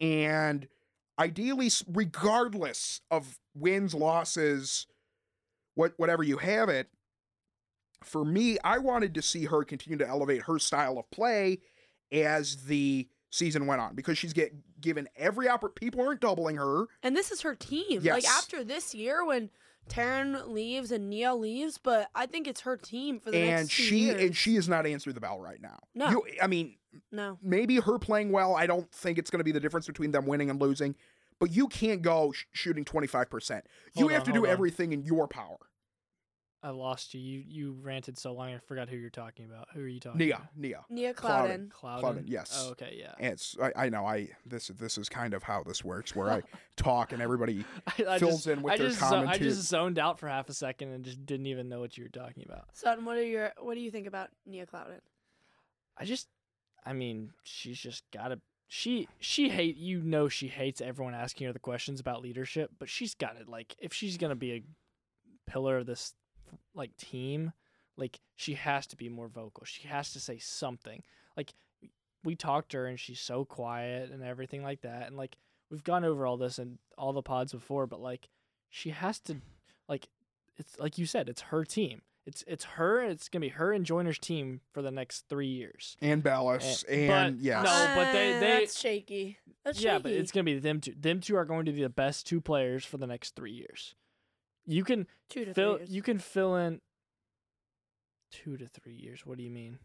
And 0.00 0.68
ideally, 1.18 1.70
regardless 1.92 3.00
of 3.10 3.38
wins, 3.54 3.94
losses, 3.94 4.86
what 5.74 5.92
whatever 5.96 6.22
you 6.22 6.38
have 6.38 6.68
it, 6.68 6.88
for 8.02 8.24
me, 8.24 8.58
I 8.62 8.78
wanted 8.78 9.14
to 9.14 9.22
see 9.22 9.44
her 9.46 9.64
continue 9.64 9.98
to 9.98 10.06
elevate 10.08 10.42
her 10.42 10.58
style 10.58 10.98
of 10.98 11.10
play 11.10 11.58
as 12.12 12.64
the 12.64 13.08
season 13.30 13.66
went 13.66 13.80
on 13.80 13.94
because 13.94 14.16
she's 14.16 14.32
get 14.32 14.52
given 14.80 15.08
every 15.16 15.48
opportunity. 15.48 15.86
People 15.86 16.06
aren't 16.06 16.20
doubling 16.20 16.56
her. 16.56 16.86
and 17.02 17.16
this 17.16 17.30
is 17.32 17.40
her 17.42 17.54
team. 17.54 18.02
Like 18.02 18.24
after 18.28 18.62
this 18.62 18.94
year, 18.94 19.24
when 19.24 19.50
Taryn 19.88 20.48
leaves 20.48 20.90
and 20.90 21.08
Nia 21.08 21.34
leaves, 21.34 21.78
but 21.78 22.08
I 22.14 22.26
think 22.26 22.46
it's 22.46 22.62
her 22.62 22.76
team 22.76 23.20
for 23.20 23.30
the 23.30 23.38
and 23.38 23.50
next 23.62 23.68
two 23.76 23.82
she 23.82 23.96
years. 23.98 24.22
and 24.22 24.36
she 24.36 24.54
has 24.56 24.68
not 24.68 24.86
answered 24.86 25.14
the 25.14 25.20
bell 25.20 25.40
right 25.40 25.60
now. 25.60 25.78
No. 25.94 26.10
You, 26.10 26.22
I 26.42 26.46
mean, 26.46 26.76
no. 27.12 27.38
maybe 27.42 27.76
her 27.80 27.98
playing 27.98 28.32
well. 28.32 28.54
I 28.54 28.66
don't 28.66 28.90
think 28.92 29.18
it's 29.18 29.30
going 29.30 29.38
to 29.40 29.44
be 29.44 29.52
the 29.52 29.60
difference 29.60 29.86
between 29.86 30.10
them 30.10 30.26
winning 30.26 30.50
and 30.50 30.60
losing. 30.60 30.94
But 31.38 31.50
you 31.50 31.68
can't 31.68 32.00
go 32.02 32.32
sh- 32.32 32.46
shooting 32.52 32.84
twenty 32.84 33.06
five 33.06 33.28
percent. 33.28 33.66
You 33.94 34.02
Hold 34.02 34.12
have 34.12 34.24
to 34.24 34.32
do 34.32 34.44
on. 34.46 34.50
everything 34.50 34.92
in 34.92 35.04
your 35.04 35.28
power. 35.28 35.58
I 36.62 36.70
lost 36.70 37.14
you. 37.14 37.20
You 37.20 37.44
you 37.46 37.76
ranted 37.82 38.18
so 38.18 38.32
long 38.32 38.52
I 38.52 38.58
forgot 38.58 38.88
who 38.88 38.96
you're 38.96 39.10
talking 39.10 39.44
about. 39.44 39.68
Who 39.74 39.82
are 39.82 39.88
you 39.88 40.00
talking 40.00 40.18
Nia, 40.18 40.36
about? 40.36 40.46
Nia, 40.56 40.84
Nia 40.88 41.14
Clouden. 41.14 41.68
Clouden. 41.68 41.70
Clouden. 41.70 42.02
Clouden, 42.02 42.24
yes. 42.26 42.64
Oh, 42.64 42.70
okay, 42.70 42.96
yeah. 42.98 43.12
and 43.18 43.34
it's 43.34 43.56
I, 43.62 43.72
I 43.76 43.88
know 43.88 44.04
I 44.04 44.30
this 44.44 44.68
this 44.68 44.98
is 44.98 45.08
kind 45.08 45.34
of 45.34 45.42
how 45.42 45.62
this 45.62 45.84
works 45.84 46.16
where 46.16 46.30
I 46.30 46.42
talk 46.76 47.12
and 47.12 47.22
everybody 47.22 47.64
I, 47.86 48.04
I 48.08 48.18
fills 48.18 48.44
just, 48.44 48.46
in 48.48 48.62
with 48.62 48.74
I 48.74 48.76
their 48.78 48.88
just 48.88 49.00
zo- 49.00 49.26
I 49.26 49.38
just 49.38 49.62
zoned 49.62 49.98
out 49.98 50.18
for 50.18 50.28
half 50.28 50.48
a 50.48 50.54
second 50.54 50.92
and 50.92 51.04
just 51.04 51.24
didn't 51.24 51.46
even 51.46 51.68
know 51.68 51.80
what 51.80 51.96
you 51.96 52.04
were 52.04 52.10
talking 52.10 52.44
about. 52.44 52.64
Sutton, 52.72 53.04
what 53.04 53.16
are 53.16 53.22
your 53.22 53.52
what 53.60 53.74
do 53.74 53.80
you 53.80 53.90
think 53.90 54.06
about 54.06 54.30
Nia 54.46 54.66
Clouden? 54.66 55.00
I 55.98 56.04
just, 56.04 56.28
I 56.84 56.92
mean, 56.92 57.30
she's 57.44 57.78
just 57.78 58.04
gotta. 58.12 58.40
She 58.68 59.08
she 59.20 59.48
hate 59.50 59.76
you 59.76 60.00
know 60.00 60.28
she 60.28 60.48
hates 60.48 60.80
everyone 60.80 61.14
asking 61.14 61.46
her 61.46 61.52
the 61.52 61.60
questions 61.60 62.00
about 62.00 62.22
leadership, 62.22 62.70
but 62.78 62.88
she's 62.88 63.14
got 63.14 63.36
it. 63.36 63.48
Like 63.48 63.76
if 63.78 63.92
she's 63.92 64.16
gonna 64.16 64.34
be 64.34 64.52
a 64.52 64.62
pillar 65.48 65.78
of 65.78 65.86
this 65.86 66.14
like 66.74 66.96
team, 66.96 67.52
like 67.96 68.20
she 68.34 68.54
has 68.54 68.86
to 68.88 68.96
be 68.96 69.08
more 69.08 69.28
vocal. 69.28 69.64
She 69.64 69.88
has 69.88 70.12
to 70.12 70.20
say 70.20 70.38
something. 70.38 71.02
Like 71.36 71.52
we 72.24 72.34
talked 72.34 72.70
to 72.72 72.78
her 72.78 72.86
and 72.86 72.98
she's 72.98 73.20
so 73.20 73.44
quiet 73.44 74.10
and 74.10 74.22
everything 74.22 74.62
like 74.62 74.82
that. 74.82 75.06
And 75.06 75.16
like 75.16 75.36
we've 75.70 75.84
gone 75.84 76.04
over 76.04 76.26
all 76.26 76.36
this 76.36 76.58
in 76.58 76.78
all 76.98 77.12
the 77.12 77.22
pods 77.22 77.52
before, 77.52 77.86
but 77.86 78.00
like 78.00 78.28
she 78.68 78.90
has 78.90 79.18
to 79.20 79.36
like 79.88 80.08
it's 80.56 80.78
like 80.78 80.98
you 80.98 81.06
said, 81.06 81.28
it's 81.28 81.42
her 81.42 81.64
team. 81.64 82.02
It's 82.26 82.42
it's 82.48 82.64
her. 82.64 83.02
It's 83.02 83.28
gonna 83.28 83.42
be 83.42 83.50
her 83.50 83.72
and 83.72 83.86
Joiner's 83.86 84.18
team 84.18 84.60
for 84.72 84.82
the 84.82 84.90
next 84.90 85.28
three 85.28 85.46
years. 85.46 85.96
and 86.02 86.24
Ballas 86.24 86.84
Eh, 86.88 87.06
and 87.08 87.40
yeah. 87.40 87.62
No, 87.62 87.92
but 87.94 88.12
they- 88.12 88.36
Uh, 88.36 88.40
they- 88.40 88.58
that's 88.60 88.80
shaky. 88.80 89.38
That's 89.64 89.80
yeah, 89.80 89.92
shaky. 89.92 90.02
but 90.02 90.12
it's 90.12 90.32
gonna 90.32 90.42
be 90.44 90.58
them 90.58 90.80
two. 90.80 90.94
Them 90.98 91.20
two 91.20 91.36
are 91.36 91.44
going 91.44 91.66
to 91.66 91.72
be 91.72 91.82
the 91.82 91.88
best 91.88 92.26
two 92.26 92.40
players 92.40 92.84
for 92.84 92.96
the 92.96 93.06
next 93.06 93.36
three 93.36 93.52
years. 93.52 93.94
You 94.66 94.84
can 94.84 95.06
two 95.30 95.44
to 95.44 95.54
fill. 95.54 95.72
three 95.76 95.80
years. 95.86 95.90
You 95.90 96.02
can 96.02 96.18
fill 96.18 96.56
in 96.56 96.80
two 98.30 98.56
to 98.56 98.66
three 98.68 98.94
years. 98.94 99.24
What 99.24 99.38
do 99.38 99.44
you 99.44 99.50
mean? 99.50 99.78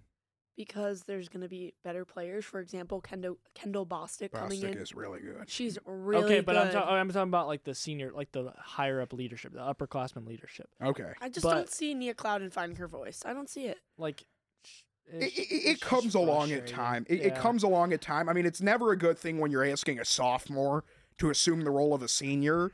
because 0.58 1.04
there's 1.04 1.28
gonna 1.30 1.48
be 1.48 1.74
better 1.84 2.04
players. 2.06 2.44
For 2.46 2.60
example, 2.60 3.00
Kendall 3.02 3.38
Kendall 3.56 3.86
Bostic 3.86 4.32
coming 4.32 4.62
Bostic 4.62 4.72
in. 4.74 4.78
is 4.78 4.94
really 4.94 5.20
good. 5.22 5.50
She's 5.50 5.80
really 5.86 6.26
okay, 6.26 6.40
but 6.42 6.56
I'm, 6.58 6.68
good. 6.68 6.74
ta- 6.74 6.94
I'm 6.94 7.08
talking 7.08 7.30
about 7.30 7.48
like 7.48 7.64
the 7.64 7.74
senior, 7.74 8.12
like 8.14 8.32
the 8.34 8.52
higher 8.58 9.02
up 9.02 9.14
leadership, 9.14 9.54
the 9.54 9.60
upperclassman 9.60 10.28
leadership. 10.28 10.68
Okay, 10.84 11.14
I 11.22 11.30
just 11.30 11.44
but- 11.46 11.54
don't 11.56 11.70
see 11.72 11.94
Nia 11.96 12.14
Clouden 12.14 12.52
finding 12.52 12.76
her 12.78 12.88
voice. 12.88 13.24
I 13.26 13.34
don't 13.34 13.50
see 13.50 13.66
it. 13.68 13.78
Like 13.98 14.26
sh- 14.66 14.82
it, 15.08 15.16
it's- 15.24 15.38
it, 15.38 15.42
it's 15.52 15.66
it 15.66 15.70
just 15.80 15.82
comes 15.84 16.16
along 16.16 16.52
at 16.52 16.60
frustrating. 16.60 16.76
time. 16.76 17.06
It, 17.10 17.22
it 17.22 17.26
Yeah. 17.34 17.40
comes 17.40 17.64
along 17.64 17.94
at 17.94 18.02
time. 18.02 18.28
I 18.30 18.34
mean, 18.34 18.46
it's 18.46 18.62
never 18.62 18.92
a 18.92 18.98
good 18.98 19.18
thing 19.18 19.40
when 19.40 19.52
you're 19.52 19.66
asking 19.66 20.00
a 20.00 20.06
sophomore 20.06 20.84
to 21.18 21.30
assume 21.32 21.62
the 21.62 21.72
role 21.72 21.94
of 21.94 22.04
a 22.04 22.08
senior, 22.10 22.72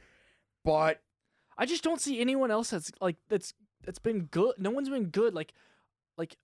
but 0.65 0.99
I 1.57 1.65
just 1.65 1.83
don't 1.83 1.99
see 2.01 2.19
anyone 2.19 2.51
else 2.51 2.69
that's 2.69 2.91
like 3.01 3.15
that's 3.29 3.53
that's 3.83 3.99
been 3.99 4.23
good. 4.25 4.55
No 4.57 4.69
one's 4.71 4.89
been 4.89 5.05
good. 5.09 5.33
Like, 5.33 5.53
like 6.17 6.37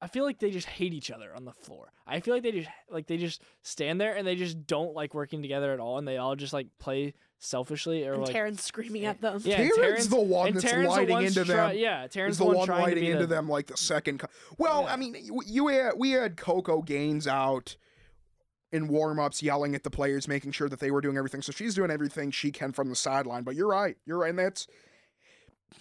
I 0.00 0.06
feel 0.06 0.24
like 0.24 0.38
they 0.38 0.50
just 0.50 0.68
hate 0.68 0.94
each 0.94 1.10
other 1.10 1.34
on 1.34 1.44
the 1.44 1.52
floor. 1.52 1.92
I 2.06 2.20
feel 2.20 2.32
like 2.34 2.42
they 2.44 2.52
just 2.52 2.68
like 2.90 3.06
they 3.06 3.16
just 3.16 3.42
stand 3.62 4.00
there 4.00 4.14
and 4.16 4.26
they 4.26 4.36
just 4.36 4.66
don't 4.66 4.94
like 4.94 5.12
working 5.14 5.42
together 5.42 5.72
at 5.72 5.80
all, 5.80 5.98
and 5.98 6.06
they 6.06 6.16
all 6.18 6.36
just 6.36 6.52
like 6.52 6.68
play 6.78 7.14
selfishly 7.40 8.04
or 8.06 8.14
And 8.14 8.22
like 8.22 8.34
Taryn's 8.34 8.62
screaming 8.62 9.04
eh, 9.06 9.10
at 9.10 9.20
them. 9.20 9.40
Yeah, 9.44 9.60
and 9.60 9.70
Taryn's 9.72 9.78
Taryn's- 9.78 10.08
the 10.08 10.20
one 10.20 10.46
and 10.48 10.56
that's 10.56 10.64
Taryn's 10.64 10.84
the 10.84 10.88
lighting 10.90 11.14
one 11.14 11.24
into 11.24 11.44
try- 11.44 11.68
them. 11.72 11.78
Yeah, 11.78 12.06
Taryn's 12.06 12.32
is 12.32 12.38
the 12.38 12.44
one, 12.44 12.56
one 12.56 12.68
lighting 12.68 13.04
into 13.04 13.18
the, 13.26 13.34
them 13.34 13.48
like 13.48 13.66
the 13.66 13.76
second. 13.76 14.18
Co- 14.20 14.28
well, 14.56 14.82
Yeah. 14.82 14.92
I 14.92 14.96
mean, 14.96 15.16
you, 15.20 15.40
you 15.46 15.66
had 15.68 15.92
we 15.96 16.12
had 16.12 16.36
Coco 16.36 16.80
Gaines 16.82 17.26
out 17.26 17.76
in 18.72 18.88
warm-ups 18.88 19.42
yelling 19.42 19.74
at 19.74 19.82
the 19.82 19.90
players 19.90 20.28
making 20.28 20.52
sure 20.52 20.68
that 20.68 20.80
they 20.80 20.90
were 20.90 21.00
doing 21.00 21.16
everything 21.16 21.40
so 21.42 21.52
she's 21.52 21.74
doing 21.74 21.90
everything 21.90 22.30
she 22.30 22.50
can 22.50 22.72
from 22.72 22.88
the 22.88 22.96
sideline 22.96 23.42
but 23.42 23.54
you're 23.54 23.68
right 23.68 23.96
you're 24.04 24.18
right 24.18 24.30
and 24.30 24.38
that's 24.38 24.66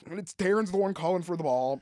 and 0.10 0.20
it's 0.20 0.34
Taryn's 0.34 0.72
the 0.72 0.78
one 0.78 0.94
calling 0.94 1.24
for 1.24 1.36
the 1.36 1.44
ball 1.44 1.82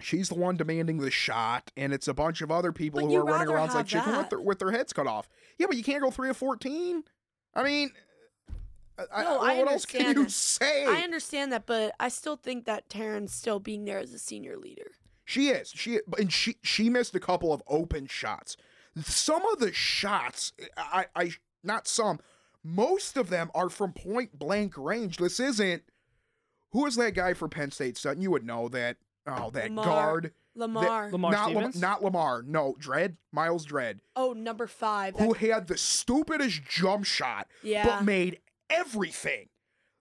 she's 0.00 0.28
the 0.28 0.34
one 0.34 0.56
demanding 0.56 0.98
the 0.98 1.10
shot 1.10 1.70
and 1.76 1.92
it's 1.92 2.08
a 2.08 2.14
bunch 2.14 2.40
of 2.40 2.50
other 2.50 2.72
people 2.72 3.00
But 3.00 3.08
who 3.08 3.16
are 3.16 3.24
running 3.24 3.48
around 3.48 3.74
like 3.74 3.86
chicken 3.86 4.16
with 4.16 4.30
their, 4.30 4.40
with 4.40 4.58
their 4.58 4.70
heads 4.70 4.92
cut 4.92 5.06
off 5.06 5.28
yeah 5.58 5.66
but 5.66 5.76
you 5.76 5.82
can't 5.82 6.02
go 6.02 6.10
3 6.10 6.30
of 6.30 6.36
14 6.36 7.02
i 7.54 7.62
mean 7.62 7.90
I, 9.14 9.22
No, 9.22 9.38
I, 9.40 9.52
I 9.54 9.58
what 9.58 9.72
else 9.72 9.86
can 9.86 10.16
you 10.16 10.24
that. 10.24 10.30
say? 10.32 10.84
I 10.84 11.02
understand 11.02 11.52
that, 11.52 11.66
but 11.66 11.94
I 12.00 12.08
still 12.08 12.34
think 12.34 12.64
that 12.64 12.88
Taryn's 12.88 13.32
still 13.32 13.60
being 13.60 13.84
there 13.84 13.98
as 14.00 14.12
a 14.12 14.18
senior 14.18 14.56
leader. 14.56 14.90
She 15.24 15.50
is. 15.50 15.70
She 15.72 16.00
and 16.18 16.32
she 16.32 16.56
she 16.64 16.90
missed 16.90 17.14
a 17.14 17.20
couple 17.20 17.52
of 17.52 17.62
open 17.68 18.06
shots. 18.08 18.56
Some 19.04 19.44
of 19.52 19.58
the 19.58 19.72
shots, 19.72 20.52
I 20.76 21.06
I 21.14 21.30
not 21.62 21.86
some, 21.88 22.20
most 22.64 23.16
of 23.16 23.30
them 23.30 23.50
are 23.54 23.68
from 23.68 23.92
point 23.92 24.38
blank 24.38 24.74
range. 24.76 25.18
This 25.18 25.40
isn't. 25.40 25.82
Who 26.72 26.84
is 26.86 26.96
that 26.96 27.14
guy 27.14 27.32
for 27.34 27.48
Penn 27.48 27.70
State? 27.70 27.96
Sutton, 27.96 28.22
you 28.22 28.30
would 28.30 28.44
know 28.44 28.68
that. 28.68 28.96
Oh, 29.26 29.50
that 29.50 29.64
Lamar. 29.64 29.84
guard. 29.84 30.32
Lamar. 30.54 31.10
Lamar 31.10 31.30
not 31.32 31.46
Lam- 31.48 31.54
Stevens? 31.56 31.80
not 31.80 32.02
Lamar. 32.02 32.42
No, 32.42 32.74
Dread. 32.78 33.16
Myles 33.30 33.64
Dread, 33.64 34.00
oh, 34.16 34.32
number 34.32 34.66
five. 34.66 35.16
That- 35.16 35.22
who 35.24 35.34
had 35.34 35.66
the 35.68 35.76
stupidest 35.76 36.62
jump 36.64 37.04
shot, 37.04 37.46
yeah. 37.62 37.84
but 37.86 38.04
made 38.04 38.40
everything. 38.70 39.48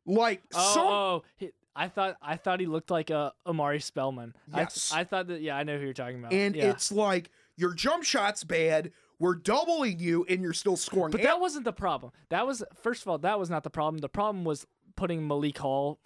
Like 0.05 0.41
Oh, 0.55 0.73
some 0.73 0.87
oh, 0.87 0.91
oh, 0.91 1.23
he, 1.35 1.51
I 1.75 1.89
thought 1.89 2.15
I 2.21 2.37
thought 2.37 2.59
he 2.59 2.65
looked 2.65 2.89
like 2.89 3.09
a 3.09 3.33
Omari 3.45 3.81
Spellman. 3.81 4.33
I 4.53 4.61
Yes. 4.61 4.91
I, 4.93 5.03
thought 5.03 5.27
that. 5.27 5.41
Yeah, 5.41 5.57
I 5.57 5.63
know 5.63 5.77
who 5.77 5.83
you're 5.83 5.93
talking 5.93 6.19
about. 6.19 6.31
and 6.33 6.55
yeah. 6.55 6.71
it's 6.71 6.91
like 6.91 7.29
your 7.57 7.73
jump 7.73 8.03
shot's 8.03 8.43
bad. 8.43 8.91
We're 9.19 9.35
doubling 9.35 9.99
you, 9.99 10.25
and 10.29 10.41
you're 10.43 10.53
still 10.53 10.77
scoring. 10.77 11.11
But 11.11 11.23
that 11.23 11.39
wasn't 11.41 11.65
the 11.65 11.73
problem. 11.73 12.11
That 12.29 12.45
was 12.45 12.63
first 12.81 13.01
of 13.01 13.07
all, 13.07 13.17
that 13.19 13.39
was 13.39 13.49
not 13.49 13.63
the 13.63 13.69
problem. 13.71 13.97
The 13.99 14.09
problem 14.09 14.45
was 14.45 14.65
putting 14.95 15.27
Malik 15.27 15.57
Hall, 15.57 15.99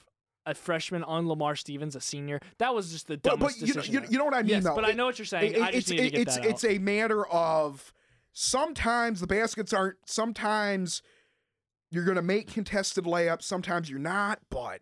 a 0.45 0.55
freshman, 0.55 1.03
on 1.03 1.27
Lamar 1.27 1.55
Stevens, 1.57 1.95
a 1.95 2.01
senior. 2.01 2.39
That 2.57 2.73
was 2.73 2.91
just 2.91 3.07
the 3.07 3.17
but, 3.17 3.31
dumbest 3.39 3.59
but 3.59 3.67
you, 3.67 3.73
know, 3.73 3.81
decision. 3.81 4.03
you, 4.03 4.09
you 4.11 4.17
know 4.17 4.25
what 4.25 4.33
I 4.33 4.41
mean, 4.43 4.49
yes, 4.49 4.63
though. 4.63 4.75
but 4.75 4.85
I 4.85 4.93
know 4.93 5.05
what 5.05 5.19
you're 5.19 5.25
saying. 5.25 5.53
it- 5.55 5.75
it's 5.75 5.89
need 5.89 5.97
to 5.97 6.09
get 6.09 6.19
it's 6.21 6.37
it's 6.37 6.63
a 6.63 6.77
matter 6.77 7.27
of 7.27 7.93
sometimes 8.31 9.19
the 9.19 9.27
baskets 9.27 9.73
aren't. 9.73 9.97
Sometimes 10.05 11.01
you're 11.89 12.05
gonna 12.05 12.21
make 12.21 12.47
contested 12.51 13.03
layups. 13.03 13.43
Sometimes 13.43 13.89
you're 13.89 13.99
not. 13.99 14.39
But 14.49 14.79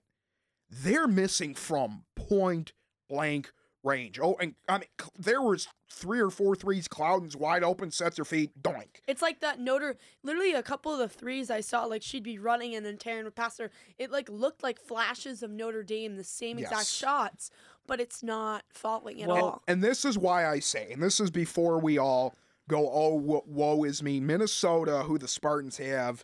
they're 0.70 1.08
missing 1.08 1.56
from 1.56 2.04
point 2.16 2.74
blank 3.10 3.52
range. 3.84 4.20
Oh, 4.22 4.36
and 4.40 4.54
I 4.68 4.78
mean, 4.80 4.88
there 5.18 5.42
was 5.42 5.68
three 5.92 6.20
or 6.20 6.30
four 6.30 6.56
threes. 6.56 6.88
Cloudens 6.88 7.36
wide 7.36 7.64
open, 7.64 7.92
sets 7.92 8.18
her 8.18 8.26
feet, 8.26 8.52
doink. 8.62 9.02
It's 9.08 9.22
like 9.22 9.40
that 9.42 9.60
Notre. 9.60 9.96
Literally, 10.24 10.54
a 10.54 10.64
couple 10.64 10.94
of 10.94 11.00
the 11.00 11.10
threes 11.10 11.50
I 11.50 11.62
saw, 11.62 11.86
like 11.86 12.02
she'd 12.04 12.24
be 12.24 12.38
running 12.40 12.76
and 12.76 12.86
then 12.86 12.98
Taryn 12.98 13.24
would 13.24 13.36
pass 13.36 13.58
her. 13.58 13.72
It 13.98 14.12
like 14.12 14.30
looked 14.30 14.64
like 14.64 14.80
flashes 14.80 15.42
of 15.44 15.52
Notre 15.52 15.84
Dame, 15.84 16.16
the 16.16 16.24
same 16.24 16.58
exact 16.58 16.80
Yes. 16.82 16.90
shots, 16.92 17.52
but 17.88 18.00
it's 18.00 18.22
not 18.24 18.64
falling 18.70 19.22
at 19.22 19.28
Well, 19.30 19.46
all. 19.46 19.64
And 19.68 19.84
this 19.84 20.06
is 20.06 20.18
why 20.18 20.48
I 20.48 20.60
say, 20.60 20.92
and 20.92 21.02
this 21.02 21.20
is 21.20 21.32
before 21.32 21.80
we 21.80 21.98
all 21.98 22.36
go, 22.68 22.88
oh, 22.92 23.16
wo- 23.16 23.44
woe 23.48 23.84
is 23.84 24.04
me. 24.04 24.20
Minnesota, 24.20 25.00
who 25.04 25.18
the 25.18 25.28
Spartans 25.28 25.78
have, 25.78 26.24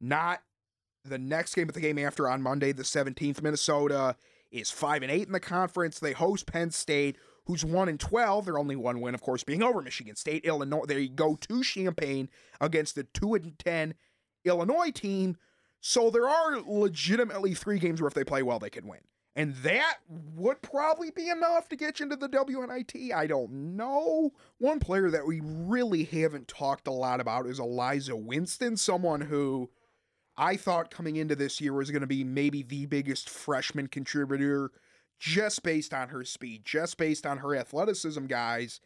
not 0.00 0.42
the 1.04 1.18
next 1.18 1.54
game, 1.54 1.66
but 1.66 1.74
the 1.74 1.80
game 1.80 1.98
after 1.98 2.28
on 2.28 2.42
Monday, 2.42 2.70
the 2.72 2.84
17th. 2.84 3.42
Minnesota 3.42 4.14
is 4.50 4.70
5 4.70 5.02
and 5.02 5.10
8 5.10 5.26
in 5.26 5.32
the 5.32 5.40
conference. 5.40 5.98
They 5.98 6.12
host 6.12 6.46
Penn 6.46 6.70
State, 6.70 7.16
who's 7.48 7.64
1 7.64 7.88
and 7.88 7.98
12. 7.98 8.44
Their 8.44 8.58
only 8.58 8.76
one 8.76 9.00
win, 9.00 9.14
of 9.14 9.22
course, 9.22 9.42
being 9.42 9.62
over 9.62 9.82
Michigan 9.82 10.14
State. 10.14 10.44
Illinois, 10.44 10.84
they 10.86 11.08
go 11.08 11.34
to 11.34 11.62
Champaign 11.64 12.28
against 12.60 12.94
the 12.94 13.04
2 13.04 13.34
and 13.34 13.58
10 13.58 13.94
Illinois 14.44 14.90
team. 14.90 15.36
So 15.80 16.10
there 16.10 16.28
are 16.28 16.60
legitimately 16.60 17.54
three 17.54 17.78
games 17.78 18.00
where 18.00 18.08
if 18.08 18.14
they 18.14 18.24
play 18.24 18.42
well, 18.42 18.58
they 18.58 18.70
can 18.70 18.86
win. 18.86 19.00
And 19.34 19.54
that 19.56 19.98
would 20.08 20.60
probably 20.62 21.10
be 21.10 21.30
enough 21.30 21.68
to 21.68 21.76
get 21.76 22.00
you 22.00 22.04
into 22.04 22.16
the 22.16 22.28
WNIT. 22.28 23.14
I 23.14 23.26
don't 23.26 23.76
know. 23.76 24.32
One 24.58 24.80
player 24.80 25.10
that 25.10 25.26
we 25.26 25.40
really 25.42 26.04
haven't 26.04 26.48
talked 26.48 26.88
a 26.88 26.92
lot 26.92 27.20
about 27.20 27.46
is 27.46 27.60
Alyza 27.60 28.20
Winston, 28.20 28.76
someone 28.76 29.20
who 29.20 29.70
I 30.36 30.56
thought 30.56 30.90
coming 30.90 31.16
into 31.16 31.36
this 31.36 31.60
year 31.60 31.72
was 31.72 31.90
going 31.90 32.00
to 32.00 32.08
be 32.08 32.24
maybe 32.24 32.62
the 32.62 32.86
biggest 32.86 33.30
freshman 33.30 33.86
contributor 33.86 34.72
just 35.18 35.62
based 35.62 35.92
on 35.92 36.08
her 36.08 36.24
speed, 36.24 36.64
just 36.64 36.96
based 36.96 37.26
on 37.26 37.38
her 37.38 37.56
athleticism, 37.56 38.26
guys. 38.26 38.80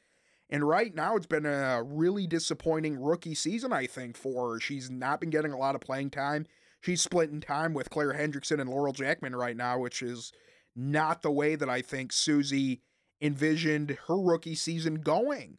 And 0.48 0.66
right 0.66 0.94
now, 0.94 1.16
it's 1.16 1.26
been 1.26 1.46
a 1.46 1.82
really 1.82 2.26
disappointing 2.26 3.00
rookie 3.00 3.34
season, 3.34 3.72
I 3.72 3.86
think, 3.86 4.16
for 4.16 4.52
her. 4.54 4.60
She's 4.60 4.90
not 4.90 5.20
been 5.20 5.30
getting 5.30 5.52
a 5.52 5.58
lot 5.58 5.74
of 5.74 5.80
playing 5.80 6.10
time. 6.10 6.46
She's 6.80 7.00
splitting 7.00 7.40
time 7.40 7.74
with 7.74 7.90
Claire 7.90 8.12
Hendrickson 8.12 8.60
and 8.60 8.68
Laurel 8.68 8.92
Jacqmain 8.92 9.34
right 9.34 9.56
now, 9.56 9.78
which 9.78 10.02
is 10.02 10.32
not 10.74 11.22
the 11.22 11.30
way 11.30 11.54
that 11.54 11.70
I 11.70 11.80
think 11.80 12.12
Suzy 12.12 12.82
envisioned 13.20 13.96
her 14.08 14.18
rookie 14.18 14.54
season 14.54 14.96
going. 14.96 15.58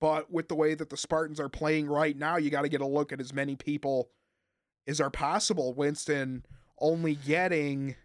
But 0.00 0.30
with 0.30 0.48
the 0.48 0.54
way 0.54 0.74
that 0.74 0.90
the 0.90 0.96
Spartans 0.96 1.40
are 1.40 1.48
playing 1.48 1.88
right 1.88 2.16
now, 2.16 2.36
you 2.36 2.50
got 2.50 2.62
to 2.62 2.68
get 2.68 2.80
a 2.80 2.86
look 2.86 3.12
at 3.12 3.20
as 3.20 3.32
many 3.32 3.56
people 3.56 4.10
as 4.86 5.00
are 5.00 5.10
possible. 5.10 5.74
Winston 5.74 6.44
only 6.80 7.14
getting 7.14 7.96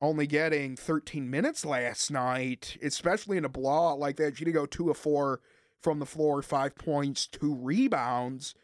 only 0.00 0.26
getting 0.26 0.76
13 0.76 1.28
minutes 1.28 1.64
last 1.64 2.10
night, 2.10 2.76
especially 2.82 3.36
in 3.36 3.44
a 3.44 3.48
blowout 3.48 3.98
like 3.98 4.16
that. 4.16 4.36
She 4.36 4.44
did 4.44 4.52
go 4.52 4.66
two 4.66 4.90
of 4.90 4.96
four 4.96 5.40
from 5.80 5.98
the 5.98 6.06
floor, 6.06 6.42
five 6.42 6.76
points, 6.76 7.26
two 7.26 7.54
rebounds. 7.54 8.54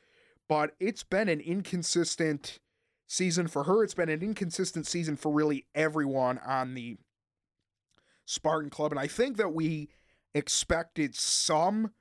But 0.49 0.73
it's 0.79 1.03
been 1.03 1.29
an 1.29 1.41
inconsistent 1.41 2.61
season 3.07 3.49
for 3.49 3.65
her. 3.65 3.83
It's 3.83 3.95
been 3.95 4.09
an 4.09 4.23
inconsistent 4.23 4.87
season 4.87 5.17
for 5.17 5.33
really 5.33 5.67
everyone 5.75 6.39
on 6.39 6.75
the 6.75 6.99
Spartan 8.27 8.71
Club. 8.71 8.93
And 8.93 9.01
I 9.01 9.07
think 9.07 9.37
that 9.37 9.55
we 9.55 9.89
expected 10.35 11.15
some 11.15 11.93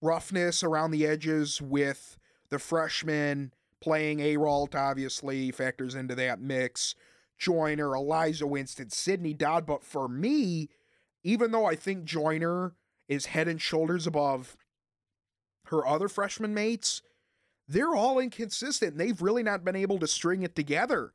roughness 0.00 0.62
around 0.62 0.90
the 0.90 1.06
edges 1.06 1.62
with 1.62 2.18
the 2.50 2.58
freshman 2.58 3.52
playing 3.80 4.20
A 4.20 4.36
Ralt, 4.36 4.74
obviously, 4.74 5.50
factors 5.50 5.94
into 5.94 6.14
that 6.14 6.40
mix. 6.40 6.94
Joiner, 7.42 7.88
Alyza 7.88 8.44
Winston, 8.44 8.90
Sydney 8.90 9.34
Dodd. 9.34 9.66
But 9.66 9.82
for 9.82 10.08
me, 10.08 10.68
even 11.24 11.50
though 11.50 11.66
I 11.66 11.74
think 11.74 12.04
Joiner 12.04 12.74
is 13.08 13.26
head 13.26 13.48
and 13.48 13.60
shoulders 13.60 14.06
above 14.06 14.56
her 15.66 15.84
other 15.84 16.08
freshman 16.08 16.54
mates, 16.54 17.02
they're 17.66 17.96
all 17.96 18.20
inconsistent. 18.20 18.96
They've 18.96 19.20
really 19.20 19.42
not 19.42 19.64
been 19.64 19.74
able 19.74 19.98
to 19.98 20.06
string 20.06 20.42
it 20.44 20.54
together. 20.54 21.12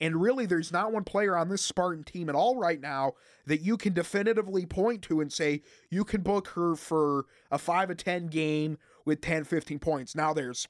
And 0.00 0.20
really, 0.20 0.46
there's 0.46 0.72
not 0.72 0.92
one 0.92 1.04
player 1.04 1.36
on 1.36 1.50
this 1.50 1.62
Spartan 1.62 2.04
team 2.04 2.30
at 2.30 2.34
all 2.34 2.56
right 2.56 2.80
now 2.80 3.12
that 3.46 3.60
you 3.60 3.76
can 3.76 3.92
definitively 3.92 4.64
point 4.64 5.02
to 5.02 5.20
and 5.20 5.30
say 5.30 5.62
you 5.90 6.04
can 6.04 6.22
book 6.22 6.48
her 6.48 6.74
for 6.74 7.26
a 7.50 7.58
5 7.58 7.90
of 7.90 7.96
10 7.98 8.28
game 8.28 8.78
with 9.04 9.20
10, 9.20 9.44
15 9.44 9.78
points. 9.78 10.14
Now, 10.14 10.32
there's 10.32 10.68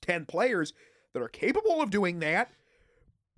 10 0.00 0.24
players 0.24 0.72
that 1.12 1.22
are 1.22 1.28
capable 1.28 1.82
of 1.82 1.90
doing 1.90 2.20
that, 2.20 2.50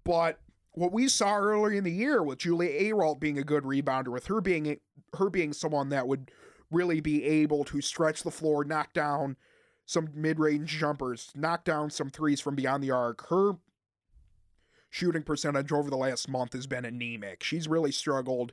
but 0.04 0.38
what 0.74 0.92
we 0.92 1.08
saw 1.08 1.36
earlier 1.36 1.76
in 1.76 1.84
the 1.84 1.92
year 1.92 2.22
with 2.22 2.38
Julia 2.38 2.70
Ayrault 2.70 3.20
being 3.20 3.38
a 3.38 3.44
good 3.44 3.64
rebounder, 3.64 4.08
with 4.08 4.26
her 4.26 4.40
being 4.40 4.78
her 5.16 5.28
being 5.28 5.52
someone 5.52 5.90
that 5.90 6.08
would 6.08 6.30
really 6.70 7.00
be 7.00 7.24
able 7.24 7.64
to 7.64 7.80
stretch 7.80 8.22
the 8.22 8.30
floor, 8.30 8.64
knock 8.64 8.94
down 8.94 9.36
some 9.84 10.08
mid-range 10.14 10.70
jumpers, 10.78 11.30
knock 11.34 11.64
down 11.64 11.90
some 11.90 12.08
threes 12.08 12.40
from 12.40 12.54
beyond 12.54 12.82
the 12.82 12.90
arc. 12.90 13.28
Her 13.28 13.54
shooting 14.88 15.22
percentage 15.22 15.72
over 15.72 15.90
the 15.90 15.96
last 15.96 16.28
month 16.28 16.54
has 16.54 16.66
been 16.66 16.84
anemic. 16.84 17.42
She's 17.42 17.68
really 17.68 17.92
struggled 17.92 18.52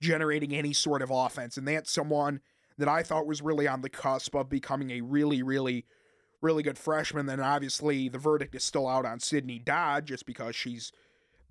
generating 0.00 0.54
any 0.54 0.74
sort 0.74 1.00
of 1.00 1.10
offense, 1.10 1.56
and 1.56 1.66
that's 1.66 1.90
someone 1.90 2.40
that 2.76 2.88
I 2.88 3.02
thought 3.02 3.26
was 3.26 3.40
really 3.40 3.66
on 3.66 3.80
the 3.80 3.88
cusp 3.88 4.34
of 4.34 4.50
becoming 4.50 4.90
a 4.90 5.00
really, 5.00 5.42
really, 5.42 5.86
really 6.42 6.62
good 6.62 6.76
freshman. 6.76 7.24
Then 7.24 7.40
obviously 7.40 8.10
the 8.10 8.18
verdict 8.18 8.54
is 8.54 8.64
still 8.64 8.86
out 8.86 9.06
on 9.06 9.20
Sydney 9.20 9.58
Dodd 9.58 10.04
just 10.04 10.26
because 10.26 10.54
she's 10.54 10.92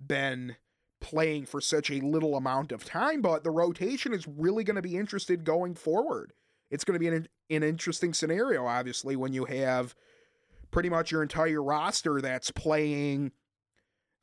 been 0.04 0.56
playing 1.00 1.46
for 1.46 1.60
such 1.60 1.90
a 1.90 2.00
little 2.00 2.36
amount 2.36 2.72
of 2.72 2.84
time, 2.84 3.20
but 3.20 3.44
the 3.44 3.50
rotation 3.50 4.12
is 4.12 4.26
really 4.26 4.64
going 4.64 4.76
to 4.76 4.82
be 4.82 4.96
interested 4.96 5.44
going 5.44 5.74
forward. 5.74 6.32
It's 6.70 6.84
going 6.84 6.94
to 6.94 6.98
be 6.98 7.08
an, 7.08 7.28
an 7.50 7.62
interesting 7.62 8.12
scenario, 8.12 8.66
obviously, 8.66 9.14
when 9.14 9.32
you 9.32 9.44
have 9.44 9.94
pretty 10.70 10.88
much 10.88 11.10
your 11.10 11.22
entire 11.22 11.62
roster 11.62 12.20
that's 12.20 12.50
playing 12.50 13.32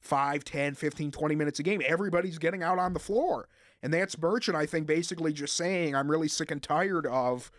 5, 0.02 0.44
10, 0.44 0.76
15, 0.76 1.12
20 1.12 1.36
minutes 1.36 1.60
a 1.60 1.64
game. 1.64 1.82
Everybody's 1.86 2.38
getting 2.38 2.62
out 2.62 2.78
on 2.78 2.94
the 2.94 3.00
floor. 3.00 3.48
And 3.82 3.94
that's 3.94 4.18
Merchant, 4.18 4.58
I 4.58 4.66
think, 4.66 4.86
basically 4.86 5.34
just 5.34 5.56
saying, 5.56 5.96
I'm 5.96 6.12
really 6.12 6.28
sick 6.28 6.52
and 6.52 6.62
tired 6.62 7.06
of 7.06 7.52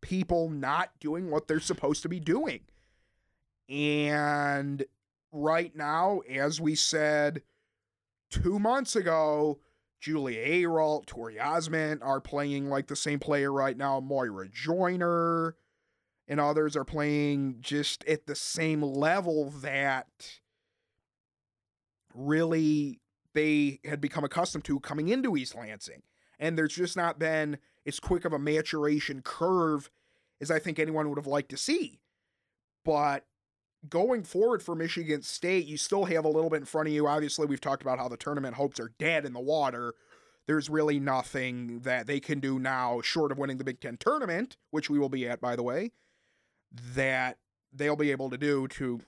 people 0.00 0.48
not 0.48 0.90
doing 1.00 1.30
what 1.30 1.48
they're 1.48 1.60
supposed 1.60 2.02
to 2.02 2.08
be 2.08 2.20
doing. 2.20 2.60
And 3.68 4.84
right 5.32 5.74
now, 5.74 6.20
as 6.30 6.60
we 6.60 6.74
said 6.74 7.42
two 8.30 8.58
months 8.58 8.94
ago, 8.94 9.58
Julia 10.00 10.44
Ayrault, 10.44 11.06
Tori 11.06 11.36
Ozment 11.36 12.00
are 12.02 12.20
playing 12.20 12.68
like 12.68 12.88
the 12.88 12.96
same 12.96 13.18
player 13.18 13.52
right 13.52 13.76
now. 13.76 14.00
Moira 14.00 14.48
Joiner 14.48 15.56
and 16.28 16.40
others 16.40 16.76
are 16.76 16.84
playing 16.84 17.56
just 17.60 18.04
at 18.04 18.26
the 18.26 18.34
same 18.34 18.82
level 18.82 19.50
that 19.60 20.40
really 22.14 23.00
they 23.34 23.80
had 23.84 24.00
become 24.00 24.24
accustomed 24.24 24.64
to 24.64 24.80
coming 24.80 25.08
into 25.08 25.36
East 25.36 25.54
Lansing. 25.54 26.02
And 26.38 26.58
there's 26.58 26.74
just 26.74 26.96
not 26.96 27.18
been 27.18 27.58
as 27.86 28.00
quick 28.00 28.24
of 28.24 28.32
a 28.32 28.38
maturation 28.38 29.22
curve 29.22 29.90
as 30.40 30.50
I 30.50 30.58
think 30.58 30.78
anyone 30.78 31.08
would 31.08 31.18
have 31.18 31.26
liked 31.26 31.50
to 31.50 31.56
see. 31.56 32.00
But 32.84 33.24
going 33.88 34.22
forward 34.22 34.62
for 34.62 34.74
Michigan 34.74 35.22
State, 35.22 35.66
you 35.66 35.76
still 35.76 36.04
have 36.04 36.24
a 36.24 36.28
little 36.28 36.50
bit 36.50 36.60
in 36.60 36.64
front 36.64 36.88
of 36.88 36.94
you. 36.94 37.06
Obviously, 37.06 37.46
we've 37.46 37.60
talked 37.60 37.82
about 37.82 37.98
how 37.98 38.08
the 38.08 38.16
tournament 38.16 38.54
hopes 38.54 38.78
are 38.78 38.92
dead 38.98 39.24
in 39.24 39.32
the 39.32 39.40
water. 39.40 39.94
There's 40.46 40.68
really 40.68 40.98
nothing 40.98 41.80
that 41.80 42.06
they 42.06 42.20
can 42.20 42.40
do 42.40 42.58
now, 42.58 43.00
short 43.00 43.32
of 43.32 43.38
winning 43.38 43.58
the 43.58 43.64
Big 43.64 43.80
Ten 43.80 43.96
tournament, 43.96 44.56
which 44.70 44.90
we 44.90 44.98
will 44.98 45.08
be 45.08 45.28
at, 45.28 45.40
by 45.40 45.56
the 45.56 45.62
way, 45.62 45.92
that 46.94 47.38
they'll 47.72 47.96
be 47.96 48.10
able 48.10 48.30
to 48.30 48.38
do 48.38 48.68
to 48.68 49.00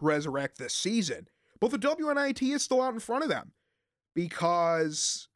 resurrect 0.00 0.58
this 0.58 0.74
season. 0.74 1.28
But 1.60 1.70
the 1.70 1.78
WNIT 1.78 2.42
is 2.54 2.62
still 2.62 2.82
out 2.82 2.94
in 2.94 3.00
front 3.00 3.24
of 3.24 3.30
them 3.30 3.52
because 4.14 5.28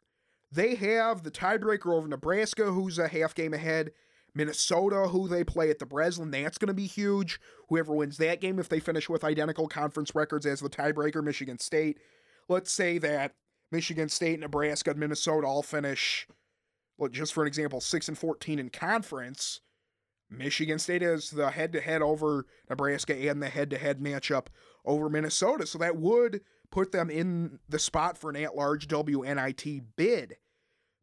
they 0.51 0.75
have 0.77 1.23
the 1.23 1.31
tiebreaker 1.31 1.93
over 1.95 2.09
Nebraska, 2.09 2.65
who's 2.65 2.99
a 2.99 3.09
half 3.09 3.35
game 3.35 3.55
ahead. 3.55 3.93
Minnesota, 4.39 5.09
who 5.09 5.27
they 5.27 5.43
play 5.43 5.69
at 5.69 5.81
the 5.81 5.85
Breslin, 5.85 6.31
that's 6.31 6.59
going 6.59 6.69
to 6.69 6.75
be 6.75 6.87
huge. 6.87 7.41
Whoever 7.69 7.93
wins 7.93 8.19
that 8.19 8.41
game, 8.41 8.61
if 8.61 8.69
they 8.69 8.79
finish 8.79 9.09
with 9.09 9.25
identical 9.25 9.67
conference 9.67 10.15
records 10.15 10.47
as 10.47 10.61
the 10.61 10.71
tiebreaker, 10.71 11.25
Michigan 11.25 11.59
State. 11.59 11.99
Let's 12.49 12.71
say 12.71 12.99
that 12.99 13.35
Michigan 13.73 14.09
State, 14.09 14.39
Nebraska, 14.39 14.93
and 14.93 15.01
Minnesota 15.01 15.49
all 15.49 15.65
finish, 15.65 16.29
well, 16.97 17.11
just 17.11 17.35
for 17.35 17.43
an 17.43 17.49
example, 17.49 17.81
6 17.81 18.09
and 18.09 18.17
14 18.17 18.61
in 18.61 18.71
conference. 18.71 19.61
Michigan 20.31 20.79
State 20.79 21.03
is 21.03 21.31
the 21.31 21.51
head 21.51 21.73
to 21.73 21.81
head 21.81 22.01
over 22.01 22.47
Nebraska 22.71 23.17
and 23.17 23.43
the 23.43 23.49
head 23.49 23.71
to 23.71 23.79
head 23.79 23.99
matchup 23.99 24.47
over 24.85 25.09
Minnesota. 25.09 25.67
So 25.67 25.79
that 25.79 25.97
would 25.97 26.43
put 26.71 26.93
them 26.93 27.11
in 27.11 27.59
the 27.69 27.81
spot 27.81 28.17
for 28.17 28.31
an 28.31 28.37
at 28.37 28.55
large 28.55 28.87
WNIT 28.87 29.83
bid. 29.97 30.37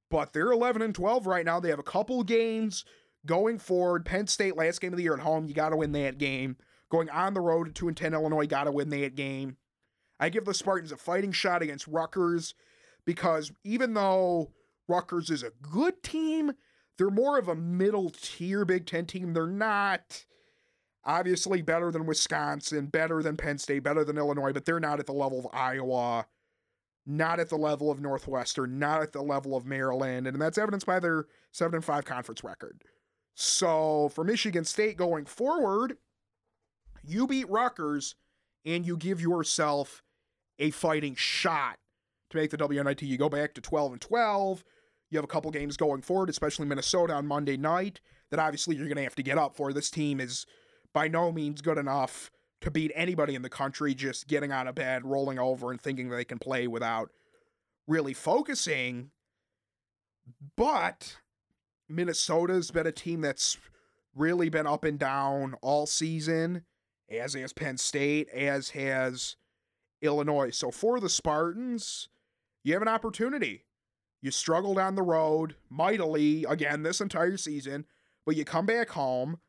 But 0.09 0.31
they're 0.31 0.51
11 0.53 0.81
and 0.81 0.95
12 0.95 1.27
right 1.27 1.43
now. 1.43 1.59
They 1.59 1.69
have 1.71 1.79
a 1.79 1.83
couple 1.83 2.23
games 2.23 2.85
going 3.25 3.59
forward. 3.59 4.05
Penn 4.05 4.27
State, 4.27 4.55
last 4.55 4.81
game 4.81 4.93
of 4.93 4.97
the 4.97 5.03
year 5.03 5.13
at 5.13 5.19
home, 5.19 5.47
you 5.47 5.53
got 5.53 5.69
to 5.69 5.77
win 5.77 5.91
that 5.93 6.17
game. 6.17 6.57
Going 6.89 7.09
on 7.09 7.33
the 7.33 7.41
road 7.41 7.65
to 7.65 7.71
2 7.71 7.87
and 7.87 7.97
10 7.97 8.13
Illinois, 8.13 8.47
got 8.47 8.65
to 8.65 8.71
win 8.71 8.89
that 8.89 9.15
game. 9.15 9.57
I 10.19 10.29
give 10.29 10.45
the 10.45 10.53
Spartans 10.53 10.91
a 10.91 10.97
fighting 10.97 11.31
shot 11.31 11.61
against 11.61 11.87
Rutgers 11.87 12.53
because 13.05 13.51
even 13.63 13.93
though 13.93 14.51
Rutgers 14.87 15.29
is 15.29 15.43
a 15.43 15.51
good 15.61 16.03
team, 16.03 16.53
they're 16.97 17.09
more 17.09 17.37
of 17.37 17.47
a 17.47 17.55
middle 17.55 18.09
tier 18.09 18.65
Big 18.65 18.85
Ten 18.85 19.05
team. 19.05 19.33
They're 19.33 19.47
not 19.47 20.25
obviously 21.03 21.61
better 21.61 21.91
than 21.91 22.05
Wisconsin, 22.05 22.87
better 22.87 23.21
than 23.21 23.37
Penn 23.37 23.57
State, 23.57 23.83
better 23.83 24.03
than 24.03 24.17
Illinois, 24.17 24.53
but 24.53 24.65
they're 24.65 24.79
not 24.79 24.99
at 24.99 25.05
the 25.05 25.13
level 25.13 25.39
of 25.39 25.47
Iowa, 25.53 26.25
not 27.05 27.39
at 27.39 27.49
the 27.49 27.57
level 27.57 27.91
of 27.91 28.01
Northwestern, 28.01 28.79
not 28.79 29.01
at 29.01 29.11
the 29.11 29.21
level 29.21 29.55
of 29.55 29.65
Maryland, 29.65 30.27
and 30.27 30.41
that's 30.41 30.57
evidenced 30.57 30.87
by 30.87 30.99
their 30.99 31.25
7 31.51 31.75
and 31.75 31.85
5 31.85 32.05
conference 32.05 32.43
record. 32.43 32.81
So 33.35 34.09
for 34.09 34.23
Michigan 34.23 34.63
State 34.63 34.97
going 34.97 35.25
forward, 35.25 35.97
you 37.03 37.27
beat 37.27 37.49
Rutgers 37.49 38.15
and 38.65 38.85
you 38.85 38.97
give 38.97 39.21
yourself 39.21 40.01
a 40.57 40.71
fighting 40.71 41.15
shot 41.15 41.77
to 42.29 42.37
make 42.37 42.49
the 42.49 42.57
WNIT. 42.57 43.01
You 43.03 43.17
go 43.17 43.29
back 43.29 43.53
to 43.53 43.61
12 43.61 43.91
and 43.91 44.01
12. 44.01 44.63
You 45.11 45.17
have 45.17 45.25
a 45.25 45.27
couple 45.27 45.51
games 45.51 45.77
going 45.77 46.01
forward, 46.01 46.29
especially 46.29 46.65
Minnesota 46.65 47.13
on 47.13 47.27
Monday 47.27 47.57
night, 47.57 47.99
that 48.31 48.39
obviously 48.39 48.75
you're 48.75 48.87
going 48.87 48.95
to 48.97 49.03
have 49.03 49.15
to 49.15 49.23
get 49.23 49.37
up 49.37 49.55
for. 49.55 49.71
This 49.73 49.91
team 49.91 50.19
is 50.19 50.45
by 50.93 51.07
no 51.09 51.31
means 51.31 51.61
good 51.61 51.77
enough 51.77 52.31
to 52.61 52.71
beat 52.71 52.91
anybody 52.95 53.35
in 53.35 53.41
the 53.41 53.49
country 53.49 53.93
just 53.93 54.27
getting 54.27 54.51
out 54.51 54.67
of 54.67 54.75
bed, 54.75 55.05
rolling 55.05 55.37
over, 55.37 55.71
and 55.71 55.79
thinking 55.79 56.09
they 56.09 56.23
can 56.23 56.39
play 56.39 56.67
without 56.67 57.11
really 57.85 58.13
focusing. 58.13 59.11
But 60.55 61.17
Minnesota's 61.87 62.71
been 62.71 62.87
a 62.87 62.91
team 62.91 63.21
that's 63.21 63.57
really 64.15 64.49
been 64.49 64.67
up 64.67 64.83
and 64.83 64.97
down 64.97 65.55
all 65.61 65.85
season, 65.85 66.63
as 67.09 67.33
has 67.33 67.53
Penn 67.53 67.77
State, 67.77 68.29
as 68.29 68.69
has 68.71 69.35
Illinois. 70.01 70.49
So 70.51 70.71
for 70.71 70.99
the 70.99 71.09
Spartans, 71.09 72.09
you 72.63 72.73
have 72.73 72.81
an 72.81 72.87
opportunity. 72.87 73.65
You 74.21 74.31
struggled 74.31 74.79
on 74.79 74.95
the 74.95 75.03
road 75.03 75.55
mightily 75.69 76.45
again 76.49 76.83
this 76.83 77.01
entire 77.01 77.37
season, 77.37 77.85
but 78.25 78.35
you 78.35 78.43
come 78.45 78.65
back 78.65 78.89
home 78.89 79.39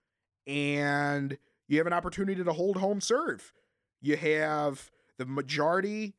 and 0.47 1.39
you 1.69 1.79
have 1.79 1.87
an 1.87 1.93
opportunity 1.93 2.45
to 2.45 2.53
hold 2.53 2.77
home 2.77 3.01
serve. 3.01 3.53
You 4.03 4.17
have 4.17 4.91
the 5.19 5.25
majority 5.25 6.15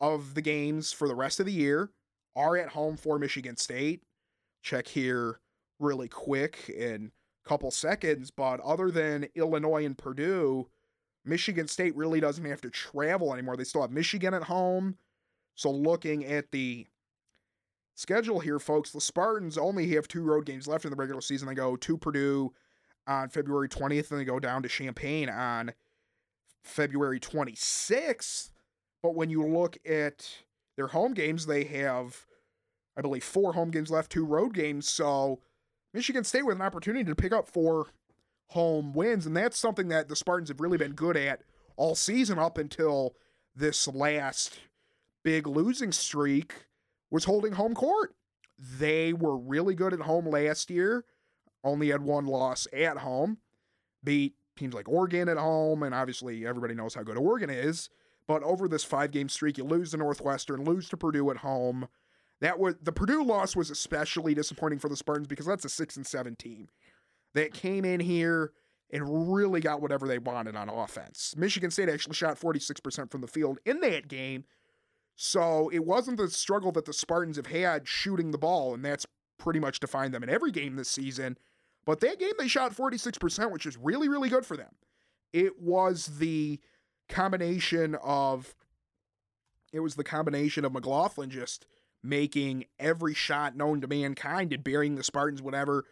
of 0.00 0.34
the 0.34 0.42
games 0.42 0.92
for 0.92 1.06
the 1.06 1.14
rest 1.14 1.38
of 1.38 1.46
the 1.46 1.52
year 1.52 1.90
are 2.34 2.56
at 2.56 2.70
home 2.70 2.96
for 2.96 3.18
Michigan 3.18 3.56
State. 3.56 4.02
Check 4.62 4.88
here 4.88 5.38
really 5.82 6.08
quick 6.08 6.68
in 6.68 7.12
a 7.44 7.48
couple 7.48 7.70
seconds, 7.70 8.30
but 8.30 8.60
other 8.60 8.90
than 8.90 9.26
Illinois 9.34 9.84
and 9.84 9.98
Purdue, 9.98 10.68
Michigan 11.24 11.68
State 11.68 11.94
really 11.96 12.20
doesn't 12.20 12.44
have 12.44 12.60
to 12.62 12.70
travel 12.70 13.32
anymore. 13.32 13.56
They 13.56 13.64
still 13.64 13.82
have 13.82 13.90
Michigan 13.90 14.34
at 14.34 14.44
home. 14.44 14.96
So 15.54 15.70
looking 15.70 16.24
at 16.24 16.50
the 16.50 16.86
schedule 17.94 18.40
here, 18.40 18.58
folks, 18.58 18.90
the 18.90 19.00
Spartans 19.00 19.58
only 19.58 19.88
have 19.90 20.08
two 20.08 20.22
road 20.22 20.46
games 20.46 20.66
left 20.66 20.84
in 20.84 20.90
the 20.90 20.96
regular 20.96 21.20
season. 21.20 21.48
They 21.48 21.54
go 21.54 21.76
to 21.76 21.98
Purdue 21.98 22.52
on 23.06 23.28
February 23.28 23.68
20th, 23.68 24.10
and 24.10 24.20
they 24.20 24.24
go 24.24 24.40
down 24.40 24.62
to 24.62 24.68
Champaign 24.68 25.28
on 25.28 25.72
February 26.62 27.20
26th. 27.20 28.50
But 29.02 29.14
when 29.14 29.30
you 29.30 29.44
look 29.44 29.78
at 29.84 30.28
their 30.76 30.88
home 30.88 31.12
games, 31.12 31.46
they 31.46 31.64
have, 31.64 32.26
I 32.96 33.00
believe, 33.00 33.24
four 33.24 33.52
home 33.52 33.70
games 33.70 33.90
left, 33.90 34.12
two 34.12 34.24
road 34.24 34.54
games. 34.54 34.88
So 34.88 35.40
Michigan 35.92 36.24
State 36.24 36.46
with 36.46 36.56
an 36.56 36.62
opportunity 36.62 37.04
to 37.04 37.14
pick 37.14 37.32
up 37.32 37.48
four 37.48 37.88
home 38.48 38.92
wins, 38.92 39.26
and 39.26 39.36
that's 39.36 39.58
something 39.58 39.88
that 39.88 40.08
the 40.08 40.16
Spartans 40.16 40.48
have 40.48 40.60
really 40.60 40.78
been 40.78 40.92
good 40.92 41.16
at 41.16 41.42
all 41.76 41.94
season 41.94 42.38
up 42.38 42.58
until 42.58 43.14
this 43.54 43.86
last 43.88 44.58
big 45.22 45.46
losing 45.46 45.92
streak 45.92 46.66
was 47.10 47.24
holding 47.24 47.52
home 47.52 47.74
court. 47.74 48.14
They 48.58 49.12
were 49.12 49.36
really 49.36 49.74
good 49.74 49.92
at 49.92 50.00
home 50.00 50.26
last 50.26 50.70
year, 50.70 51.04
only 51.64 51.88
had 51.88 52.02
one 52.02 52.26
loss 52.26 52.66
at 52.72 52.98
home, 52.98 53.38
beat 54.02 54.34
teams 54.56 54.74
like 54.74 54.88
Oregon 54.88 55.28
at 55.28 55.36
home, 55.36 55.82
and 55.82 55.94
obviously 55.94 56.46
everybody 56.46 56.74
knows 56.74 56.94
how 56.94 57.02
good 57.02 57.16
Oregon 57.16 57.50
is. 57.50 57.88
But 58.26 58.42
over 58.42 58.68
this 58.68 58.84
five 58.84 59.10
game 59.10 59.28
streak, 59.28 59.58
you 59.58 59.64
lose 59.64 59.90
to 59.90 59.96
Northwestern, 59.96 60.64
lose 60.64 60.88
to 60.90 60.96
Purdue 60.96 61.30
at 61.30 61.38
home. 61.38 61.88
That 62.42 62.58
was 62.58 62.74
the 62.82 62.90
Purdue 62.90 63.22
loss 63.22 63.54
was 63.54 63.70
especially 63.70 64.34
disappointing 64.34 64.80
for 64.80 64.88
the 64.88 64.96
Spartans 64.96 65.28
because 65.28 65.46
that's 65.46 65.64
a 65.64 65.68
six 65.68 65.96
and 65.96 66.04
seven 66.04 66.34
team 66.34 66.68
that 67.34 67.54
came 67.54 67.84
in 67.84 68.00
here 68.00 68.50
and 68.90 69.32
really 69.32 69.60
got 69.60 69.80
whatever 69.80 70.08
they 70.08 70.18
wanted 70.18 70.56
on 70.56 70.68
offense. 70.68 71.34
Michigan 71.36 71.70
State 71.70 71.88
actually 71.88 72.16
shot 72.16 72.38
46% 72.38 73.12
from 73.12 73.20
the 73.20 73.28
field 73.28 73.60
in 73.64 73.78
that 73.80 74.08
game. 74.08 74.42
So 75.14 75.70
it 75.72 75.84
wasn't 75.84 76.16
the 76.16 76.28
struggle 76.28 76.72
that 76.72 76.84
the 76.84 76.92
Spartans 76.92 77.36
have 77.36 77.46
had 77.46 77.86
shooting 77.86 78.32
the 78.32 78.38
ball, 78.38 78.74
and 78.74 78.84
that's 78.84 79.06
pretty 79.38 79.60
much 79.60 79.78
defined 79.78 80.12
them 80.12 80.24
in 80.24 80.28
every 80.28 80.50
game 80.50 80.74
this 80.74 80.90
season. 80.90 81.38
But 81.86 82.00
that 82.00 82.18
game 82.18 82.32
they 82.40 82.48
shot 82.48 82.74
46%, 82.74 83.52
which 83.52 83.66
is 83.66 83.76
really, 83.76 84.08
really 84.08 84.28
good 84.28 84.44
for 84.44 84.56
them. 84.56 84.74
It 85.32 85.60
was 85.60 86.18
the 86.18 86.58
combination 87.08 87.94
of 88.02 88.56
it 89.72 89.78
was 89.78 89.94
the 89.94 90.04
combination 90.04 90.64
of 90.64 90.72
McLaughlin 90.72 91.30
just 91.30 91.66
making 92.02 92.64
every 92.78 93.14
shot 93.14 93.56
known 93.56 93.80
to 93.80 93.86
mankind 93.86 94.52
and 94.52 94.64
burying 94.64 94.96
the 94.96 95.04
Spartans 95.04 95.42
whenever 95.42 95.84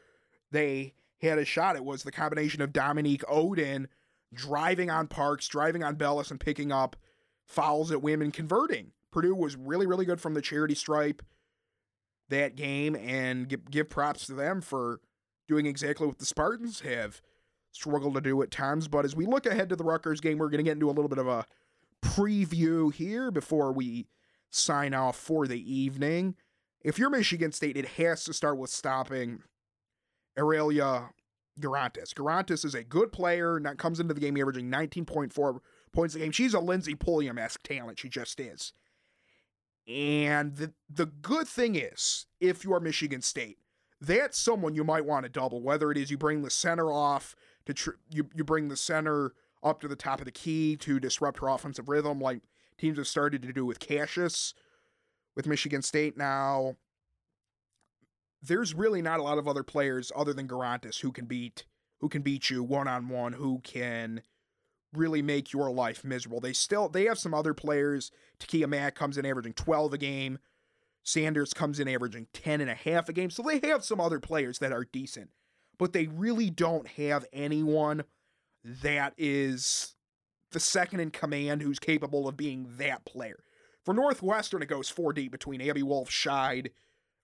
they 0.50 0.94
had 1.20 1.38
a 1.38 1.44
shot. 1.44 1.76
It 1.76 1.84
was 1.84 2.02
the 2.02 2.12
combination 2.12 2.62
of 2.62 2.72
Dominique 2.72 3.22
Oden 3.22 3.86
driving 4.32 4.90
on 4.90 5.06
Parks, 5.06 5.48
driving 5.48 5.82
on 5.82 5.96
Belles, 5.96 6.30
and 6.30 6.40
picking 6.40 6.72
up 6.72 6.96
fouls 7.46 7.90
at 7.90 8.02
women 8.02 8.30
converting. 8.30 8.92
Purdue 9.10 9.34
was 9.34 9.56
really, 9.56 9.86
really 9.86 10.04
good 10.04 10.20
from 10.20 10.34
the 10.34 10.42
charity 10.42 10.74
stripe 10.74 11.22
that 12.30 12.56
game, 12.56 12.96
and 12.96 13.48
give, 13.48 13.70
give 13.70 13.90
props 13.90 14.26
to 14.26 14.34
them 14.34 14.60
for 14.60 15.00
doing 15.48 15.66
exactly 15.66 16.06
what 16.06 16.18
the 16.18 16.24
Spartans 16.24 16.80
have 16.80 17.20
struggled 17.72 18.14
to 18.14 18.20
do 18.20 18.40
at 18.42 18.50
times. 18.50 18.88
But 18.88 19.04
as 19.04 19.14
we 19.14 19.26
look 19.26 19.46
ahead 19.46 19.68
to 19.68 19.76
the 19.76 19.84
Rutgers 19.84 20.20
game, 20.20 20.38
we're 20.38 20.48
going 20.48 20.58
to 20.58 20.64
get 20.64 20.72
into 20.74 20.88
a 20.88 20.92
little 20.92 21.08
bit 21.08 21.18
of 21.18 21.28
a 21.28 21.44
preview 22.02 22.92
here 22.92 23.30
before 23.30 23.72
we 23.72 24.06
sign 24.50 24.94
off 24.94 25.16
for 25.16 25.46
the 25.46 25.72
evening. 25.72 26.34
If 26.82 26.98
you're 26.98 27.10
Michigan 27.10 27.52
State, 27.52 27.76
it 27.76 27.86
has 27.86 28.24
to 28.24 28.32
start 28.32 28.58
with 28.58 28.70
stopping 28.70 29.42
Arella 30.38 31.10
Guirantes. 31.60 32.14
Garantis 32.14 32.64
is 32.64 32.74
a 32.74 32.84
good 32.84 33.12
player, 33.12 33.60
that 33.62 33.78
comes 33.78 34.00
into 34.00 34.14
the 34.14 34.20
game 34.20 34.36
averaging 34.36 34.70
19.4 34.70 35.60
points 35.92 36.14
a 36.14 36.18
game. 36.18 36.32
She's 36.32 36.54
a 36.54 36.60
Lindsey 36.60 36.94
Pulliam 36.94 37.38
esque 37.38 37.62
talent. 37.62 37.98
She 37.98 38.08
just 38.08 38.40
is. 38.40 38.72
And 39.86 40.56
the, 40.56 40.72
the 40.88 41.06
good 41.06 41.48
thing 41.48 41.74
is, 41.74 42.26
if 42.40 42.64
you 42.64 42.72
are 42.72 42.80
Michigan 42.80 43.22
State, 43.22 43.58
that's 44.00 44.38
someone 44.38 44.74
you 44.74 44.84
might 44.84 45.04
want 45.04 45.24
to 45.24 45.28
double, 45.28 45.62
whether 45.62 45.90
it 45.90 45.98
is 45.98 46.10
you 46.10 46.16
bring 46.16 46.42
the 46.42 46.50
center 46.50 46.92
off 46.92 47.34
to 47.66 47.74
tr- 47.74 47.90
you, 48.08 48.28
you 48.34 48.44
bring 48.44 48.68
the 48.68 48.76
center 48.76 49.34
up 49.62 49.80
to 49.80 49.88
the 49.88 49.96
top 49.96 50.20
of 50.20 50.24
the 50.24 50.32
key 50.32 50.76
to 50.76 51.00
disrupt 51.00 51.40
her 51.40 51.48
offensive 51.48 51.88
rhythm, 51.88 52.20
like 52.20 52.40
teams 52.80 52.98
have 52.98 53.06
started 53.06 53.42
to 53.42 53.52
do 53.52 53.66
with 53.66 53.78
Cassius 53.78 54.54
with 55.36 55.46
Michigan 55.46 55.82
State 55.82 56.16
now. 56.16 56.76
There's 58.42 58.74
really 58.74 59.02
not 59.02 59.20
a 59.20 59.22
lot 59.22 59.38
of 59.38 59.46
other 59.46 59.62
players 59.62 60.10
other 60.16 60.32
than 60.32 60.48
Guirantes 60.48 61.00
who 61.00 61.12
can 61.12 61.26
beat 61.26 61.64
who 62.00 62.08
can 62.08 62.22
beat 62.22 62.48
you 62.48 62.62
one 62.62 62.88
on 62.88 63.10
one, 63.10 63.34
who 63.34 63.60
can 63.62 64.22
really 64.94 65.20
make 65.20 65.52
your 65.52 65.70
life 65.70 66.02
miserable. 66.02 66.40
They 66.40 66.54
still 66.54 66.88
they 66.88 67.04
have 67.04 67.18
some 67.18 67.34
other 67.34 67.52
players. 67.52 68.10
Tekia 68.38 68.68
Mack 68.68 68.94
comes 68.94 69.18
in 69.18 69.26
averaging 69.26 69.52
12 69.52 69.92
a 69.92 69.98
game. 69.98 70.38
Sanders 71.02 71.52
comes 71.52 71.80
in 71.80 71.88
averaging 71.88 72.28
10 72.32 72.60
and 72.60 72.70
a 72.70 72.74
half 72.74 73.08
a 73.08 73.12
game. 73.12 73.30
So 73.30 73.42
they 73.42 73.66
have 73.68 73.84
some 73.84 74.00
other 74.00 74.20
players 74.20 74.58
that 74.58 74.72
are 74.72 74.84
decent. 74.84 75.30
But 75.78 75.92
they 75.92 76.06
really 76.06 76.50
don't 76.50 76.86
have 76.88 77.26
anyone 77.32 78.04
that 78.64 79.14
is 79.16 79.94
the 80.50 80.60
second 80.60 81.00
in 81.00 81.10
command 81.10 81.62
who's 81.62 81.78
capable 81.78 82.28
of 82.28 82.36
being 82.36 82.66
that 82.78 83.04
player. 83.04 83.44
For 83.84 83.94
Northwestern, 83.94 84.62
it 84.62 84.68
goes 84.68 84.90
four 84.90 85.12
deep 85.12 85.32
between 85.32 85.60
Abby 85.60 85.82
Wolf, 85.82 86.10
Scheid, 86.10 86.70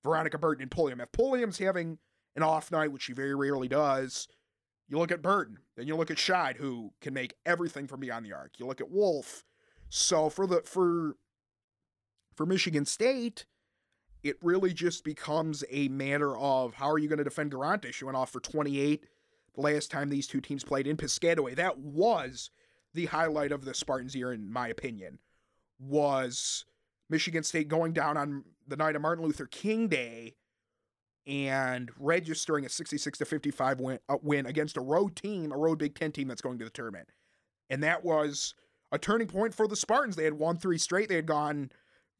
Veronica 0.03 0.39
Burton, 0.39 0.63
and 0.63 0.71
Pulliam. 0.71 1.01
If 1.01 1.13
Pulliam's 1.13 1.59
having 1.59 1.99
an 2.35 2.43
off 2.43 2.71
night, 2.71 2.93
which 2.93 3.07
he 3.07 3.13
very 3.13 3.35
rarely 3.35 3.69
does, 3.69 4.29
you 4.89 4.99
look 4.99 5.11
at 5.11 5.23
Burton, 5.23 5.59
then 5.77 5.87
you 5.87 5.97
look 5.97 6.11
at 6.11 6.17
Scheid, 6.17 6.57
who 6.57 6.93
can 7.01 7.13
make 7.13 7.35
everything 7.45 7.87
from 7.87 8.01
beyond 8.01 8.25
the 8.25 8.33
arc. 8.33 8.53
You 8.59 8.67
look 8.67 8.81
at 8.81 8.91
Wolf. 8.91 9.45
So 9.89 10.29
for 10.29 10.47
the 10.47 10.63
for 10.63 11.17
for 12.35 12.47
Michigan 12.47 12.85
State, 12.85 13.47
it 14.23 14.37
really 14.43 14.73
just 14.73 15.05
becomes 15.05 15.65
a 15.71 15.89
matter 15.89 16.37
of 16.37 16.75
how 16.75 16.91
are 16.91 16.99
you 16.99 17.09
going 17.09 17.19
to 17.19 17.25
defend 17.25 17.53
Guirantes? 17.53 17.95
She 17.95 18.05
went 18.05 18.17
off 18.17 18.31
for 18.31 18.41
28 18.41 19.05
the 19.55 19.61
last 19.61 19.91
time 19.91 20.09
these 20.09 20.27
two 20.27 20.41
teams 20.41 20.65
played 20.65 20.87
in 20.87 20.97
Piscataway. 20.97 21.57
That 21.57 21.79
was 21.79 22.51
the 22.97 23.07
highlight 23.07 23.53
of 23.53 23.65
the 23.65 23.75
Spartans 23.75 24.17
year, 24.17 24.33
in 24.33 24.51
my 24.51 24.69
opinion, 24.69 25.19
was 25.79 26.65
Michigan 27.09 27.45
State 27.45 27.69
going 27.69 27.93
down 27.93 28.17
on 28.17 28.45
the 28.67 28.77
night 28.77 28.97
of 28.97 29.03
Martin 29.03 29.25
Luther 29.25 29.47
King 29.47 29.87
Day 29.87 30.35
and 31.27 31.91
registering 31.99 32.65
a 32.65 32.69
66 32.69 33.19
to 33.19 33.25
55 33.25 33.81
win, 33.81 33.99
uh, 34.09 34.17
win 34.23 34.47
against 34.47 34.77
a 34.77 34.81
road 34.81 35.15
team, 35.15 35.53
a 35.53 35.57
road 35.57 35.79
Big 35.79 35.95
Ten 35.95 36.11
team 36.11 36.27
that's 36.27 36.41
going 36.41 36.59
to 36.59 36.65
the 36.65 36.71
tournament. 36.71 37.09
And 37.69 37.83
that 37.83 38.05
was 38.05 38.55
a 38.91 38.99
turning 38.99 39.27
point 39.27 39.55
for 39.55 39.69
the 39.69 39.77
Spartans. 39.77 40.17
They 40.17 40.25
had 40.25 40.35
won 40.35 40.57
three 40.57 40.79
straight. 40.79 41.09
They 41.09 41.17
had 41.17 41.27
gone 41.27 41.71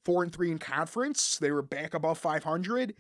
four 0.05 0.23
and 0.23 0.33
three 0.33 0.51
in 0.51 0.59
conference. 0.59 1.39
They 1.39 1.51
were 1.51 1.63
back 1.63 1.95
above 1.95 2.19
500. 2.19 2.95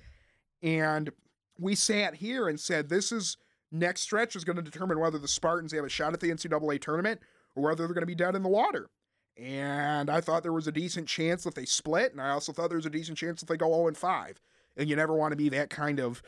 And 0.62 1.10
we 1.58 1.74
sat 1.74 2.14
here 2.14 2.48
and 2.48 2.58
said, 2.58 2.88
this 2.88 3.12
is 3.12 3.36
next 3.72 4.02
stretch 4.02 4.36
is 4.36 4.44
going 4.44 4.56
to 4.56 4.62
determine 4.62 5.00
whether 5.00 5.18
the 5.18 5.28
Spartans 5.28 5.72
have 5.72 5.84
a 5.84 5.88
shot 5.88 6.14
at 6.14 6.20
the 6.20 6.30
NCAA 6.30 6.80
tournament 6.80 7.20
or 7.56 7.64
whether 7.64 7.86
they're 7.86 7.94
going 7.94 8.02
to 8.02 8.06
be 8.06 8.14
dead 8.14 8.36
in 8.36 8.42
the 8.42 8.48
water. 8.48 8.88
And 9.36 10.08
I 10.08 10.20
thought 10.20 10.42
there 10.42 10.52
was 10.52 10.68
a 10.68 10.72
decent 10.72 11.08
chance 11.08 11.44
that 11.44 11.54
they 11.54 11.64
split. 11.64 12.12
And 12.12 12.20
I 12.20 12.30
also 12.30 12.52
thought 12.52 12.68
there 12.68 12.78
was 12.78 12.86
a 12.86 12.90
decent 12.90 13.18
chance 13.18 13.40
that 13.40 13.48
they 13.48 13.56
go 13.56 13.72
0 13.72 13.88
and 13.88 13.96
5 13.96 14.40
and 14.76 14.88
you 14.88 14.96
never 14.96 15.14
want 15.14 15.32
to 15.32 15.36
be 15.36 15.48
that 15.48 15.70
kind 15.70 15.98
of 15.98 16.22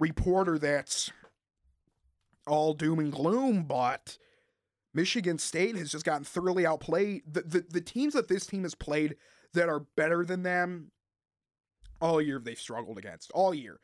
reporter 0.00 0.58
that's 0.58 1.12
all 2.46 2.74
doom 2.74 2.98
and 2.98 3.12
gloom, 3.12 3.64
but 3.64 4.18
Michigan 4.92 5.38
State 5.38 5.76
has 5.76 5.90
just 5.90 6.04
gotten 6.04 6.24
thoroughly 6.24 6.66
outplayed. 6.66 7.22
The, 7.30 7.42
the, 7.42 7.64
the 7.70 7.80
teams 7.80 8.14
that 8.14 8.28
this 8.28 8.46
team 8.46 8.62
has 8.62 8.74
played 8.74 9.16
that 9.52 9.68
are 9.68 9.80
better 9.96 10.24
than 10.24 10.42
them 10.42 10.90
all 12.00 12.20
year 12.20 12.38
they've 12.38 12.58
struggled 12.58 12.98
against. 12.98 13.30
All 13.32 13.54
year. 13.54 13.80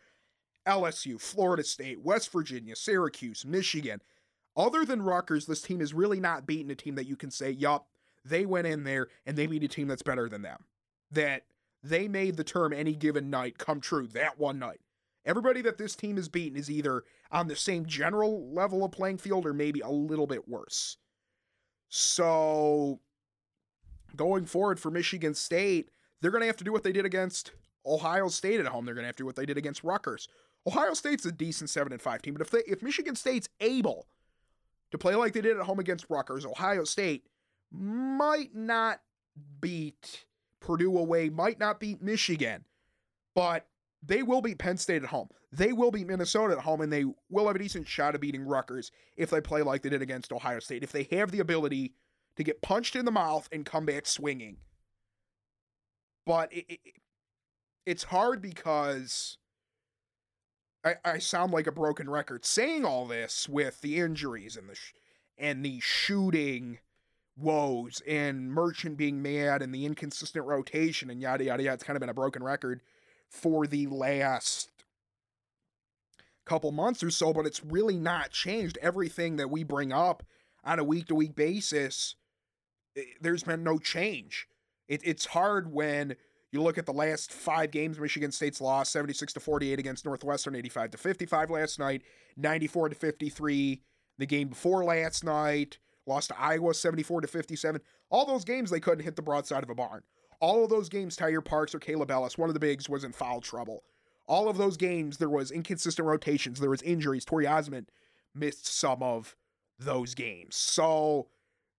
LSU, 0.66 1.20
Florida 1.20 1.64
State, 1.64 2.02
West 2.02 2.30
Virginia, 2.32 2.76
Syracuse, 2.76 3.46
Michigan. 3.46 4.02
Other 4.56 4.84
than 4.84 5.02
Rutgers, 5.02 5.46
this 5.46 5.62
team 5.62 5.80
has 5.80 5.94
really 5.94 6.20
not 6.20 6.46
beaten 6.46 6.70
a 6.70 6.74
team 6.74 6.96
that 6.96 7.06
you 7.06 7.16
can 7.16 7.30
say, 7.30 7.50
yup, 7.50 7.86
they 8.24 8.44
went 8.44 8.66
in 8.66 8.84
there 8.84 9.08
and 9.24 9.36
they 9.36 9.46
beat 9.46 9.64
a 9.64 9.68
team 9.68 9.88
that's 9.88 10.02
better 10.02 10.28
than 10.28 10.42
them. 10.42 10.64
That 11.10 11.44
they 11.82 12.08
made 12.08 12.36
the 12.36 12.44
term 12.44 12.72
any 12.72 12.94
given 12.94 13.30
night 13.30 13.58
come 13.58 13.80
true 13.80 14.06
that 14.08 14.38
one 14.38 14.58
night. 14.58 14.80
Everybody 15.24 15.62
that 15.62 15.78
this 15.78 15.94
team 15.94 16.16
has 16.16 16.28
beaten 16.28 16.58
is 16.58 16.70
either 16.70 17.04
on 17.30 17.48
the 17.48 17.56
same 17.56 17.86
general 17.86 18.52
level 18.52 18.84
of 18.84 18.92
playing 18.92 19.18
field 19.18 19.46
or 19.46 19.52
maybe 19.52 19.80
a 19.80 19.90
little 19.90 20.26
bit 20.26 20.48
worse. 20.48 20.96
So, 21.88 23.00
going 24.16 24.46
forward 24.46 24.80
for 24.80 24.90
Michigan 24.90 25.34
State, 25.34 25.90
they're 26.20 26.30
going 26.30 26.42
to 26.42 26.46
have 26.46 26.56
to 26.56 26.64
do 26.64 26.72
what 26.72 26.84
they 26.84 26.92
did 26.92 27.04
against 27.04 27.52
Ohio 27.84 28.28
State 28.28 28.60
at 28.60 28.66
home. 28.66 28.84
They're 28.84 28.94
going 28.94 29.02
to 29.02 29.08
have 29.08 29.16
to 29.16 29.22
do 29.22 29.26
what 29.26 29.36
they 29.36 29.46
did 29.46 29.58
against 29.58 29.84
Rutgers. 29.84 30.28
Ohio 30.66 30.94
State's 30.94 31.24
a 31.24 31.32
decent 31.32 31.70
7 31.70 31.92
and 31.92 32.00
5 32.00 32.22
team, 32.22 32.34
but 32.34 32.42
if 32.42 32.50
they 32.50 32.62
if 32.66 32.82
Michigan 32.82 33.16
State's 33.16 33.48
able 33.60 34.06
to 34.90 34.98
play 34.98 35.14
like 35.14 35.32
they 35.32 35.40
did 35.40 35.56
at 35.56 35.64
home 35.64 35.78
against 35.78 36.06
Rutgers, 36.08 36.44
Ohio 36.44 36.84
State 36.84 37.24
might 37.72 38.54
not 38.54 39.00
beat 39.60 40.24
Purdue 40.60 40.98
away, 40.98 41.30
might 41.30 41.58
not 41.58 41.80
beat 41.80 42.02
Michigan, 42.02 42.64
but 43.34 43.66
they 44.02 44.22
will 44.22 44.40
beat 44.40 44.58
Penn 44.58 44.76
State 44.76 45.02
at 45.02 45.08
home. 45.08 45.28
They 45.52 45.72
will 45.72 45.90
beat 45.90 46.06
Minnesota 46.06 46.54
at 46.54 46.62
home, 46.62 46.80
and 46.80 46.92
they 46.92 47.04
will 47.28 47.46
have 47.46 47.56
a 47.56 47.58
decent 47.58 47.88
shot 47.88 48.14
of 48.14 48.20
beating 48.20 48.42
Rutgers 48.42 48.92
if 49.16 49.30
they 49.30 49.40
play 49.40 49.62
like 49.62 49.82
they 49.82 49.88
did 49.88 50.02
against 50.02 50.32
Ohio 50.32 50.60
State. 50.60 50.82
If 50.82 50.92
they 50.92 51.08
have 51.10 51.30
the 51.30 51.40
ability 51.40 51.94
to 52.36 52.44
get 52.44 52.62
punched 52.62 52.96
in 52.96 53.04
the 53.04 53.10
mouth 53.10 53.48
and 53.52 53.66
come 53.66 53.84
back 53.84 54.06
swinging. 54.06 54.58
But 56.24 56.52
it, 56.52 56.66
it, 56.68 56.80
it's 57.84 58.04
hard 58.04 58.40
because 58.40 59.38
I, 60.84 60.94
I 61.04 61.18
sound 61.18 61.52
like 61.52 61.66
a 61.66 61.72
broken 61.72 62.08
record 62.08 62.44
saying 62.44 62.84
all 62.84 63.06
this 63.06 63.48
with 63.48 63.80
the 63.80 63.98
injuries 63.98 64.56
and 64.56 64.68
the 64.68 64.74
sh- 64.74 64.94
and 65.38 65.64
the 65.64 65.80
shooting 65.80 66.78
woes 67.36 68.02
and 68.06 68.52
Merchant 68.52 68.96
being 68.96 69.22
mad 69.22 69.62
and 69.62 69.74
the 69.74 69.86
inconsistent 69.86 70.44
rotation 70.44 71.10
and 71.10 71.20
yada 71.20 71.44
yada 71.44 71.62
yada. 71.62 71.74
It's 71.74 71.84
kind 71.84 71.96
of 71.96 72.00
been 72.00 72.08
a 72.08 72.14
broken 72.14 72.42
record 72.42 72.80
for 73.28 73.66
the 73.66 73.86
last 73.86 74.70
couple 76.44 76.72
months 76.72 77.02
or 77.02 77.10
so, 77.10 77.32
but 77.32 77.46
it's 77.46 77.64
really 77.64 77.96
not 77.96 78.30
changed. 78.30 78.78
Everything 78.82 79.36
that 79.36 79.50
we 79.50 79.62
bring 79.62 79.92
up 79.92 80.24
on 80.64 80.78
a 80.78 80.84
week 80.84 81.06
to 81.06 81.14
week 81.14 81.34
basis, 81.34 82.16
eh, 82.96 83.02
there's 83.20 83.44
been 83.44 83.62
no 83.62 83.78
change. 83.78 84.48
It, 84.88 85.00
it's 85.04 85.26
hard 85.26 85.72
when 85.72 86.16
you 86.52 86.62
look 86.62 86.78
at 86.78 86.86
the 86.86 86.92
last 86.92 87.32
five 87.32 87.70
games. 87.70 87.98
Michigan 87.98 88.32
State's 88.32 88.60
lost 88.60 88.92
76 88.92 89.32
to 89.34 89.40
48 89.40 89.78
against 89.78 90.04
Northwestern, 90.04 90.54
85 90.54 90.90
to 90.90 90.98
55 90.98 91.50
last 91.50 91.78
night, 91.78 92.02
94 92.36 92.90
to 92.90 92.94
53 92.94 93.82
the 94.18 94.26
game 94.26 94.48
before 94.48 94.84
last 94.84 95.24
night 95.24 95.78
lost 96.06 96.28
to 96.28 96.40
Iowa 96.40 96.74
74 96.74 97.22
to 97.22 97.26
57. 97.28 97.80
All 98.10 98.26
those 98.26 98.44
games 98.44 98.70
they 98.70 98.80
couldn't 98.80 99.04
hit 99.04 99.16
the 99.16 99.22
broadside 99.22 99.62
of 99.62 99.70
a 99.70 99.74
barn. 99.74 100.02
All 100.40 100.64
of 100.64 100.70
those 100.70 100.88
games, 100.88 101.16
Taiyier 101.16 101.44
Parks 101.44 101.74
or 101.74 101.78
Kayla 101.78 102.06
Belles, 102.06 102.38
one 102.38 102.50
of 102.50 102.54
the 102.54 102.60
bigs 102.60 102.88
was 102.88 103.04
in 103.04 103.12
foul 103.12 103.40
trouble. 103.40 103.82
All 104.26 104.48
of 104.48 104.56
those 104.56 104.76
games, 104.76 105.18
there 105.18 105.28
was 105.28 105.50
inconsistent 105.50 106.06
rotations, 106.06 106.60
there 106.60 106.70
was 106.70 106.82
injuries. 106.82 107.24
Tori 107.24 107.46
Ozment 107.46 107.86
missed 108.34 108.66
some 108.66 109.02
of 109.02 109.36
those 109.78 110.14
games. 110.14 110.56
So 110.56 111.28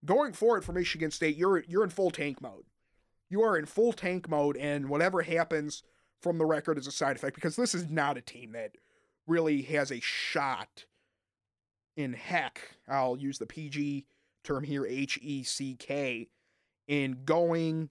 going 0.05 0.33
forward 0.33 0.63
for 0.63 0.73
Michigan 0.73 1.11
State, 1.11 1.37
you're 1.37 1.63
you're 1.67 1.83
in 1.83 1.89
full 1.89 2.11
tank 2.11 2.41
mode. 2.41 2.65
You 3.31 3.41
are 3.43 3.57
in 3.57 3.65
full 3.65 3.93
tank 3.93 4.27
mode, 4.27 4.57
and 4.57 4.89
whatever 4.89 5.21
happens 5.21 5.83
from 6.21 6.37
the 6.37 6.45
record 6.45 6.77
is 6.77 6.85
a 6.85 6.91
side 6.91 7.15
effect 7.15 7.33
because 7.33 7.55
this 7.55 7.73
is 7.73 7.89
not 7.89 8.17
a 8.17 8.21
team 8.21 8.51
that 8.51 8.73
really 9.25 9.61
has 9.63 9.89
a 9.89 10.01
shot 10.01 10.85
in 11.95 12.11
heck. 12.11 12.75
I'll 12.89 13.17
use 13.17 13.39
the 13.39 13.45
PG 13.45 14.05
term 14.43 14.65
here, 14.65 14.85
H 14.85 15.17
E 15.21 15.43
C 15.43 15.75
K, 15.79 16.27
in 16.89 17.19
going, 17.23 17.89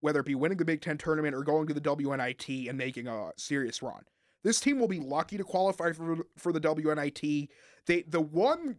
whether 0.00 0.20
it 0.20 0.26
be 0.26 0.34
winning 0.34 0.58
the 0.58 0.64
Big 0.64 0.80
Ten 0.80 0.98
tournament 0.98 1.36
or 1.36 1.44
going 1.44 1.68
to 1.68 1.74
the 1.74 1.80
WNIT 1.80 2.68
and 2.68 2.76
making 2.76 3.06
a 3.06 3.30
serious 3.36 3.80
run. 3.80 4.02
This 4.42 4.58
team 4.58 4.80
will 4.80 4.88
be 4.88 5.00
lucky 5.00 5.38
to 5.38 5.44
qualify 5.44 5.92
for, 5.92 6.26
for 6.36 6.52
the 6.52 6.60
WNIT. 6.60 7.48
They 7.86 8.02
the 8.02 8.20
one 8.20 8.76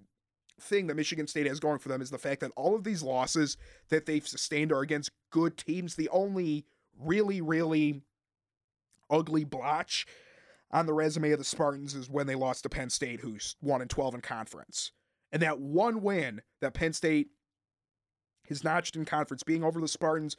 thing 0.59 0.87
that 0.87 0.95
Michigan 0.95 1.27
State 1.27 1.47
has 1.47 1.59
going 1.59 1.79
for 1.79 1.89
them 1.89 2.01
is 2.01 2.09
the 2.09 2.17
fact 2.17 2.41
that 2.41 2.51
all 2.55 2.75
of 2.75 2.83
these 2.83 3.03
losses 3.03 3.57
that 3.89 4.05
they've 4.05 4.27
sustained 4.27 4.71
are 4.71 4.81
against 4.81 5.11
good 5.31 5.57
teams. 5.57 5.95
The 5.95 6.09
only 6.09 6.65
really, 6.97 7.41
really 7.41 8.01
ugly 9.09 9.43
blotch 9.43 10.05
on 10.71 10.85
the 10.85 10.93
resume 10.93 11.31
of 11.31 11.39
the 11.39 11.45
Spartans 11.45 11.93
is 11.93 12.09
when 12.09 12.27
they 12.27 12.35
lost 12.35 12.63
to 12.63 12.69
Penn 12.69 12.89
State, 12.89 13.19
who's 13.19 13.55
1 13.61 13.81
and 13.81 13.89
12 13.89 14.15
in 14.15 14.21
conference. 14.21 14.91
And 15.31 15.41
that 15.41 15.59
one 15.59 16.01
win 16.01 16.41
that 16.61 16.73
Penn 16.73 16.93
State 16.93 17.27
has 18.49 18.63
notched 18.63 18.95
in 18.95 19.05
conference, 19.05 19.43
being 19.43 19.63
over 19.63 19.81
the 19.81 19.87
Spartans, 19.87 20.37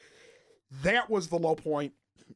that 0.83 1.11
was 1.11 1.29
the 1.29 1.39
low 1.39 1.55
point, 1.55 1.93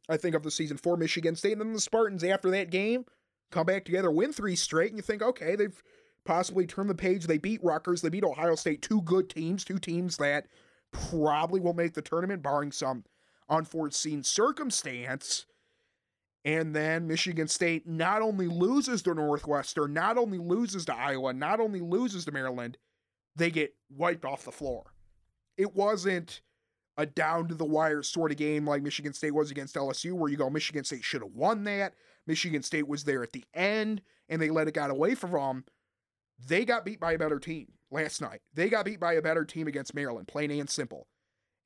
I 0.09 0.17
think, 0.17 0.35
of 0.35 0.43
the 0.43 0.51
season 0.51 0.77
for 0.77 0.97
Michigan 0.97 1.37
State. 1.37 1.53
And 1.53 1.61
then 1.61 1.73
the 1.73 1.81
Spartans, 1.81 2.25
after 2.25 2.51
that 2.51 2.71
game, 2.71 3.05
come 3.51 3.67
back 3.67 3.85
together, 3.85 4.11
win 4.11 4.33
three 4.33 4.57
straight, 4.57 4.91
and 4.91 4.99
you 4.99 5.03
think, 5.03 5.23
okay, 5.23 5.57
they've 5.57 5.83
possibly 6.25 6.67
turn 6.67 6.87
the 6.87 6.95
page. 6.95 7.27
They 7.27 7.39
beat 7.39 7.63
Rutgers, 7.63 8.03
they 8.03 8.09
beat 8.09 8.25
Ohio 8.25 8.55
State, 8.55 8.83
two 8.83 9.03
good 9.03 9.29
teams, 9.31 9.65
two 9.65 9.79
teams 9.79 10.17
that 10.19 10.47
probably 10.93 11.61
will 11.61 11.75
make 11.75 11.95
the 11.95 12.03
tournament, 12.03 12.43
barring 12.43 12.73
some 12.73 13.05
unforeseen 13.49 14.23
circumstance. 14.23 15.47
And 16.45 16.75
then 16.75 17.07
Michigan 17.07 17.49
State 17.49 17.87
not 17.87 18.23
only 18.23 18.47
loses 18.47 19.03
to 19.03 19.15
Northwestern, 19.15 19.93
not 19.93 20.17
only 20.17 20.39
loses 20.39 20.87
to 20.87 20.97
Iowa, 20.97 21.35
not 21.35 21.61
only 21.61 21.81
loses 21.81 22.25
to 22.25 22.33
Maryland, 22.33 22.79
they 23.37 23.51
get 23.51 23.75
wiped 23.91 24.25
off 24.25 24.45
the 24.45 24.53
floor. 24.53 24.95
It 25.59 25.75
wasn't 25.75 26.41
a 26.97 27.07
down 27.07 27.49
to 27.49 27.55
the 27.55 27.65
wire 27.65 28.03
sort 28.03 28.31
of 28.31 28.37
game 28.37 28.67
like 28.67 28.83
Michigan 28.83 29.13
State 29.13 29.35
was 29.35 29.51
against 29.51 29.77
LSU, 29.77 30.13
where 30.13 30.31
you 30.31 30.37
go, 30.37 30.51
Michigan 30.51 30.85
State 30.85 31.05
should 31.05 31.23
have 31.23 31.33
won 31.33 31.65
that. 31.65 31.95
Michigan 32.27 32.63
State 32.63 32.89
was 32.89 33.05
there 33.05 33.23
at 33.23 33.33
the 33.33 33.45
end 33.55 34.03
and 34.29 34.41
they 34.41 34.51
let 34.51 34.69
it 34.69 34.75
get 34.75 34.91
away 34.91 35.15
from 35.15 35.33
them. 35.33 35.65
They 36.47 36.65
got 36.65 36.85
beat 36.85 37.01
by 37.01 37.13
a 37.13 37.19
better 37.19 37.39
team. 37.39 37.73
last 37.91 38.21
night. 38.21 38.41
They 38.55 38.69
got 38.69 38.85
beat 38.85 39.01
by 39.01 39.15
a 39.15 39.23
better 39.23 39.45
team 39.45 39.67
against 39.67 39.95
Maryland, 39.95 40.29
plain 40.29 40.51
and 40.51 40.71
simple. 40.71 41.09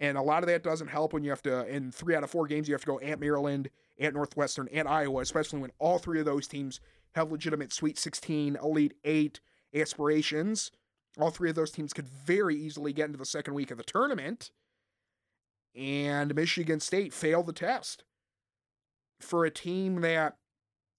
And 0.01 0.19
a 0.19 0.23
lot 0.23 0.43
of 0.43 0.49
that 0.49 0.65
doesn't 0.65 0.89
help 0.89 1.13
when 1.13 1.23
you 1.23 1.31
have 1.31 1.43
to, 1.43 1.67
in 1.67 1.93
three 1.93 2.15
out 2.17 2.25
of 2.25 2.31
four 2.31 2.47
games, 2.47 2.69
you 2.69 2.75
have 2.75 2.81
to 2.81 2.87
go 2.87 3.01
at 3.01 3.21
Maryland, 3.21 3.71
at 4.01 4.15
Northwestern, 4.15 4.69
and 4.73 4.89
Iowa, 4.89 5.21
especially 5.21 5.61
when 5.61 5.71
all 5.79 5.99
three 5.99 6.19
of 6.19 6.25
those 6.25 6.49
teams 6.49 6.81
have 7.15 7.31
legitimate 7.31 7.73
Sweet 7.73 7.99
16, 7.99 8.57
Elite 8.57 8.95
8 9.05 9.41
aspirations. 9.75 10.73
All 11.19 11.31
three 11.31 11.51
of 11.51 11.57
those 11.57 11.71
teams 11.71 11.93
could 11.93 12.09
very 12.09 12.57
easily 12.57 12.93
get 12.93 13.07
into 13.07 13.19
the 13.19 13.25
second 13.25 13.55
week 13.55 13.71
of 13.71 13.79
the 13.79 13.85
tournament. 13.85 14.51
And 15.77 16.35
Michigan 16.35 16.81
State 16.81 17.13
failed 17.13 17.47
the 17.47 17.53
test. 17.53 18.05
For 19.21 19.45
a 19.45 19.51
team 19.51 20.01
that 20.01 20.37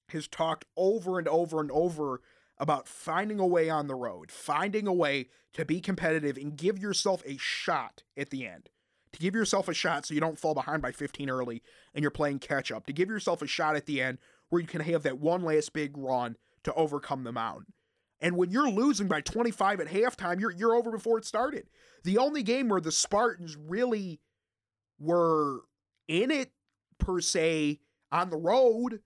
has 0.10 0.28
talked 0.28 0.66
over 0.78 1.20
and 1.20 1.28
over 1.28 1.60
and 1.60 1.72
over 1.72 2.22
about 2.58 2.88
finding 2.88 3.40
a 3.40 3.48
way 3.48 3.70
on 3.70 3.88
the 3.88 3.96
road, 3.96 4.32
finding 4.32 4.88
a 4.88 4.94
way 4.94 5.28
to 5.54 5.66
be 5.66 5.82
competitive 5.82 6.38
and 6.38 6.58
give 6.58 6.80
yourself 6.80 7.22
a 7.26 7.38
shot 7.38 8.04
at 8.18 8.30
the 8.30 8.46
end. 8.48 8.70
To 9.14 9.20
give 9.20 9.36
yourself 9.36 9.68
a 9.70 9.74
shot 9.74 10.06
so 10.06 10.14
you 10.14 10.20
don't 10.20 10.40
fall 10.40 10.54
behind 10.54 10.82
by 10.82 10.92
15 10.92 11.30
early 11.30 11.62
and 11.94 12.02
you're 12.02 12.12
playing 12.12 12.40
catch 12.40 12.72
up. 12.72 12.86
To 12.88 12.94
give 12.94 13.10
yourself 13.10 13.42
a 13.42 13.48
shot 13.48 13.76
at 13.76 13.86
the 13.86 14.02
end 14.02 14.18
where 14.50 14.62
you 14.62 14.68
can 14.68 14.82
have 14.82 15.04
that 15.04 15.20
one 15.20 15.44
last 15.44 15.74
big 15.74 15.98
run 15.98 16.36
to 16.64 16.74
overcome 16.74 17.24
the 17.24 17.32
mountain. 17.32 17.74
And 18.20 18.38
when 18.38 18.52
you're 18.52 18.70
losing 18.70 19.08
by 19.08 19.22
25 19.22 19.82
at 19.82 19.88
halftime, 19.88 20.40
you're 20.40 20.52
you're 20.52 20.76
over 20.76 20.92
before 20.92 21.18
it 21.18 21.26
started. 21.26 21.68
The 22.04 22.18
only 22.18 22.44
game 22.44 22.70
where 22.70 22.82
the 22.82 22.92
Spartans 22.92 23.56
really 23.58 24.20
were 25.00 25.62
in 26.08 26.32
it 26.32 26.52
per 26.98 27.20
se 27.20 27.80
on 28.12 28.30
the 28.30 28.38
road 28.38 29.02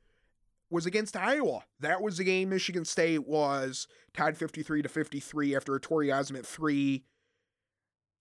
was 0.70 0.86
against 0.86 1.16
Iowa. 1.16 1.64
That 1.80 2.02
was 2.02 2.18
the 2.18 2.24
game 2.24 2.50
Michigan 2.50 2.86
State 2.86 3.28
was 3.28 3.88
tied 4.14 4.38
53 4.38 4.82
to 4.84 4.90
53 4.90 5.56
after 5.56 5.76
a 5.76 5.80
Tori 5.80 6.08
Ozment 6.08 6.46
3 6.46 7.04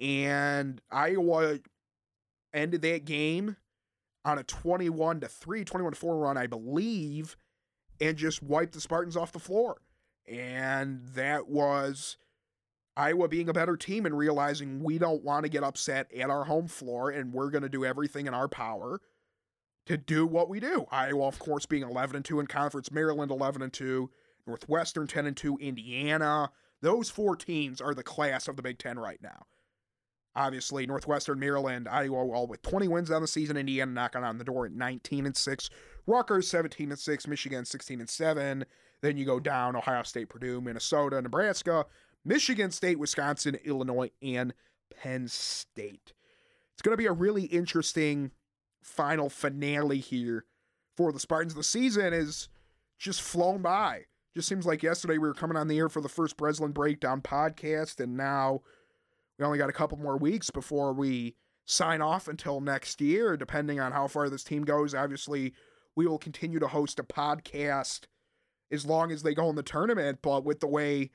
and 0.00 0.80
Iowa 0.90 1.58
ended 2.54 2.82
that 2.82 3.04
game 3.04 3.56
on 4.24 4.38
a 4.38 4.42
21 4.42 5.20
to 5.20 5.28
3, 5.28 5.64
21 5.64 5.92
to 5.92 5.98
4 5.98 6.16
run, 6.16 6.36
I 6.36 6.46
believe, 6.46 7.36
and 8.00 8.16
just 8.16 8.42
wiped 8.42 8.74
the 8.74 8.80
Spartans 8.80 9.16
off 9.16 9.32
the 9.32 9.38
floor. 9.38 9.80
And 10.26 11.00
that 11.14 11.48
was 11.48 12.16
Iowa 12.96 13.28
being 13.28 13.48
a 13.48 13.54
better 13.54 13.76
team 13.76 14.06
and 14.06 14.16
realizing 14.16 14.82
we 14.82 14.98
don't 14.98 15.24
want 15.24 15.44
to 15.44 15.48
get 15.48 15.64
upset 15.64 16.12
at 16.12 16.30
our 16.30 16.44
home 16.44 16.68
floor 16.68 17.10
and 17.10 17.32
we're 17.32 17.50
going 17.50 17.62
to 17.62 17.68
do 17.68 17.84
everything 17.84 18.26
in 18.26 18.34
our 18.34 18.48
power 18.48 19.00
to 19.88 19.96
do 19.96 20.26
what 20.26 20.48
we 20.50 20.60
do. 20.60 20.84
Iowa, 20.90 21.26
of 21.26 21.38
course, 21.38 21.64
being 21.64 21.82
11 21.82 22.14
and 22.14 22.24
2 22.24 22.40
in 22.40 22.46
conference, 22.46 22.92
Maryland 22.92 23.30
11 23.30 23.62
and 23.62 23.72
2, 23.72 24.10
Northwestern 24.46 25.06
10 25.06 25.26
and 25.26 25.36
2, 25.36 25.56
Indiana. 25.58 26.50
Those 26.82 27.08
four 27.08 27.36
teams 27.36 27.80
are 27.80 27.94
the 27.94 28.02
class 28.02 28.48
of 28.48 28.56
the 28.56 28.62
Big 28.62 28.78
Ten 28.78 28.98
right 28.98 29.20
now. 29.22 29.46
Obviously, 30.36 30.86
Northwestern, 30.86 31.40
Maryland, 31.40 31.88
Iowa, 31.88 32.16
all 32.16 32.46
with 32.46 32.62
20 32.62 32.86
wins 32.86 33.10
on 33.10 33.22
the 33.22 33.26
season. 33.26 33.56
Indiana 33.56 33.90
knocking 33.90 34.22
on 34.22 34.36
the 34.36 34.44
door 34.44 34.66
at 34.66 34.72
19 34.72 35.26
and 35.26 35.36
6. 35.36 35.70
Rutgers 36.06 36.48
17 36.48 36.90
and 36.90 36.98
6. 36.98 37.26
Michigan 37.26 37.64
16 37.64 38.00
and 38.00 38.10
7. 38.10 38.64
Then 39.00 39.16
you 39.16 39.24
go 39.24 39.40
down 39.40 39.74
Ohio 39.74 40.02
State, 40.02 40.28
Purdue, 40.28 40.60
Minnesota, 40.60 41.20
Nebraska, 41.22 41.86
Michigan 42.24 42.70
State, 42.70 42.98
Wisconsin, 42.98 43.56
Illinois, 43.64 44.10
and 44.22 44.52
Penn 44.94 45.28
State. 45.28 46.12
It's 46.74 46.82
going 46.82 46.92
to 46.92 47.02
be 47.02 47.06
a 47.06 47.12
really 47.12 47.44
interesting 47.44 48.30
final 48.88 49.28
finale 49.28 50.00
here 50.00 50.44
for 50.96 51.12
the 51.12 51.20
Spartans. 51.20 51.54
The 51.54 51.62
season 51.62 52.12
is 52.12 52.48
just 52.98 53.22
flown 53.22 53.62
by. 53.62 54.06
Just 54.34 54.48
seems 54.48 54.66
like 54.66 54.82
yesterday 54.82 55.14
we 55.14 55.28
were 55.28 55.34
coming 55.34 55.56
on 55.56 55.68
the 55.68 55.78
air 55.78 55.88
for 55.88 56.00
the 56.00 56.08
first 56.08 56.36
Breslin 56.36 56.72
Breakdown 56.72 57.20
podcast, 57.20 58.00
and 58.00 58.16
now 58.16 58.62
we 59.38 59.44
only 59.44 59.58
got 59.58 59.70
a 59.70 59.72
couple 59.74 59.98
more 59.98 60.16
weeks 60.16 60.50
before 60.50 60.92
we 60.92 61.36
sign 61.64 62.00
off 62.00 62.28
until 62.28 62.60
next 62.60 63.00
year, 63.00 63.36
depending 63.36 63.78
on 63.78 63.92
how 63.92 64.06
far 64.06 64.28
this 64.28 64.44
team 64.44 64.64
goes. 64.64 64.94
Obviously, 64.94 65.54
we 65.94 66.06
will 66.06 66.18
continue 66.18 66.58
to 66.58 66.68
host 66.68 66.98
a 66.98 67.04
podcast 67.04 68.02
as 68.70 68.86
long 68.86 69.10
as 69.10 69.22
they 69.22 69.34
go 69.34 69.48
in 69.50 69.56
the 69.56 69.62
tournament, 69.62 70.18
but 70.22 70.44
with 70.44 70.60
the 70.60 70.66
way 70.66 71.10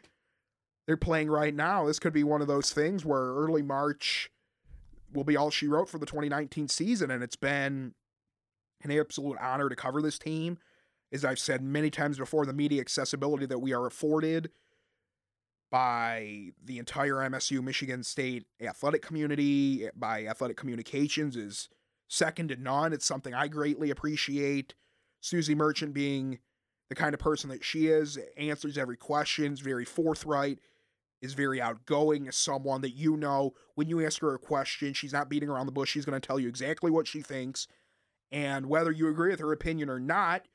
they're 0.85 0.97
playing 0.97 1.29
right 1.29 1.55
now, 1.55 1.85
this 1.85 1.99
could 1.99 2.13
be 2.13 2.23
one 2.23 2.41
of 2.41 2.47
those 2.47 2.71
things 2.71 3.05
where 3.05 3.21
early 3.21 3.61
March 3.61 4.29
will 5.13 5.23
be 5.23 5.37
all 5.37 5.49
she 5.49 5.67
wrote 5.67 5.89
for 5.89 5.97
the 5.97 6.05
2019 6.05 6.67
season. 6.67 7.11
And 7.11 7.23
it's 7.23 7.35
been 7.35 7.93
an 8.83 8.91
absolute 8.91 9.37
honor 9.39 9.69
to 9.69 9.75
cover 9.75 10.01
this 10.01 10.19
team. 10.19 10.57
As 11.11 11.23
I've 11.23 11.39
said 11.39 11.61
many 11.61 11.89
times 11.89 12.17
before, 12.17 12.45
the 12.45 12.53
media 12.53 12.81
accessibility 12.81 13.45
that 13.45 13.59
we 13.59 13.73
are 13.73 13.85
afforded 13.85 14.49
by 15.71 16.51
the 16.63 16.77
entire 16.77 17.15
MSU 17.15 17.63
Michigan 17.63 18.03
State 18.03 18.45
athletic 18.61 19.01
community, 19.01 19.87
eh, 19.87 19.89
by 19.95 20.25
athletic 20.25 20.57
communications, 20.57 21.35
is 21.35 21.69
second 22.07 22.49
to 22.49 22.55
none. 22.55 22.93
It's 22.93 23.05
something 23.05 23.33
I 23.33 23.47
greatly 23.47 23.89
appreciate. 23.89 24.75
Suzy 25.19 25.55
Merchant 25.55 25.93
being 25.93 26.39
the 26.89 26.95
kind 26.95 27.13
of 27.13 27.19
person 27.19 27.49
that 27.49 27.63
she 27.63 27.87
is, 27.87 28.19
answers 28.37 28.77
every 28.77 28.97
question, 28.97 29.53
is 29.53 29.61
very 29.61 29.85
forthright, 29.85 30.59
is 31.23 31.33
very 31.33 31.59
outgoing, 31.59 32.27
is 32.27 32.35
someone 32.35 32.81
that 32.81 32.95
you 32.95 33.17
know 33.17 33.53
when 33.73 33.89
you 33.89 34.05
ask 34.05 34.21
her 34.21 34.35
a 34.35 34.39
question, 34.39 34.93
she's 34.93 35.13
not 35.13 35.29
beating 35.29 35.49
around 35.49 35.65
the 35.65 35.71
bush. 35.71 35.89
She's 35.89 36.05
going 36.05 36.19
to 36.19 36.25
tell 36.25 36.39
you 36.39 36.47
exactly 36.47 36.91
what 36.91 37.07
she 37.07 37.21
thinks. 37.21 37.67
And 38.31 38.67
whether 38.67 38.91
you 38.91 39.07
agree 39.07 39.31
with 39.31 39.39
her 39.39 39.51
opinion 39.51 39.89
or 39.89 39.99
not, 39.99 40.47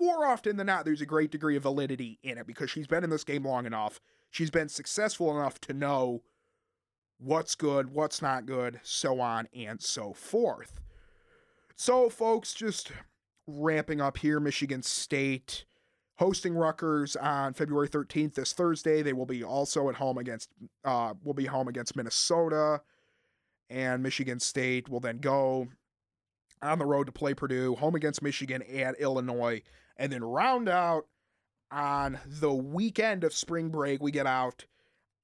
more 0.00 0.26
often 0.26 0.56
than 0.56 0.66
not, 0.66 0.84
there's 0.84 1.00
a 1.00 1.06
great 1.06 1.30
degree 1.30 1.56
of 1.56 1.62
validity 1.62 2.18
in 2.24 2.38
it 2.38 2.46
because 2.46 2.70
she's 2.70 2.88
been 2.88 3.04
in 3.04 3.10
this 3.10 3.24
game 3.24 3.44
long 3.44 3.66
enough 3.66 4.00
she's 4.36 4.50
been 4.50 4.68
successful 4.68 5.36
enough 5.36 5.60
to 5.62 5.72
know 5.72 6.22
what's 7.18 7.54
good, 7.54 7.92
what's 7.92 8.20
not 8.20 8.46
good, 8.46 8.80
so 8.82 9.20
on 9.20 9.48
and 9.54 9.80
so 9.82 10.12
forth. 10.12 10.80
So, 11.74 12.08
folks, 12.08 12.54
just 12.54 12.92
ramping 13.46 14.00
up 14.00 14.18
here 14.18 14.40
Michigan 14.40 14.82
State 14.82 15.64
hosting 16.16 16.54
Rutgers 16.54 17.16
on 17.16 17.52
February 17.52 17.88
13th 17.88 18.34
this 18.34 18.52
Thursday. 18.52 19.02
They 19.02 19.12
will 19.12 19.26
be 19.26 19.44
also 19.44 19.88
at 19.88 19.96
home 19.96 20.18
against 20.18 20.50
uh 20.84 21.14
will 21.22 21.34
be 21.34 21.46
home 21.46 21.68
against 21.68 21.96
Minnesota 21.96 22.80
and 23.70 24.02
Michigan 24.02 24.40
State 24.40 24.88
will 24.88 25.00
then 25.00 25.18
go 25.18 25.68
on 26.62 26.78
the 26.78 26.86
road 26.86 27.04
to 27.04 27.12
play 27.12 27.34
Purdue, 27.34 27.74
home 27.74 27.94
against 27.94 28.22
Michigan 28.22 28.62
and 28.62 28.96
Illinois, 28.96 29.62
and 29.96 30.12
then 30.12 30.24
round 30.24 30.68
out 30.68 31.06
on 31.70 32.18
the 32.24 32.52
weekend 32.52 33.24
of 33.24 33.34
spring 33.34 33.68
break. 33.68 34.02
We 34.02 34.10
get 34.10 34.26
out 34.26 34.66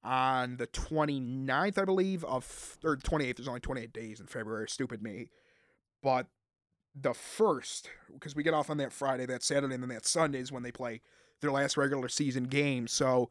on 0.03 0.57
the 0.57 0.67
29th, 0.67 1.77
I 1.77 1.85
believe, 1.85 2.23
of 2.25 2.77
or 2.83 2.97
28th. 2.97 3.37
There's 3.37 3.47
only 3.47 3.61
28 3.61 3.93
days 3.93 4.19
in 4.19 4.27
February. 4.27 4.67
Stupid 4.69 5.01
me. 5.01 5.29
But 6.01 6.27
the 6.95 7.13
first, 7.13 7.89
because 8.13 8.35
we 8.35 8.43
get 8.43 8.53
off 8.53 8.69
on 8.69 8.77
that 8.77 8.93
Friday, 8.93 9.25
that 9.25 9.43
Saturday, 9.43 9.73
and 9.73 9.83
then 9.83 9.89
that 9.89 10.05
Sunday 10.05 10.39
is 10.39 10.51
when 10.51 10.63
they 10.63 10.71
play 10.71 11.01
their 11.41 11.51
last 11.51 11.75
regular 11.77 12.07
season 12.07 12.45
game. 12.45 12.87
So 12.87 13.29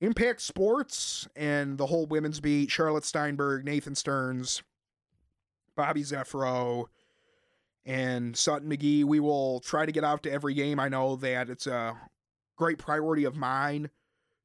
Impact 0.00 0.40
Sports 0.40 1.26
and 1.34 1.76
the 1.76 1.86
whole 1.86 2.06
women's 2.06 2.40
beat, 2.40 2.70
Charlotte 2.70 3.04
Steinberg, 3.04 3.64
Nathan 3.64 3.94
Stearns, 3.94 4.62
Bobby 5.76 6.02
Zeffro, 6.02 6.86
and 7.84 8.36
Sutton 8.36 8.70
McGee. 8.70 9.04
We 9.04 9.18
will 9.18 9.60
try 9.60 9.86
to 9.86 9.92
get 9.92 10.04
out 10.04 10.22
to 10.22 10.32
every 10.32 10.54
game. 10.54 10.78
I 10.78 10.88
know 10.88 11.16
that 11.16 11.50
it's 11.50 11.66
a 11.66 11.96
great 12.56 12.78
priority 12.78 13.24
of 13.24 13.36
mine 13.36 13.90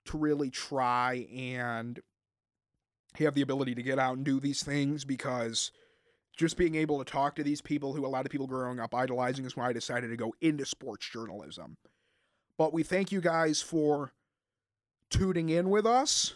to 0.05 0.17
really 0.17 0.49
try 0.49 1.27
and 1.33 1.99
have 3.19 3.35
the 3.35 3.41
ability 3.41 3.75
to 3.75 3.83
get 3.83 3.99
out 3.99 4.17
and 4.17 4.25
do 4.25 4.39
these 4.39 4.63
things 4.63 5.05
because 5.05 5.71
just 6.35 6.57
being 6.57 6.75
able 6.75 7.03
to 7.03 7.09
talk 7.09 7.35
to 7.35 7.43
these 7.43 7.61
people 7.61 7.93
who 7.93 8.05
a 8.05 8.07
lot 8.07 8.25
of 8.25 8.31
people 8.31 8.47
growing 8.47 8.79
up 8.79 8.95
idolizing 8.95 9.45
is 9.45 9.55
why 9.55 9.69
I 9.69 9.73
decided 9.73 10.09
to 10.09 10.17
go 10.17 10.33
into 10.41 10.65
sports 10.65 11.07
journalism. 11.09 11.77
But 12.57 12.73
we 12.73 12.83
thank 12.83 13.11
you 13.11 13.21
guys 13.21 13.61
for 13.61 14.13
tuning 15.09 15.49
in 15.49 15.69
with 15.69 15.85
us. 15.85 16.35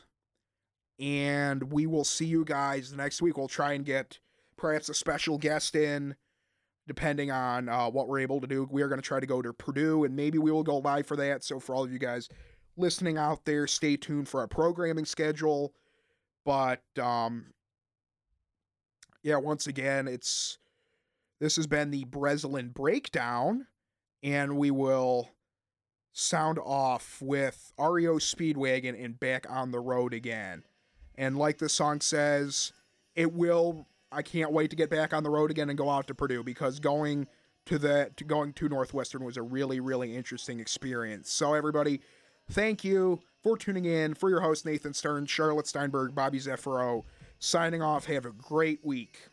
And 1.00 1.72
we 1.72 1.86
will 1.86 2.04
see 2.04 2.26
you 2.26 2.44
guys 2.44 2.94
next 2.94 3.22
week. 3.22 3.38
We'll 3.38 3.48
try 3.48 3.74
and 3.74 3.86
get 3.86 4.20
perhaps 4.56 4.90
a 4.90 4.94
special 4.94 5.38
guest 5.38 5.76
in 5.76 6.16
depending 6.88 7.30
on 7.30 7.68
uh, 7.70 7.90
what 7.90 8.08
we're 8.08 8.20
able 8.20 8.40
to 8.42 8.48
do. 8.48 8.68
We 8.72 8.82
are 8.82 8.88
going 8.88 9.02
to 9.02 9.06
try 9.06 9.20
to 9.20 9.26
go 9.26 9.42
to 9.42 9.54
Purdue, 9.54 10.06
and 10.06 10.16
maybe 10.16 10.38
we 10.38 10.52
will 10.52 10.64
go 10.64 10.78
live 10.78 11.06
for 11.06 11.18
that. 11.18 11.44
So, 11.44 11.60
for 11.60 11.76
all 11.76 11.84
of 11.84 11.92
you 11.92 12.00
guys 12.00 12.30
listening 12.78 13.18
out 13.18 13.46
there, 13.46 13.68
stay 13.68 13.98
tuned 13.98 14.30
for 14.30 14.40
our 14.40 14.48
programming 14.48 15.06
schedule. 15.06 15.74
But, 16.46 16.82
um, 16.98 17.48
yeah, 19.24 19.38
once 19.38 19.68
again, 19.68 20.08
it's 20.08 20.58
this 21.40 21.56
has 21.56 21.68
been 21.68 21.92
the 21.92 22.06
Breslin 22.06 22.70
breakdown, 22.70 23.68
and 24.24 24.58
we 24.58 24.72
will 24.72 25.30
sound 26.14 26.58
off 26.60 27.22
with 27.22 27.72
REO 27.78 28.16
Speedwagon 28.16 29.04
and 29.04 29.20
back 29.20 29.46
on 29.50 29.72
the 29.72 29.80
road 29.80 30.14
again. 30.14 30.64
And 31.16 31.38
like 31.38 31.60
the 31.60 31.70
song 31.70 32.02
says, 32.02 32.74
it 33.16 33.34
will 33.34 33.88
I 34.12 34.22
can't 34.22 34.52
wait 34.52 34.70
to 34.70 34.76
get 34.76 34.90
back 34.90 35.14
on 35.14 35.24
the 35.24 35.30
road 35.30 35.52
again 35.52 35.70
and 35.70 35.78
go 35.78 35.90
out 35.90 36.08
to 36.08 36.16
Purdue 36.16 36.44
because 36.44 36.80
going 36.80 37.28
to 37.66 37.78
the 37.78 38.12
to 38.16 38.24
going 38.24 38.54
to 38.54 38.70
Northwestern 38.70 39.24
was 39.24 39.38
a 39.38 39.42
really 39.42 39.80
really 39.80 40.16
interesting 40.16 40.60
experience. 40.60 41.30
So 41.32 41.54
everybody, 41.54 42.02
thank 42.50 42.84
you 42.84 43.22
for 43.44 43.58
tuning 43.58 43.86
in. 43.86 44.14
For 44.14 44.30
your 44.30 44.42
host, 44.42 44.66
Nathan 44.66 44.94
Stern, 44.94 45.26
Charlotte 45.26 45.68
Steinberg, 45.68 46.16
Bobby 46.16 46.40
Zeffiro, 46.40 47.04
signing 47.40 47.82
off. 47.82 48.06
Have 48.06 48.26
a 48.26 48.32
great 48.32 48.86
week. 48.86 49.30